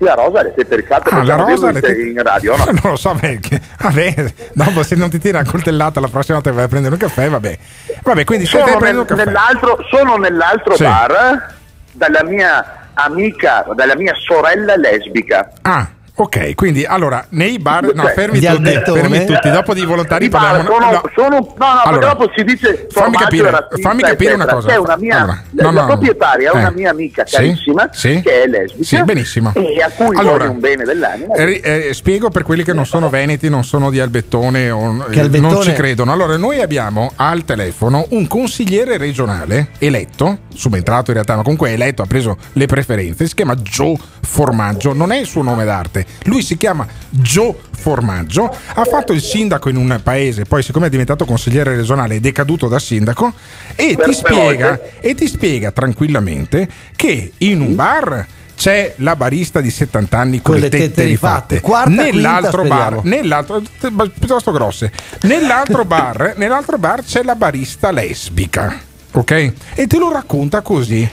[0.00, 2.64] La rosa le tette rifatte Ah, la rosa le in- tette- in radio, no?
[2.70, 3.60] Non lo so perché.
[3.80, 6.94] Vabbè, dopo se non ti tira una coltellata la prossima volta che vai a prendere
[6.94, 7.58] un caffè, vabbè.
[8.02, 9.24] Vabbè, quindi sono, nel- caffè.
[9.24, 10.84] nell'altro, sono nell'altro Sì.
[10.84, 11.54] bar
[11.92, 15.50] dalla mia amica, dalla mia sorella lesbica.
[15.62, 15.88] Ah,
[16.20, 17.92] ok, quindi allora nei bar.
[17.94, 19.50] No, fermi di tutti, fermi tutti.
[19.50, 20.68] Dopo di volontari I bar parliamo.
[20.68, 21.02] sono, no.
[21.14, 24.68] sono- no, no, Allora, dopo si dice fammi capire, razzista, fammi capire una cosa.
[24.68, 25.86] C'è una mia, Allora, la, no, la no.
[25.86, 26.72] proprietaria è una Eh.
[26.74, 28.20] mia amica Sì, carissima sì.
[28.24, 29.52] che è lesbica Sì, benissimo.
[29.54, 31.34] e a cui Allora, voglio un bene dell'anima.
[31.34, 35.20] Eh, eh, spiego per quelli che non sono veneti, non sono di Albettone o eh,
[35.20, 36.12] Albettone- non ci credono.
[36.12, 41.72] Allora, noi abbiamo al telefono un consigliere regionale eletto, subentrato in realtà, ma comunque è
[41.74, 43.26] eletto, ha preso le preferenze.
[43.26, 48.44] Si chiama Gio Formaggio, non è il suo nome d'arte, lui si chiama Gio Formaggio.
[48.74, 52.68] Ha fatto il sindaco in un paese, poi, siccome è diventato consigliere regionale, è decaduto
[52.68, 53.32] da sindaco
[53.74, 58.26] e ti, spiega, e ti spiega tranquillamente che in un bar
[58.58, 61.60] c'è la barista di 70 anni con, le tette, rifatte.
[61.60, 64.90] Quarta, nell'altro quinta, bar, nell'altro, piuttosto grosse.
[65.22, 68.80] Nell'altro bar, nell'altro bar c'è la barista lesbica.
[69.12, 69.52] Ok?
[69.74, 71.08] E te lo racconta così.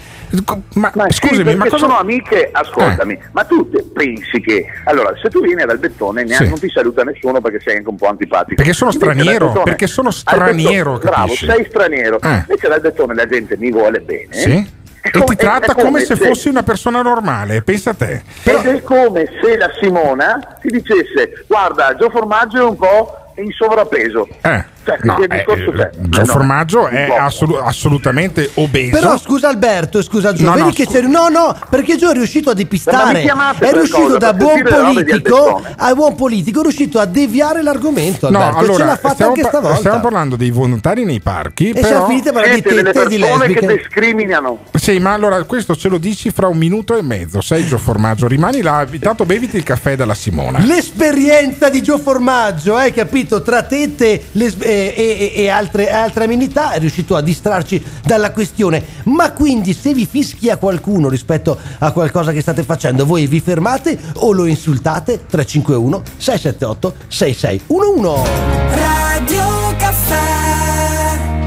[0.74, 5.14] Ma, Ma sì, scusami, perché ma cosa sono amiche, ascoltami, ma tu pensi che allora
[5.22, 6.48] se tu vieni ad Albettone Sì.
[6.48, 8.56] non ti saluta nessuno perché sei anche un po' antipatico.
[8.56, 12.20] Perché sono Invece straniero, perché sono straniero, bravo, sei straniero.
[12.22, 12.28] Eh.
[12.48, 14.28] Invece ad Albettone la gente mi vuole bene.
[14.32, 14.74] Sì?
[15.02, 18.24] E come- ti tratta è come se fossi una persona normale, pensa a te.
[18.44, 23.52] Ed è come se la Simona ti dicesse guarda Gio Formaggio è un po' in
[23.52, 24.28] sovrappeso.
[24.42, 25.90] Eh, Cioè, no, che eh, discorso c'è?
[25.98, 28.92] Gio no, Formaggio è assolu- assolutamente obeso.
[28.96, 31.02] Però scusa Alberto, scusa Gio, No, vedi no, che scu- c'è.
[31.02, 33.22] No, no, perché Gio è riuscito a depistare.
[33.24, 34.18] È riuscito cosa?
[34.18, 38.30] da buon politico a buon politico, è riuscito a deviare l'argomento.
[38.30, 39.78] No, Alberto, ce allora l'ha fatta stiamo, anche stavolta.
[39.78, 41.70] stiamo parlando dei volontari nei parchi.
[41.70, 41.88] E però...
[41.88, 43.78] siamo finiti a parlare di tette e di persone che lesbiche.
[43.78, 44.60] discriminano.
[44.76, 47.42] Sì, ma allora questo ce lo dici fra un minuto e mezzo.
[47.42, 50.60] Sei Gio Formaggio, rimani là, intanto beviti il caffè dalla Simona.
[50.60, 53.42] L'esperienza di Gio Formaggio, hai capito?
[53.42, 58.84] Tra tette les- e, e- e altre, altre amenità è riuscito a distrarci dalla questione.
[59.06, 63.98] Ma quindi se vi fischia qualcuno rispetto a qualcosa che state facendo, voi vi fermate
[64.16, 65.26] o lo insultate?
[65.26, 68.30] 351 678 6611
[68.70, 70.46] Radio Caffè.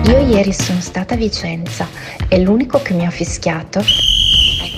[0.05, 1.87] Io ieri sono stata a Vicenza
[2.29, 3.83] e l'unico che mi ha fischiato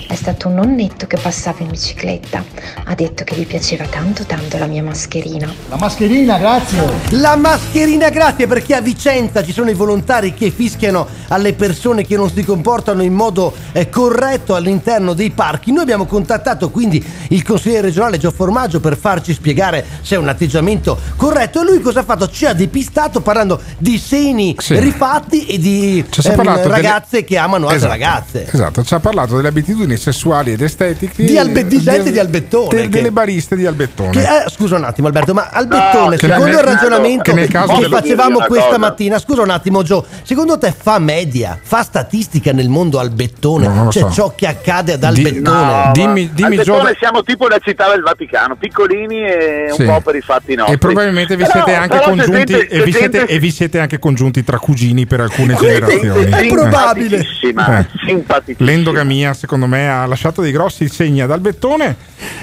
[0.07, 2.43] è stato un nonnetto che passava in bicicletta.
[2.85, 5.51] Ha detto che gli piaceva tanto tanto la mia mascherina.
[5.69, 6.83] La mascherina, grazie.
[7.11, 12.15] La mascherina, grazie, perché a Vicenza ci sono i volontari che fischiano alle persone che
[12.17, 15.71] non si comportano in modo eh, corretto all'interno dei parchi.
[15.71, 20.27] Noi abbiamo contattato quindi il consigliere regionale Gio Formaggio per farci spiegare se è un
[20.27, 21.61] atteggiamento corretto.
[21.61, 22.29] E lui cosa ha fatto?
[22.29, 24.77] Ci ha depistato parlando di seni Sì.
[24.79, 28.47] rifatti e di ehm, parlato delle- ragazze che amano altre Esatto, ragazze.
[28.51, 32.69] Esatto, ci ha parlato delle abitudini sessuali ed estetici Di Albe- di gente di Albettone,
[32.81, 34.09] che- delle bariste di Albettone.
[34.11, 37.45] Che, eh, scusa un attimo Alberto, ma Albettone, che secondo nel- il ragionamento che nel
[37.47, 38.77] che, caso del- facevamo questa cosa.
[38.77, 43.67] mattina, scusa un attimo Gio, secondo te fa media, fa statistica nel mondo Albettone?
[43.67, 44.11] No, cioè so.
[44.11, 45.41] ciò che accade ad Di- Albettone?
[45.65, 49.83] no, dimmi, dimmi Gio, Albettone siamo tipo la città del Vaticano, piccolini e un Sì.
[49.85, 50.75] po' per i fatti nostri.
[50.75, 53.79] e probabilmente vi Però- siete anche congiunti gente- e, vi siete, gente- e vi siete
[53.79, 56.29] anche congiunti tra cugini per alcune generazioni.
[56.31, 56.47] Eh.
[56.51, 57.09] probabile.
[57.21, 58.69] Simpaticissima, simpaticissima.
[58.69, 61.95] L'endogamia, secondo me, ha lasciato dei grossi segni ad Albettone.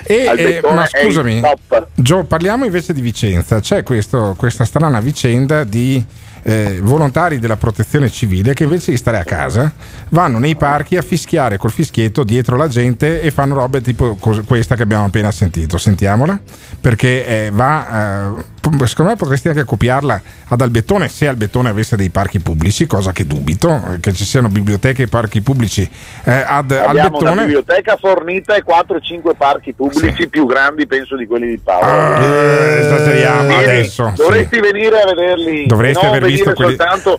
[0.04, 1.40] E, Albettone eh, ma scusami.
[1.94, 3.60] Gio, parliamo invece di Vicenza.
[3.60, 6.04] C'è questo- questa strana vicenda di
[6.44, 9.70] eh, volontari della protezione civile che invece di stare a casa
[10.10, 14.42] vanno nei parchi a fischiare col fischietto dietro la gente e fanno robe tipo cos-
[14.46, 15.76] questa che abbiamo appena sentito.
[15.78, 16.38] Sentiamola
[16.80, 18.36] perché eh, va.
[18.38, 18.44] eh,
[18.86, 23.26] secondo me potresti anche copiarla ad Albettone se Albettone avesse dei parchi pubblici, cosa che
[23.26, 25.88] dubito, che ci siano biblioteche e parchi pubblici
[26.24, 27.40] eh, ad Abbiamo una Albettone.
[27.44, 32.24] biblioteca fornita e 4-5 parchi pubblici più grandi penso di quelli di Paolo.
[32.24, 34.12] Eh, esageriamo adesso.
[34.14, 34.22] sì.
[34.22, 37.18] Dovresti venire a vederli, Dovresti non aver visto quelli- soltanto,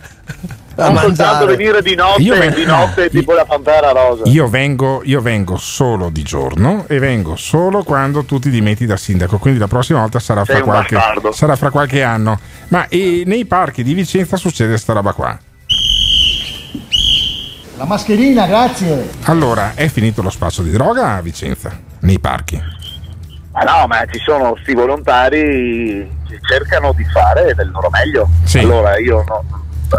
[0.80, 1.14] A non mangiare.
[1.16, 4.22] soltanto venire di notte, Io ven- di notte tipo la Pantera Rosa.
[4.26, 8.96] Io vengo, io vengo solo di giorno e vengo solo quando tu ti dimetti da
[8.96, 10.98] sindaco, quindi la prossima volta sarà fra, qualche,
[11.32, 12.38] sarà fra qualche anno.
[12.68, 15.38] Ma eh, nei parchi di Vicenza succede sta roba qua.
[17.76, 19.08] La mascherina, grazie.
[19.24, 21.70] Allora, è finito lo spazio di droga a Vicenza,
[22.00, 22.62] nei parchi.
[23.52, 28.28] Ma no, ma ci sono questi volontari che cercano di fare del loro meglio.
[28.44, 28.58] Sì.
[28.58, 29.44] Allora io no,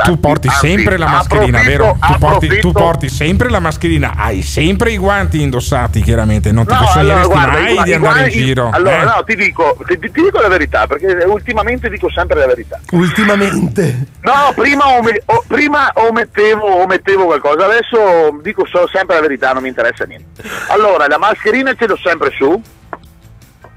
[0.04, 1.98] Tu porti anzi, sempre la mascherina, vero?
[2.00, 6.52] Tu porti, tu porti sempre la mascherina, hai sempre i guanti indossati, chiaramente.
[6.52, 6.92] Non ti No, allora,
[7.24, 8.70] sogneresti guarda, mai i gua- di andare in guai- giro.
[8.72, 9.06] Allora, eh?
[9.06, 12.80] no, ti dico, ti, ti dico la verità, perché ultimamente dico sempre la verità.
[12.92, 14.06] Ultimamente.
[14.22, 19.62] No, prima, ome- o- prima omettevo, omettevo qualcosa, adesso dico solo sempre la verità, non
[19.64, 20.42] mi interessa niente.
[20.70, 22.62] Allora, la mascherina ce l'ho sempre su,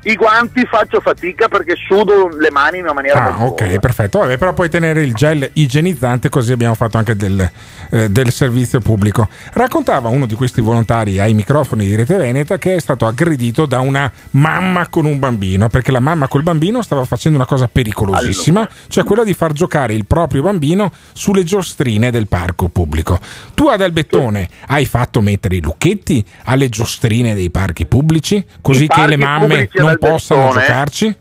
[0.04, 4.18] i guanti faccio fatica perché sudo le mani in una maniera Ah, ok, perfetto.
[4.18, 7.50] Vabbè, però puoi tenere il gel igienizzante, così abbiamo fatto anche del,
[7.90, 9.28] eh, del servizio pubblico.
[9.52, 13.80] Raccontava uno di questi volontari ai microfoni di Rete Veneta che è stato aggredito da
[13.80, 18.68] una mamma con un bambino, perché la mamma col bambino stava facendo una cosa pericolosissima,
[18.88, 23.18] cioè quella di far giocare il proprio bambino sulle giostrine del parco pubblico.
[23.54, 28.88] Tu ad Albettone hai fatto mettere i lucchetti alle giostrine dei parchi pubblici, così I
[28.88, 31.16] che le mamme ad non possano giocarci?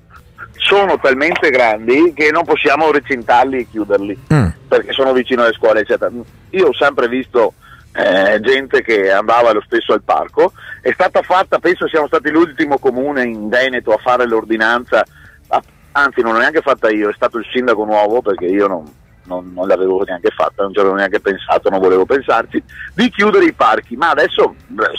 [0.55, 4.47] sono talmente grandi che non possiamo recintarli e chiuderli Mm.
[4.67, 6.09] perché sono vicino alle scuole eccetera
[6.51, 7.53] io ho sempre visto
[7.95, 12.77] eh, gente che andava lo stesso al parco è stata fatta penso siamo stati l'ultimo
[12.79, 15.03] comune in Veneto a fare l'ordinanza
[15.95, 18.83] anzi non l'ho neanche fatta io è stato il sindaco nuovo perché io non,
[19.25, 22.61] non- non l'avevo neanche fatta non ci avevo neanche pensato non volevo pensarci
[22.93, 24.55] di chiudere i parchi ma adesso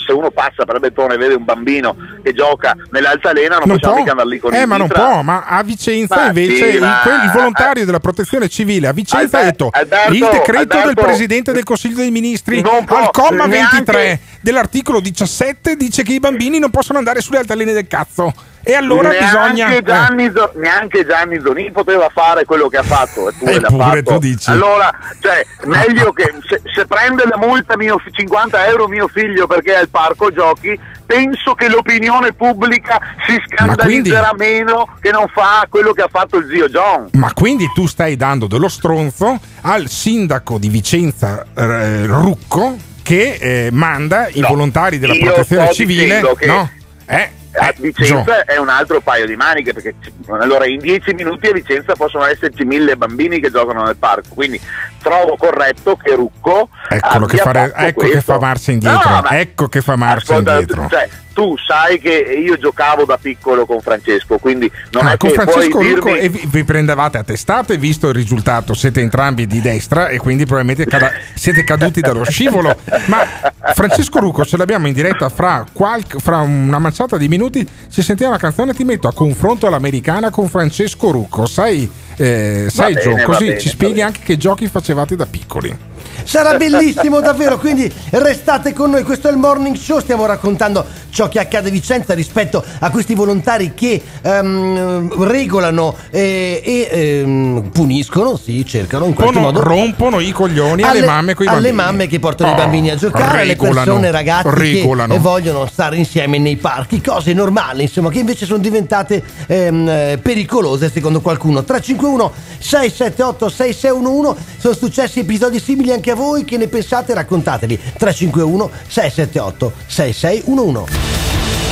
[0.06, 3.94] se uno passa per Bettone e vede un bambino che gioca nell'altalena non, Non possiamo
[3.94, 4.02] può.
[4.05, 6.74] mica andare lì con eh, il ma non può, ma a Vicenza Ma invece sì,
[6.76, 10.59] il, ma- quel- il volontario della protezione civile a Vicenza ha detto Alberto, il decreto
[10.76, 16.12] Alberto, del Presidente del Consiglio dei Ministri al comma neanche- 23 dell'articolo 17 dice che
[16.12, 18.30] i bambini non possono andare sulle altalene del cazzo.
[18.66, 19.68] E allora neanche bisogna...
[19.76, 23.84] eh, Gianni, Zo- neanche Gianni Zonin poteva fare quello che ha fatto eppure l'ha Eppure
[24.02, 24.12] fatto.
[24.14, 24.50] tu dici.
[24.50, 24.90] allora
[25.20, 29.74] cioè meglio che se, se prende la multa mio, fi- 50 euro mio figlio perché
[29.74, 35.92] è al parco giochi penso che l'opinione pubblica si scandalizzerà meno che non fa quello
[35.92, 40.56] che ha fatto il zio John Ma quindi tu stai dando dello stronzo al sindaco
[40.56, 46.70] di Vicenza eh, Rucco che eh, manda i volontari della io protezione civile che- no?
[47.06, 49.94] Eh, a eh, Vicenza è un altro paio di maniche perché
[50.28, 54.59] allora in 10 minuti a Vicenza possono esserci mille bambini che giocano nel parco quindi
[55.02, 59.09] trovo corretto che Rucco Eccolo che, fare- ecco che fa marcia indietro.
[59.09, 60.89] No, ecco che fa marcia Ascolta, indietro.
[60.89, 65.28] cioè, tu sai che io giocavo da piccolo con Francesco quindi non Ah, è con
[65.28, 69.01] che Francesco puoi Rucco dirmi e vi, vi prendevate a testate, visto il risultato, siete
[69.01, 72.74] entrambi di destra e quindi probabilmente cada- siete caduti dallo scivolo.
[73.06, 73.27] Ma
[73.74, 78.31] Francesco Rucco ce l'abbiamo in diretta fra, qualche- fra una manciata di minuti, si sentiva
[78.31, 83.16] una canzone, ti metto a confronto all'americana con Francesco Rucco, sai, eh, sai bene, Gio,
[83.16, 85.76] va così bene, ci spieghi anche che giochi facevate da piccoli.
[86.24, 91.28] Sarà bellissimo davvero, quindi restate con noi, questo è il morning show, stiamo raccontando ciò
[91.28, 98.36] che accade a Vicenza rispetto a questi volontari che ehm, regolano eh, e ehm, puniscono,
[98.36, 101.82] sì, cercano in qualche Rompono, modo rompono i coglioni alle, mamme con i alle bambini.
[101.82, 105.12] mamme che portano Oh, i bambini a giocare, alle regolano, persone, ragazzi regolano.
[105.14, 110.90] che vogliono stare insieme nei parchi, cose normali, insomma, che invece sono diventate eh, pericolose
[110.90, 111.62] secondo qualcuno.
[112.05, 117.14] 351 678 6611 sono successi episodi simili anche a voi, che ne pensate?
[117.14, 117.76] Raccontateli.
[117.76, 120.93] 351 678 6611.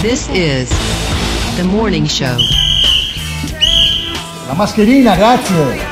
[0.01, 0.69] This is
[1.57, 2.37] the morning show.
[4.47, 5.92] La mascherina, grazie.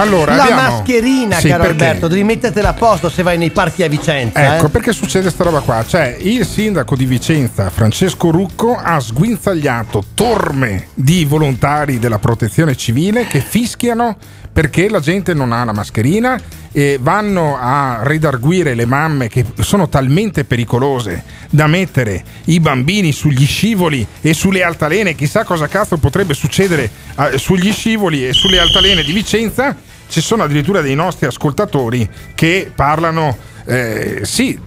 [0.00, 1.84] Allora, La abbiamo- mascherina, Sì, caro perché?
[1.84, 4.56] Alberto, devi mettertela a posto se vai nei parchi a Vicenza.
[4.56, 4.70] Ecco eh.
[4.70, 5.84] perché succede sta roba qua.
[5.86, 13.26] Cioè, il sindaco di Vicenza, Francesco Rucco, ha sguinzagliato torme di volontari della protezione civile
[13.26, 14.16] che fischiano
[14.52, 16.40] perché la gente non ha la mascherina
[16.72, 23.46] e vanno a redarguire le mamme che sono talmente pericolose da mettere i bambini sugli
[23.46, 25.14] scivoli e sulle altalene.
[25.14, 29.76] Chissà cosa cazzo potrebbe succedere eh, sugli scivoli e sulle altalene di Vicenza.
[30.08, 33.36] Ci sono addirittura dei nostri ascoltatori che parlano
[33.70, 34.58] eh, sì,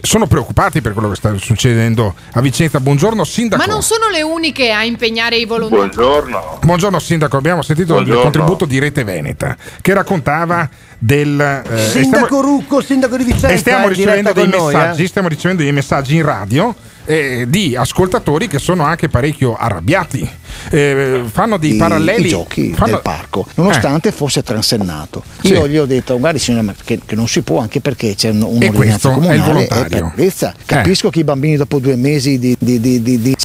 [0.00, 2.80] sono preoccupati per quello che sta succedendo a Vicenza.
[2.80, 3.62] Buongiorno Sindaco.
[3.62, 5.90] Ma non sono le uniche a impegnare i volontari.
[5.94, 6.58] Buongiorno.
[6.62, 8.20] Buongiorno Sindaco, abbiamo sentito Buongiorno.
[8.20, 10.66] il contributo di Rete Veneta che raccontava
[10.98, 11.38] del...
[11.38, 13.48] eh, Sindaco stiamo- Rucco, sindaco di Vicenza.
[13.48, 15.08] e stiamo diretta ricevendo dei con noi, messaggi, eh.
[15.08, 16.74] stiamo ricevendo dei messaggi in radio
[17.08, 20.28] eh, di ascoltatori che sono anche parecchio arrabbiati.
[20.70, 22.26] Eh, fanno dei I- paralleli.
[22.26, 25.22] i giochi fanno- del parco, nonostante fosse transennato.
[25.40, 25.52] Sì.
[25.52, 28.42] Io gli ho detto, guardi signora, che, che non si può anche perché c'è un-
[28.42, 30.54] un'ordinanza questo è comunale e per purezza.
[30.66, 33.36] Capisco che i bambini dopo due mesi di, di, di, di, di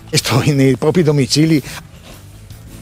[0.53, 1.61] nei propri domicili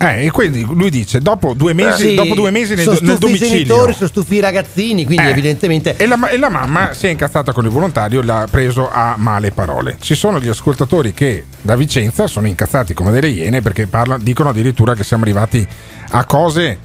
[0.03, 3.15] Eh, e quindi lui dice: dopo due mesi, Sì, dopo due mesi nel, sono nel
[3.17, 3.65] stufi i domicilio.
[3.65, 5.29] genitori, sono stufi i ragazzini, quindi Eh.
[5.29, 9.15] evidentemente E la, e la mamma si è incazzata con il volontario, l'ha preso a
[9.17, 9.97] male parole.
[9.99, 14.49] Ci sono gli ascoltatori che da Vicenza sono incazzati come delle iene perché parlano- dicono
[14.49, 15.65] addirittura che siamo arrivati
[16.13, 16.79] a cose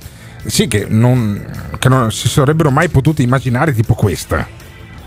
[0.45, 1.45] sì, che, non,
[1.79, 4.47] che non si sarebbero mai potute immaginare, tipo questa.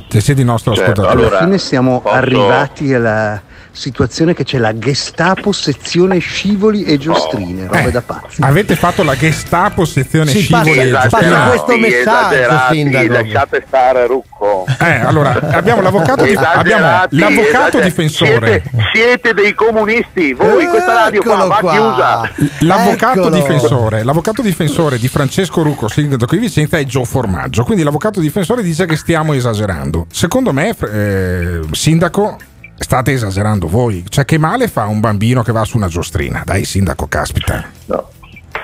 [0.10, 1.22] Se siete il nostro Certo, ascoltatore.
[1.22, 3.42] allora, Alla fine siamo posso- arrivati alla
[3.72, 8.42] situazione che c'è la Gestapo sezione scivoli e giostrine, roba Eh, da pazzi.
[8.42, 11.50] Avete fatto la Gestapo sezione Sì, scivoli passa- e passa Giustiano?
[11.50, 13.08] questo messaggio, sindaco.
[13.14, 14.66] lasciate stare Rucco.
[14.80, 18.64] Eh, allora, abbiamo l'avvocato, di- abbiamo l'avvocato difensore.
[18.64, 21.72] Siete, siete dei comunisti, voi, questa radio qua va qua.
[21.72, 22.32] chiusa.
[22.60, 23.36] L'avvocato Eccolo.
[23.36, 27.64] difensore, l'avvocato difensore di Francesco Rucco, sindaco di Vicenza, è Gio Formaggio.
[27.64, 30.06] Quindi l'avvocato difensore dice che stiamo esagerando.
[30.12, 32.38] Secondo me, eh, sindaco,
[32.80, 34.04] state esagerando voi.
[34.08, 36.42] Cioè, che male fa un bambino che va su una giostrina?
[36.46, 37.70] Dai, sindaco, caspita.
[37.86, 38.10] No,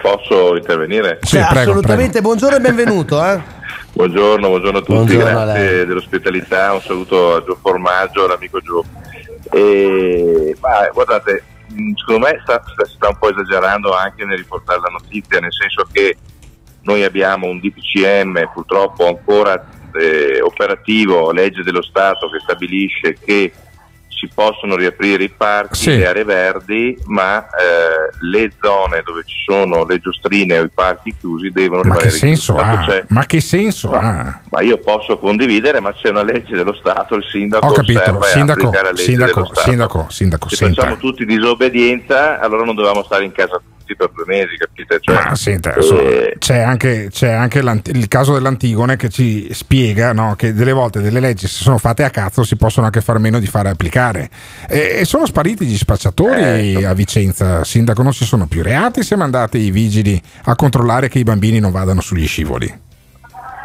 [0.01, 1.19] posso intervenire?
[1.21, 3.23] Sì, Cioè, prego, assolutamente buongiorno e benvenuto.
[3.23, 3.63] Eh.
[3.95, 8.83] Buongiorno, buongiorno a tutti, Buongiorno a grazie dell'ospitalità, un saluto a Gio Formaggio, all'amico Gio.
[9.53, 14.81] E, ma, guardate, mh, secondo me sta, sta- sta un po' esagerando anche nel riportare
[14.81, 16.17] la notizia, nel senso che
[16.81, 23.53] noi abbiamo un DPCM purtroppo ancora eh, operativo, legge dello Stato che stabilisce che
[24.15, 25.97] si possono riaprire i parchi, Sì.
[25.97, 31.13] le aree verdi, ma eh, le zone dove ci sono le giostrine o i parchi
[31.19, 33.03] chiusi devono Ma che rimanere senso chiusi.
[33.09, 34.39] Ma che senso ha?
[34.49, 38.67] ma io posso condividere, ma c'è una legge dello Stato, il sindaco Ho capito, sindaco,
[38.67, 40.81] applica la legge sindaco, sindaco, sindaco, Se senta.
[40.81, 44.97] facciamo tutti disobbedienza, allora non dovevamo stare in casa tutti per due mesi, capite?
[45.01, 50.13] Cioè, Ma senta, adesso eh, c'è anche, c'è anche il caso dell'Antigone che ci spiega
[50.13, 53.19] no, che delle volte delle leggi se sono fatte a cazzo si possono anche fare
[53.19, 54.29] meno di fare applicare.
[54.67, 56.87] E, e sono spariti gli spacciatori Ecco.
[56.87, 61.19] a Vicenza, sindaco, non ci sono più reati, siamo andati i vigili a controllare che
[61.19, 62.83] i bambini non vadano sugli scivoli.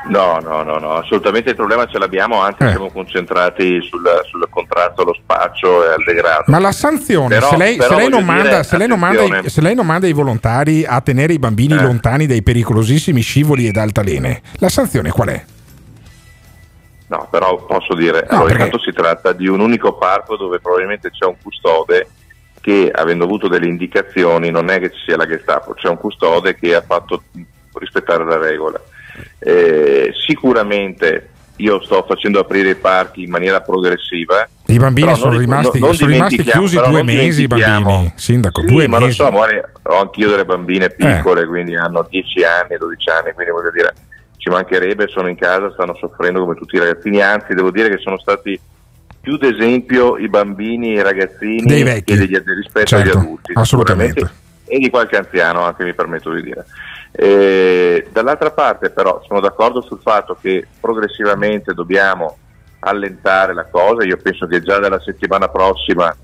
[0.08, 2.70] No, no, no, no, assolutamente il problema ce l'abbiamo, anzi Eh.
[2.70, 6.44] siamo concentrati sul, sul contrasto allo spaccio e al degrado.
[6.46, 9.74] Ma la sanzione, Però- se, lei, se lei non manda, se lei i, se lei
[9.74, 11.82] non manda i volontari a tenere i bambini Eh.
[11.82, 15.44] lontani dai pericolosissimi scivoli ed altalene, la sanzione qual è?
[17.08, 21.10] No, però posso dire, No, allora intanto si tratta di un unico parco dove probabilmente
[21.10, 22.08] c'è un custode
[22.60, 26.54] che avendo avuto delle indicazioni non è che ci sia la Gestapo, c'è un custode
[26.56, 27.22] che ha fatto
[27.74, 28.80] rispettare la regola.
[29.38, 34.48] Eh, sicuramente io sto facendo aprire i parchi in maniera progressiva.
[34.66, 38.60] I bambini sono non- rimasti, non- non sono rimasti chiusi due mesi i bambini, sindaco,
[38.62, 39.20] Sì, due ma mesi.
[39.20, 39.46] non so,
[39.82, 40.90] ho anch'io delle bambine Eh.
[40.94, 43.92] piccole, quindi hanno 10 anni, 12 anni, quindi voglio dire,
[44.38, 47.98] ci mancherebbe, sono in casa, stanno soffrendo come tutti i ragazzini, anzi devo dire che
[47.98, 48.58] sono stati
[49.20, 52.16] più d'esempio i bambini e i ragazzini Dei vecchi.
[52.16, 54.30] degli, rispetto Certo, agli adulti, assolutamente.
[54.64, 56.64] e di qualche anziano anche mi permetto di dire.
[57.12, 62.36] Eh, dall'altra parte però sono d'accordo sul fatto che progressivamente dobbiamo
[62.80, 66.14] allentare la cosa, io penso che già dalla settimana prossima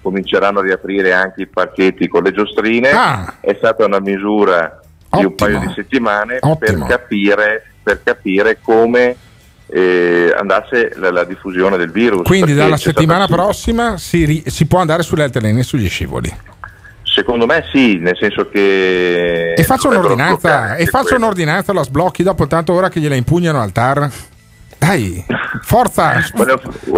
[0.00, 2.90] cominceranno a riaprire anche i parchetti con le giostrine.
[2.90, 3.34] Ah.
[3.40, 6.86] È stata una misura di un paio di settimane per Ottimo.
[6.86, 9.16] capire, per capire come
[9.66, 12.22] eh, andasse la, la diffusione del virus.
[12.22, 16.34] Quindi dalla settimana prossima si, ri- si può andare sulle altalene e sugli scivoli.
[17.16, 19.54] Secondo me sì, nel senso che...
[19.54, 23.72] E faccio un'ordinanza, e faccio un'ordinanza, la sblocchi dopo tanto ora che gliela impugnano al
[23.72, 24.10] TAR.
[24.86, 25.24] Dai,
[25.62, 26.22] forza,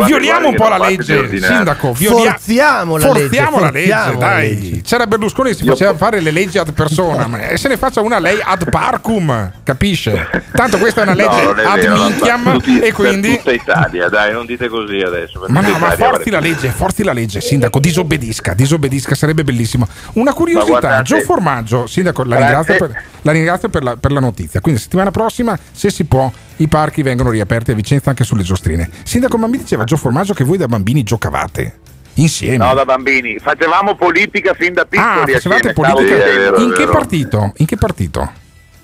[0.04, 1.54] violiamo un po' la legge, ordinanze.
[1.56, 1.92] sindaco.
[1.94, 4.82] violia- Forziamo la legge, forziamo la legge, dai.
[4.84, 8.18] C'era Berlusconi che si faceva fare le leggi ad persona, e se ne faccia una
[8.18, 10.44] lei ad parcum, capisce?
[10.52, 13.28] Tanto questa è una legge No, è ad vero, minchiam tutti- e quindi...
[13.28, 15.42] Per tutta Italia, dai, non dite così adesso.
[15.48, 19.88] Ma no, ma forzi la legge, forzi la legge, sindaco, disobbedisca, disobbedisca, sarebbe bellissimo.
[20.14, 24.60] Una curiosità, Gio Formaggio, sindaco, la ringrazio, per, la, ringrazio per, la, per la notizia.
[24.60, 28.88] Quindi settimana prossima, se si può, i parchi vengono riaperti a Vicenza anche sulle giostrine.
[29.02, 31.78] Sindaco, ma mi diceva Gio Formaggio che voi da bambini giocavate
[32.14, 32.56] insieme.
[32.56, 33.38] No, da bambini.
[33.38, 35.32] Facevamo politica fin da piccoli.
[35.32, 36.16] ah, facevate politica?
[36.16, 36.62] Stavo dicendo.
[36.62, 37.52] In che partito?
[37.56, 38.32] In che partito?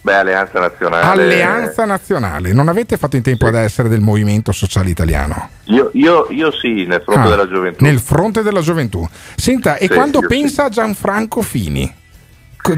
[0.04, 1.22] Beh, Alleanza Nazionale.
[1.22, 2.52] Alleanza Nazionale.
[2.52, 5.48] Non avete fatto in tempo ad essere del Movimento Sociale Italiano?
[5.64, 7.82] Io, io, io sì, nel fronte Ah, della gioventù.
[7.82, 9.08] Nel fronte della gioventù.
[9.34, 11.90] Senta, e Sì, quando pensa a Gianfranco Fini,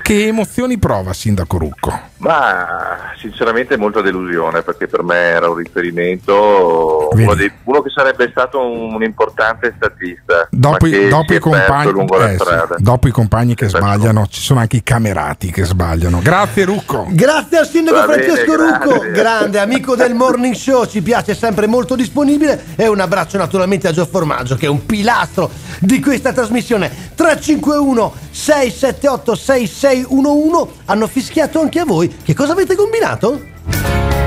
[0.02, 2.00] che emozioni prova Sindaco Rucco?
[2.18, 8.28] Ma sinceramente molta delusione perché per me era un riferimento, uno, dei- uno che sarebbe
[8.30, 10.48] stato un, un importante statista.
[10.50, 14.76] Dopo, i- dopo i compagni, eh, sì, dopo i compagni che sbagliano, ci sono anche
[14.76, 16.20] i camerati che sbagliano.
[16.20, 17.06] Grazie Rucco.
[17.10, 19.10] Grazie al sindaco Va bene, Francesco Rucco, grazie.
[19.12, 23.92] grande amico del morning show, ci piace sempre molto disponibile e un abbraccio naturalmente a
[23.92, 25.48] Gio Formaggio che è un pilastro
[25.78, 26.90] di questa trasmissione.
[27.14, 32.14] 351 678 6611 hanno fischiato anche a voi.
[32.22, 33.40] Che cosa avete combinato?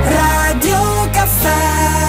[0.02, 1.99] Radio Caffè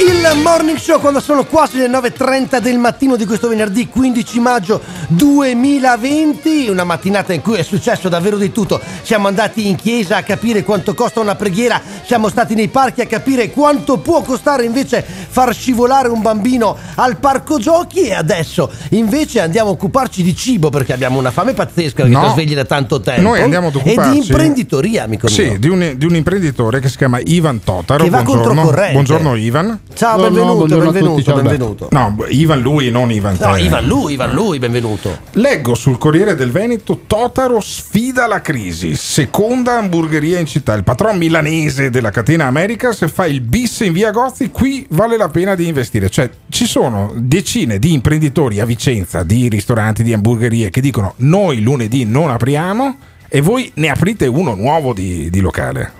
[0.00, 4.80] Il morning show quando sono quasi le 9.30 del mattino di questo venerdì 15 maggio
[5.08, 8.80] 2020, una mattinata in cui è successo davvero di tutto.
[9.02, 13.06] Siamo andati in chiesa a capire quanto costa una preghiera, siamo stati nei parchi a
[13.06, 19.40] capire quanto può costare invece far scivolare un bambino al parco giochi e adesso invece
[19.40, 22.22] andiamo a occuparci di cibo perché abbiamo una fame pazzesca che No.
[22.28, 23.20] ti svegli da tanto tempo.
[23.20, 25.58] Noi andiamo ad e occuparci di imprenditoria, amico Sì, mio.
[25.58, 28.02] di un, di un imprenditore che si chiama Ivan Totaro.
[28.02, 28.54] Che va buongiorno.
[28.54, 28.92] controcorrente.
[28.94, 29.80] buongiorno Ivan.
[29.94, 31.88] Ciao, benvenuto, benvenuto, benvenuto.
[31.90, 33.60] No, Ivan lui, non Ivan No, te.
[33.60, 35.18] Ivan lui, Ivan lui, benvenuto.
[35.32, 40.74] Leggo sul Corriere del Veneto Totaro sfida la crisi, seconda hamburgeria in città.
[40.74, 45.28] Il patron milanese della catena Americas fa il bis in via Gozzi, qui vale la
[45.28, 46.08] pena di investire.
[46.08, 51.60] Cioè ci sono decine di imprenditori a Vicenza, di ristoranti, di hamburgerie che dicono noi
[51.60, 52.96] lunedì non apriamo
[53.28, 55.99] e voi ne aprite uno nuovo di, di locale.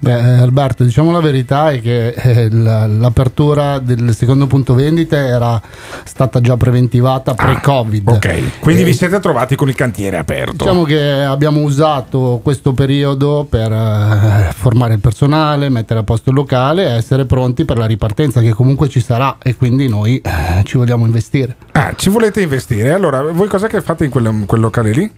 [0.00, 5.16] Beh, eh, Alberto, diciamo la verità è che eh, la- l'apertura del secondo punto vendita
[5.16, 5.60] era
[6.04, 8.08] stata già preventivata pre-Covid.
[8.08, 10.52] Ah, Ok, quindi Eh, vi siete trovati con il cantiere aperto.
[10.52, 16.36] Diciamo che abbiamo usato questo periodo per eh, formare il personale, mettere a posto il
[16.36, 20.62] locale e essere pronti per la ripartenza che comunque ci sarà e quindi noi eh,
[20.64, 21.56] ci vogliamo investire.
[21.72, 22.92] Ah, ci volete investire?
[22.92, 25.10] Allora, voi cos'è che fate in quel, quel locale lì?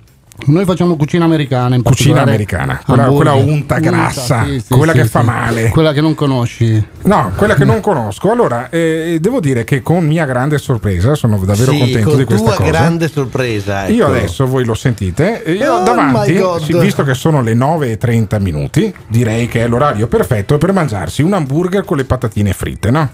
[0.47, 4.99] Noi facciamo cucina americana in Cucina americana, quella, quella unta grassa, sì, sì, quella sì,
[4.99, 5.11] che sì.
[5.11, 5.69] fa male.
[5.69, 6.85] Quella che non conosci.
[7.03, 8.31] No, quella che non conosco.
[8.31, 12.25] Allora, eh, devo dire che con mia grande sorpresa sono davvero Sì, contento con di
[12.25, 12.71] questa tua cosa.
[12.71, 13.85] grande sorpresa.
[13.85, 13.93] ecco.
[13.93, 16.41] Io adesso, voi lo sentite, e io Oh davanti,
[16.79, 21.23] visto che sono le 9 e 30 minuti, direi che è l'orario perfetto per mangiarsi
[21.23, 23.09] un hamburger con le patatine fritte, no?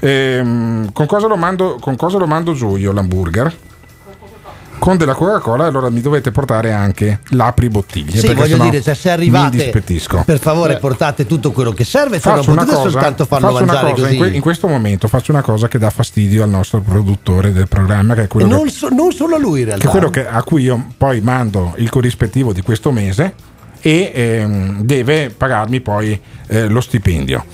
[0.00, 3.54] Ehm, con, cosa lo mando, con cosa lo mando giù io l'hamburger?
[4.82, 8.18] Con della Coca-Cola, allora mi dovete portare anche l'apri bottiglie.
[8.18, 9.70] Sì, voglio dire, se, arrivate,
[10.24, 14.08] per favore portate tutto quello che serve, Faccio una cosa, soltanto farlo faccio una cosa
[14.10, 17.68] in, que- in questo momento faccio una cosa che dà fastidio al nostro produttore del
[17.68, 19.86] programma, che è quello, non, che, so- non solo lui in che realtà.
[19.86, 23.34] è quello che- a cui io poi mando il corrispettivo di questo mese
[23.80, 27.44] e ehm, deve pagarmi poi eh, lo stipendio.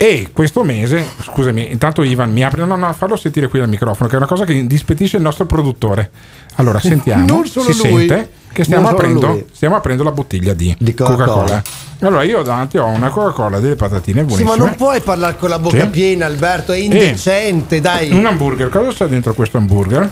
[0.00, 4.08] E questo mese, scusami, intanto Ivan mi apre, no, no, fallo sentire qui al microfono,
[4.08, 6.10] che è una cosa che indispettisce il nostro produttore.
[6.54, 10.72] Allora, sentiamo, Non solo si lui, sente che stiamo aprendo, stiamo aprendo la bottiglia di,
[10.94, 11.24] Coca-Cola.
[11.24, 11.62] Coca-Cola.
[12.02, 14.56] Allora, io davanti ho una Coca-Cola, delle patatine Sì, buonissime.
[14.56, 15.88] ma non puoi parlare con la bocca Sì.
[15.88, 18.12] piena, Alberto, è indecente, dai.
[18.12, 20.08] Un hamburger, cosa c'è dentro questo hamburger?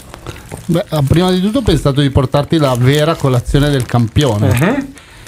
[0.64, 4.48] Beh, ah, prima di tutto ho pensato di portarti la vera colazione del campione.
[4.52, 4.86] Mhm.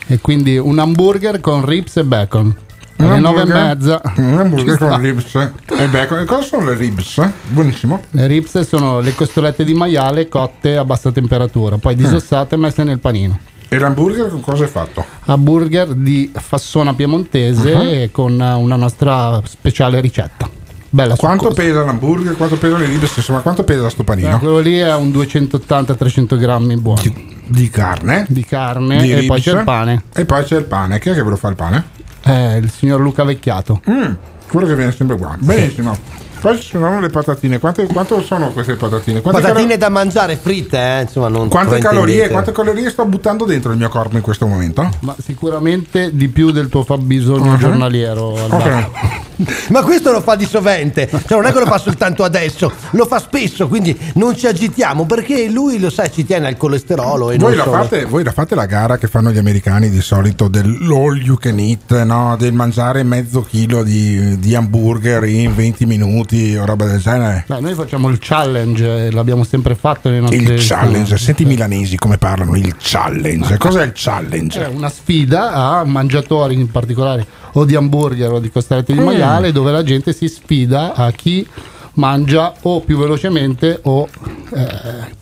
[0.08, 2.56] E quindi un hamburger con ribs e bacon.
[3.00, 4.00] Alle nove e mezza.
[4.16, 5.50] Un hamburger con ribs e.
[5.66, 7.20] E cosa sono le ribs?
[7.48, 8.02] Buonissimo.
[8.10, 12.82] Le ribs sono le costolette di maiale cotte a bassa temperatura, poi disossate e messe
[12.82, 13.38] nel panino.
[13.68, 15.04] E l'hamburger con cosa è fatto?
[15.26, 18.10] Hamburger di fassona piemontese Mhm.
[18.10, 20.48] con una nostra speciale ricetta.
[20.90, 22.34] Bella Quanto pesa l'hamburger?
[22.34, 23.14] Quanto pesano i ribs?
[23.18, 24.36] Insomma, quanto pesa sto panino?
[24.36, 27.02] Eh, quello lì è un 280-300 grammi buono.
[27.46, 28.24] Di carne?
[28.28, 29.42] Di carne Di e poi ribs?
[29.42, 30.02] c'è il pane.
[30.14, 30.98] E poi c'è il pane.
[30.98, 31.84] Chi è che ve lo fa il pane?
[32.28, 33.80] Eh, il signor Luca Vecchiato.
[33.90, 34.12] Mm,
[34.50, 35.34] quello che viene sempre qua.
[35.38, 35.96] Benissimo.
[36.40, 37.58] Poi ci sono le patatine.
[37.58, 39.20] Quante, quanto sono queste patatine?
[39.20, 41.00] Quante Patatine da mangiare fritte, eh?
[41.02, 44.88] Insomma, non Quante calorie, quante calorie sto buttando dentro il mio corpo in questo momento?
[45.00, 47.58] Ma sicuramente di più del tuo fabbisogno Ok.
[47.58, 48.36] giornaliero.
[48.36, 49.26] Alberto.
[49.68, 53.06] Ma questo lo fa di sovente, cioè non è che lo fa soltanto adesso, lo
[53.06, 57.38] fa spesso, quindi non ci agitiamo perché lui lo sai, ci tiene al colesterolo e
[57.38, 57.76] Voi non la, solo.
[57.84, 61.56] fate, voi la fate la gara che fanno gli americani di solito dell'all you can
[61.60, 62.34] eat, no?
[62.36, 66.27] del mangiare mezzo chilo di, di hamburger in 20 minuti
[66.58, 67.44] o roba del genere?
[67.46, 71.46] Beh, noi facciamo il challenge, eh, l'abbiamo sempre fatto nei nostri Il challenge, senti i
[71.46, 73.56] milanesi come parlano, il challenge.
[73.56, 74.64] Cos'è il challenge?
[74.64, 79.04] È una sfida a mangiatori in particolare o di hamburger o di costette di Mm.
[79.04, 81.46] maiale dove la gente si sfida a chi
[81.94, 84.06] mangia o più velocemente o
[84.54, 84.66] eh,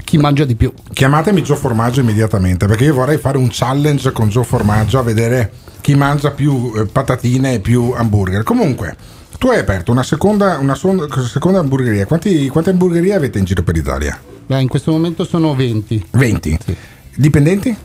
[0.05, 0.73] chi mangia di più.
[0.93, 5.53] Chiamatemi Gio Formaggio immediatamente perché io vorrei fare un challenge con Gio Formaggio a vedere
[5.81, 8.43] chi mangia più eh, patatine e più hamburger.
[8.43, 8.95] Comunque,
[9.39, 12.07] tu hai aperto una seconda, una son- seconda hamburgeria.
[12.07, 14.19] Quanti- quante hamburgerie avete in giro per l'Italia?
[14.47, 16.07] Beh, in questo momento sono 20.
[16.13, 16.59] 20.
[17.17, 17.77] Dipendenti?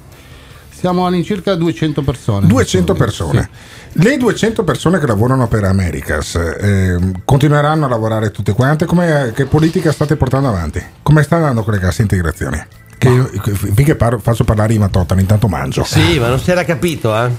[0.70, 2.48] Siamo all'incirca 200 persone.
[2.48, 3.50] 200 persone.
[3.94, 8.86] Le 200 persone che lavorano per Americas ehm, continueranno a lavorare tutte quante?
[8.86, 10.82] Come, che politica state portando avanti?
[11.04, 12.60] Come sta andando con le casse integrazioni?
[12.98, 15.84] Che io, finché parlo- faccio parlare i Matotani, intanto mangio.
[15.84, 17.30] Sì, ma non si era capito, eh?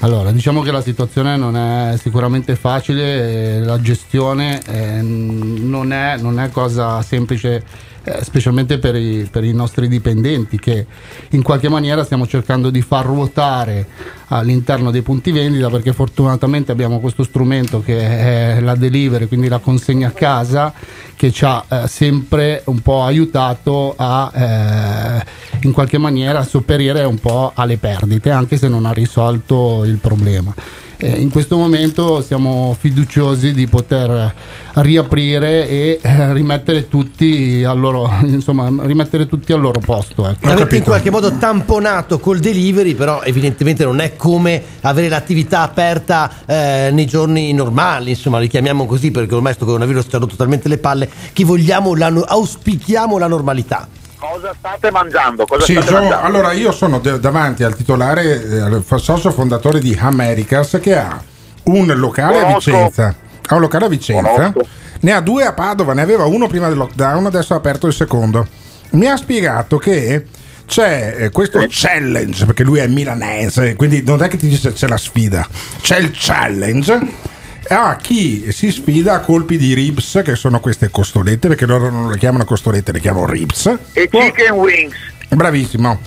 [0.00, 6.18] Allora, diciamo che la situazione non è sicuramente facile, eh, la gestione eh, non, è,
[6.18, 7.64] non è cosa semplice,
[8.06, 10.86] eh, specialmente per i, per i nostri dipendenti che
[11.30, 13.86] in qualche maniera stiamo cercando di far ruotare
[14.28, 19.58] all'interno dei punti vendita perché fortunatamente abbiamo questo strumento che è la delivery, quindi la
[19.58, 20.72] consegna a casa
[21.16, 25.24] che ci ha eh, sempre un po' aiutato a eh,
[25.62, 30.54] in qualche maniera sopperire un po' alle perdite, anche se non ha risolto il problema.
[30.98, 34.34] Eh, in questo momento siamo fiduciosi di poter
[34.76, 40.26] riaprire e eh, rimettere tutti al loro, insomma, rimettere tutti al loro posto.
[40.26, 40.48] ecco.
[40.48, 46.30] Avete in qualche modo tamponato col delivery, però evidentemente non è come avere l'attività aperta
[46.46, 50.36] eh, nei giorni normali, insomma, li chiamiamo così perché ormai sto coronavirus ci ha rotto
[50.36, 53.86] talmente le palle che vogliamo la, auspichiamo la normalità.
[54.18, 55.44] Cosa state mangiando?
[55.46, 56.26] Cosa Sì, state Gio, mangiando?
[56.26, 61.20] allora io sono de- davanti al titolare, eh, al socio fondatore di Americas che ha
[61.64, 62.70] un locale a Conosco.
[62.70, 63.14] Vicenza.
[63.48, 64.60] Ha un locale a Vicenza, Conosco.
[65.00, 67.92] ne ha due a Padova, ne aveva uno prima del lockdown, adesso ha aperto il
[67.92, 68.46] secondo.
[68.90, 70.26] Mi ha spiegato che
[70.66, 74.88] c'è eh, questo challenge, perché lui è milanese, quindi non è che ti dice c'è
[74.88, 75.46] la sfida,
[75.80, 77.34] c'è il challenge.
[77.68, 82.10] A chi si sfida a colpi di ribs, che sono queste costolette, perché loro non
[82.10, 83.66] le chiamano costolette, le chiamano ribs.
[83.92, 84.94] E chicken wings.
[85.28, 85.98] Bravissimo.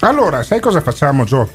[0.00, 1.48] Allora, sai cosa facciamo, Gio?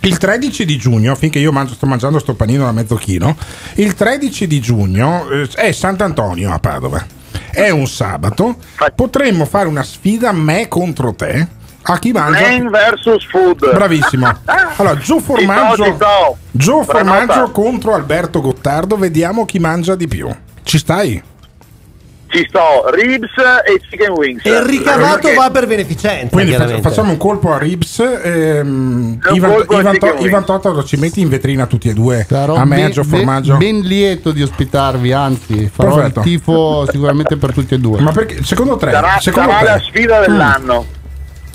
[0.00, 3.36] Il 13 di giugno, finché io mangio- sto mangiando sto panino da mezzo chilo,
[3.76, 7.04] il 13 di giugno eh, è Sant'Antonio a Padova.
[7.50, 8.56] È un sabato.
[8.94, 11.48] Potremmo fare una sfida me contro te
[11.86, 12.40] a chi mangia.
[12.40, 13.58] Man versus food.
[13.72, 14.30] Bravissimo.
[14.78, 16.36] Allora, Gio Formaggio, sto.
[16.50, 17.16] Gio Prenota.
[17.26, 20.28] Formaggio contro Alberto Gottardo, vediamo chi mangia di più.
[20.62, 21.22] Ci stai?
[22.28, 23.30] Ci sto, ribs
[23.64, 24.44] e chicken wings.
[24.44, 26.26] E il ricavato Perché- va per beneficenza.
[26.28, 28.00] Quindi facciamo un colpo a Ribs.
[28.00, 30.24] Ehm, Ivan, Ivan, To- wings.
[30.24, 32.26] Ivan Totaro ci metti in vetrina tutti e due.
[32.28, 33.56] Sarò a me, ben- Gio Formaggio.
[33.56, 36.18] Ben, lieto di ospitarvi, anzi, farò Perfetto.
[36.18, 38.00] il tifo sicuramente per tutti e due.
[38.00, 38.90] Ma perché secondo te?
[38.90, 40.86] Sarà, secondo sarà te- la sfida dell'anno.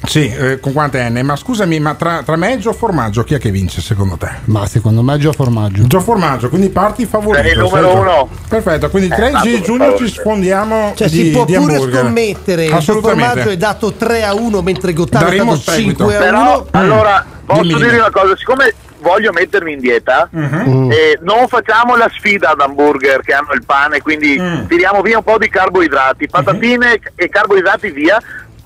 [0.04, 1.20] Sì, eh, con quante N?
[1.24, 4.30] Ma scusami, ma tra, tra me e Gio Formaggio chi è che vince secondo te?
[4.46, 5.86] Ma secondo me è Gio Formaggio.
[5.86, 7.44] Gio Formaggio, quindi parti favorito.
[7.44, 8.30] Sei il numero uno.
[8.50, 11.54] Perfetto, quindi il Eh, 13 ma per giugno ci sfondiamo Cioè, di, si può di
[11.54, 12.02] pure hamburger.
[12.04, 12.66] scommettere.
[12.66, 16.10] Il formaggio è dato 3 a 1, mentre Gottardo Daremo è seguito.
[16.10, 16.26] 5 a 1.
[16.26, 20.92] Però, allora, posso Dimmi, dirvi una cosa, siccome voglio mettermi in dieta, Mhm.
[20.92, 24.66] eh, non facciamo la sfida ad hamburger che hanno il pane, quindi Mm.
[24.68, 28.22] tiriamo via un po' di carboidrati, patatine e carboidrati via,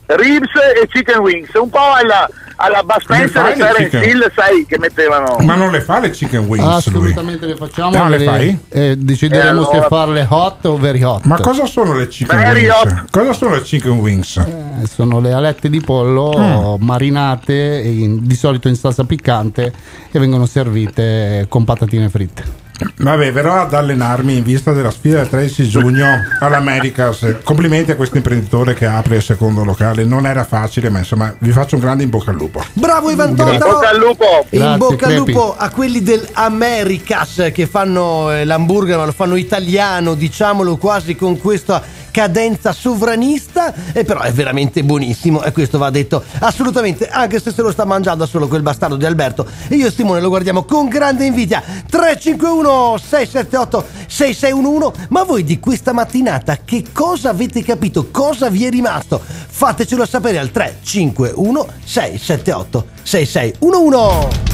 [0.08, 0.50] ribs
[0.82, 4.04] e chicken wings, un po' alla, alla Bud Spencer e Terence chicken?
[4.04, 5.38] Hill, sai, che mettevano...
[5.42, 6.76] Ma non le fa le chicken wings lui?
[6.76, 7.98] Assolutamente le facciamo.
[7.98, 8.60] No, le le- fai?
[8.70, 11.24] eh, decideremo E allora- se farle hot o very hot.
[11.26, 12.74] Ma cosa sono le chicken Very wings?
[12.76, 13.06] hot.
[13.12, 14.38] Cosa sono le chicken wings?
[14.38, 16.84] Eh, sono le alette di pollo Mm.
[16.84, 19.74] marinate in- di solito in salsa piccante
[20.12, 22.64] e vengono servite con patatine fritte.
[22.98, 26.08] Vabbè, verrò ad allenarmi in vista della sfida del 13 giugno
[26.40, 27.38] all'Americas.
[27.44, 30.04] Complimenti a questo imprenditore che apre il secondo locale.
[30.04, 32.64] Non era facile, ma insomma, vi faccio un grande in bocca al lupo.
[32.74, 33.36] Bravo Ivan.
[33.36, 33.54] Totaro.
[33.54, 34.46] In bocca al lupo.
[34.50, 35.32] In Grazie, bocca al Crepi.
[35.32, 41.16] lupo a quelli del Americas che fanno eh, l'hamburger, ma lo fanno italiano, diciamolo quasi
[41.16, 41.82] con questa
[42.16, 47.62] cadenza sovranista, e però è veramente buonissimo e questo va detto assolutamente, anche se se
[47.62, 49.46] lo sta mangiando solo quel bastardo di Alberto.
[49.68, 51.62] E io e Simone lo guardiamo con grande invidia.
[51.62, 58.08] 351 678 6611, ma voi di questa mattinata che cosa avete capito?
[58.10, 59.22] Cosa vi è rimasto?
[59.22, 64.54] Fatecelo sapere al 351 678 6611.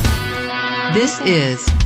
[0.94, 1.81] This is.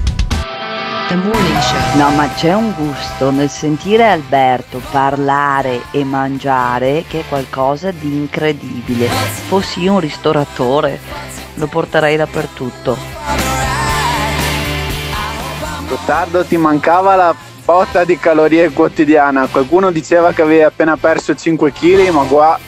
[1.07, 8.11] No, ma c'è un gusto nel sentire Alberto parlare e mangiare che è qualcosa di
[8.11, 9.07] incredibile.
[9.07, 10.99] Fossi io un ristoratore,
[11.56, 12.98] lo porterei dappertutto.
[15.88, 19.48] Gottardo ti mancava la botta di calorie quotidiana.
[19.48, 22.60] Qualcuno diceva che avevi appena perso 5 kg, ma qua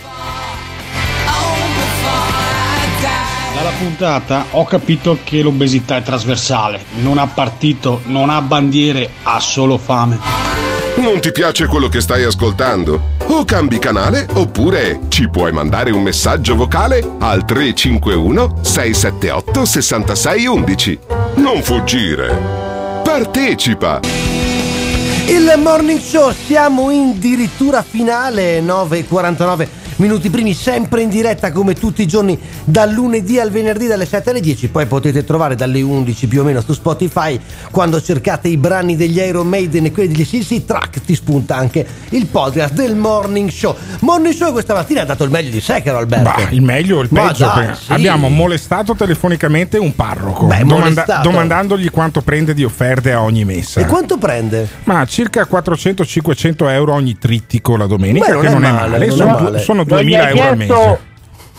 [3.58, 9.40] Dalla puntata ho capito che l'obesità è trasversale, non ha partito, non ha bandiere, ha
[9.40, 10.20] solo fame.
[10.98, 13.16] Non ti piace quello che stai ascoltando?
[13.26, 21.00] O cambi canale oppure ci puoi mandare un messaggio vocale al 351 678 6611.
[21.38, 22.38] Non fuggire.
[23.04, 24.02] Partecipa.
[25.26, 32.02] Il morning show, siamo in dirittura finale 9.49 minuti primi, sempre in diretta come tutti
[32.02, 36.28] i giorni dal lunedì al venerdì dalle 7 alle 10, poi potete trovare dalle 11
[36.28, 37.40] più o meno su Spotify
[37.72, 41.86] quando cercate i brani degli Iron Maiden e quelli degli CC Track ti spunta anche
[42.10, 43.76] il podcast del morning show.
[44.02, 46.24] Morning show questa mattina ha dato il meglio di sé caro Alberto.
[46.24, 47.46] Bah, il meglio o il peggio.
[47.46, 47.92] dai, sì.
[47.92, 53.80] Abbiamo molestato telefonicamente un parroco Beh, domanda- domandandogli quanto prende di offerte a ogni messa.
[53.82, 54.68] E quanto prende?
[54.86, 58.90] Ma circa 400-500 euro ogni trittico la domenica, Beh, non che è non è male,
[58.90, 59.06] male.
[59.08, 59.60] non è sono, male.
[59.60, 60.74] sono 2000 hai euro al mese.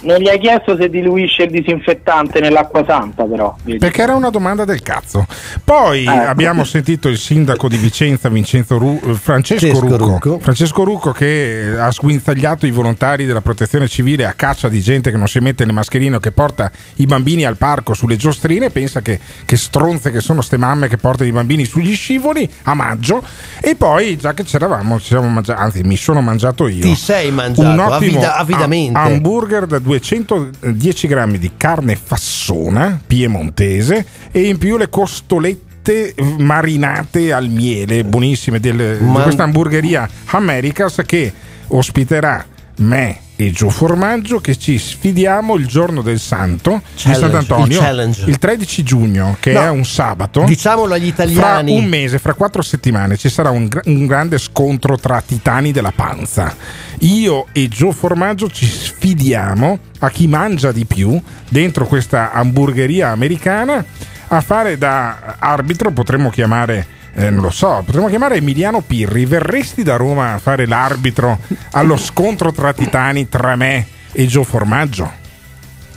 [0.00, 3.56] Non gli hai chiesto se diluisce il disinfettante nell'acqua santa, però.
[3.64, 3.78] vedi.
[3.78, 5.26] Perché era una domanda del cazzo.
[5.64, 6.28] Poi Ecco.
[6.28, 10.04] abbiamo sentito il sindaco di Vicenza, Vincenzo Ru- eh, Francesco, Francesco Rucco.
[10.28, 10.38] Rucco.
[10.38, 15.16] Francesco Rucco che ha sguinzagliato i volontari della protezione civile a caccia di gente che
[15.16, 18.70] non si mette le mascherine o che porta i bambini al parco sulle giostrine e
[18.70, 22.74] pensa che, che stronze che sono ste mamme che portano i bambini sugli scivoli a
[22.74, 23.20] maggio.
[23.60, 26.82] E poi, già che c'eravamo, ci siamo mangiati, anzi mi sono mangiato io.
[26.82, 28.96] Ti sei mangiato, un ottimo avidamente.
[28.98, 37.32] ha- hamburger da 210 grammi di carne fassona piemontese e in più le costolette marinate
[37.32, 41.32] al miele buonissime del- Ma- di questa hamburgeria Americas che
[41.69, 42.44] ospiterà
[42.78, 48.28] me e Gio Formaggio che ci sfidiamo il giorno del santo Challenge, di Sant'Antonio il
[48.31, 51.70] il 13 giugno che No, è un sabato Diciamolo agli italiani.
[51.70, 55.93] fra un mese, fra quattro settimane, ci sarà un, un grande scontro tra titani della
[55.94, 56.52] panza.
[57.01, 63.85] Io e Gio Formaggio ci sfidiamo a chi mangia di più dentro questa hamburgeria americana
[64.27, 66.97] a fare da arbitro, potremmo chiamare.
[67.14, 69.24] Eh, non lo so, potremmo chiamare Emiliano Pirri.
[69.24, 71.39] Verresti da Roma a fare l'arbitro
[71.72, 75.26] allo scontro tra titani tra me e Gio Formaggio?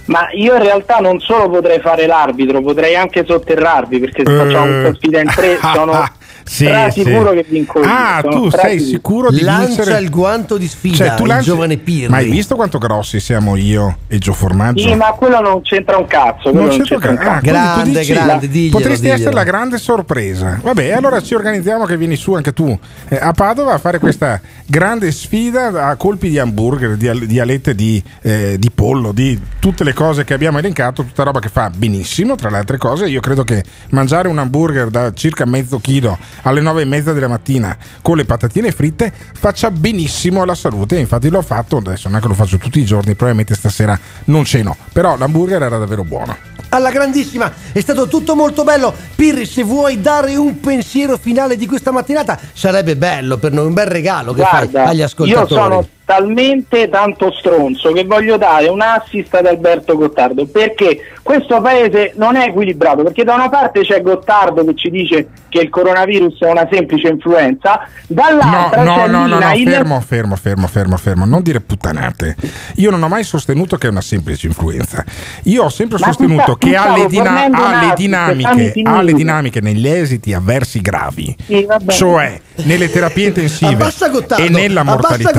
[0.05, 4.65] Ma io in realtà non solo potrei fare l'arbitro, potrei anche sotterrarvi perché se facciamo
[4.65, 6.05] questa sfida in tre sono
[6.43, 7.35] Sì, sicuro sì.
[7.37, 7.85] che vinco io.
[7.87, 9.99] Ah, sono tu sei sicuro di Lancia vincere?
[10.01, 12.09] il guanto di sfida, Cioè, tu il lanci- giovane Pirri.
[12.09, 14.87] Ma hai visto quanto grossi siamo io e Gio Formaggio?
[14.87, 16.51] Sì, ma quello non c'entra un cazzo.
[16.51, 17.39] Non non c'entra c'entra un ah, cazzo.
[17.39, 19.19] tu Grande, dici- grande, diglielo, Potresti diglielo.
[19.19, 20.59] essere la grande sorpresa.
[20.61, 22.77] Vabbè, allora ci organizziamo che vieni su anche tu
[23.09, 27.39] eh, a Padova a fare questa grande sfida a colpi di hamburger, di, al- di
[27.39, 31.49] alette di, eh, di pollo, di tutte le cose che abbiamo elencato, tutta roba che
[31.49, 33.05] fa benissimo, tra le altre cose.
[33.07, 37.27] Io credo che mangiare un hamburger da circa mezzo chilo alle nove e mezza della
[37.27, 40.97] mattina con le patatine fritte faccia benissimo alla salute.
[40.97, 44.43] Infatti l'ho fatto, adesso non è che lo faccio tutti i giorni, probabilmente stasera non
[44.45, 46.35] ceno, però l'hamburger era davvero buono.
[46.69, 48.93] Alla grandissima, è stato tutto molto bello.
[49.15, 53.73] Pirri, se vuoi dare un pensiero finale di questa mattinata, sarebbe bello per noi, un
[53.73, 55.87] bel regalo che Guarda, fai agli io ascoltatori.
[56.11, 62.35] Talmente tanto stronzo che voglio dare un assist ad Alberto Gottardo perché questo paese non
[62.35, 66.49] è equilibrato perché da una parte c'è Gottardo che ci dice che il coronavirus è
[66.49, 70.97] una semplice influenza No, dall'altra no, c'è no, no, no, l'INAIL fermo, fermo, fermo, fermo,
[70.97, 72.35] fermo, non dire puttanate.
[72.75, 75.03] Io non ho mai sostenuto che è una semplice influenza.
[75.43, 77.75] Io ho sempre Ma sostenuto che ti ha stavo le, dina- fornendo un ha le
[77.75, 78.95] assist, fammi dinamiche, finire.
[78.97, 83.91] ha le dinamiche negli esiti avversi gravi, Sì, cioè nelle terapie intensive
[84.37, 85.31] e nella mortalità.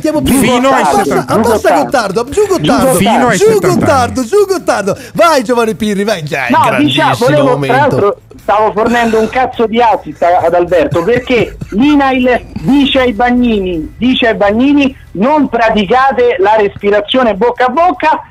[0.00, 0.38] Sentiamo più.
[0.38, 1.32] Fino ai abbassa, 70.
[1.34, 3.78] abbassa Gottardo, giù Gottardo, Fino ai giù 70 anni.
[3.78, 4.98] Gottardo, giù Gottardo.
[5.14, 7.76] Vai Giovanni Pirri, vai già, No, diciamo, volevo, tra momento.
[7.76, 14.28] l'altro stavo fornendo un cazzo di assist ad Alberto perché l'INAIL dice ai bagnini, dice
[14.28, 18.26] ai bagnini non praticate la respirazione bocca a bocca,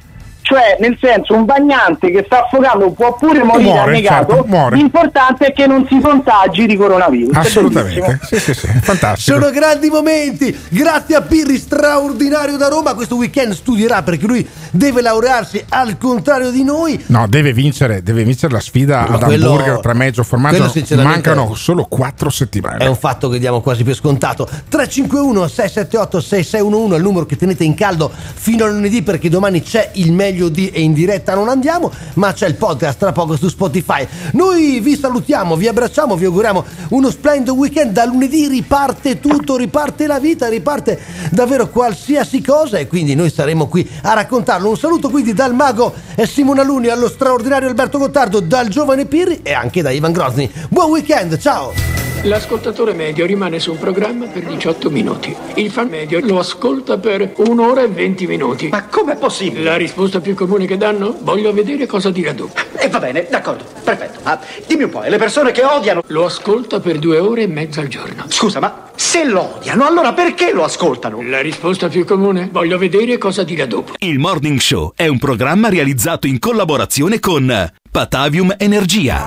[0.49, 4.75] cioè nel senso un bagnante che sta affogando può pure morire Muore, annegato, certo, muore.
[4.77, 7.35] l'importante è che non si contagi di coronavirus.
[7.35, 8.19] Assolutamente.
[8.23, 9.37] Sì, sì, sì, fantastico.
[9.37, 15.01] Sono grandi momenti, grazie a Pirri straordinario da Roma, questo weekend studierà perché lui deve
[15.01, 16.99] laurearsi al contrario di noi.
[17.07, 20.71] No, deve vincere, deve vincere la sfida Ma ad quello- hamburger tra mezzo formaggio.
[20.95, 22.77] Mancano solo quattro settimane.
[22.83, 24.45] È un fatto che diamo quasi per scontato.
[24.45, 29.61] 351 678 6611 è il numero che tenete in caldo fino a lunedì perché domani
[29.61, 33.35] c'è il meglio di e in diretta non andiamo, ma c'è il podcast tra poco
[33.35, 34.07] su Spotify.
[34.33, 37.91] Noi vi salutiamo, vi abbracciamo, vi auguriamo uno splendido weekend.
[37.91, 40.97] Da lunedì riparte tutto, riparte la vita, riparte
[41.31, 44.69] davvero qualsiasi cosa e quindi noi saremo qui a raccontarlo.
[44.69, 45.93] Un saluto quindi dal mago
[46.25, 50.49] Simona Luni allo straordinario Alberto Gottardo, dal giovane Pirri e anche da Ivan Grosny.
[50.69, 51.89] Buon weekend, ciao!
[52.23, 55.33] L'ascoltatore medio rimane su un programma per 18 minuti.
[55.53, 58.67] Il fan medio lo ascolta per un'ora e 20 minuti.
[58.67, 59.63] Ma com'è possibile?
[59.63, 61.17] La risposta più comune che danno?
[61.21, 62.53] Voglio vedere cosa dirà dopo.
[62.77, 64.19] E va bene, d'accordo, perfetto.
[64.23, 66.03] Ah, dimmi un po', e le persone che odiano...
[66.07, 68.25] Lo ascolta per due ore e mezza al giorno.
[68.27, 71.21] Scusa, ma se lo odiano, allora perché lo ascoltano?
[71.21, 72.49] La risposta più comune?
[72.51, 73.93] Voglio vedere cosa dirà dopo.
[73.97, 79.17] Il Morning Show è un programma realizzato in collaborazione con Patavium Energia.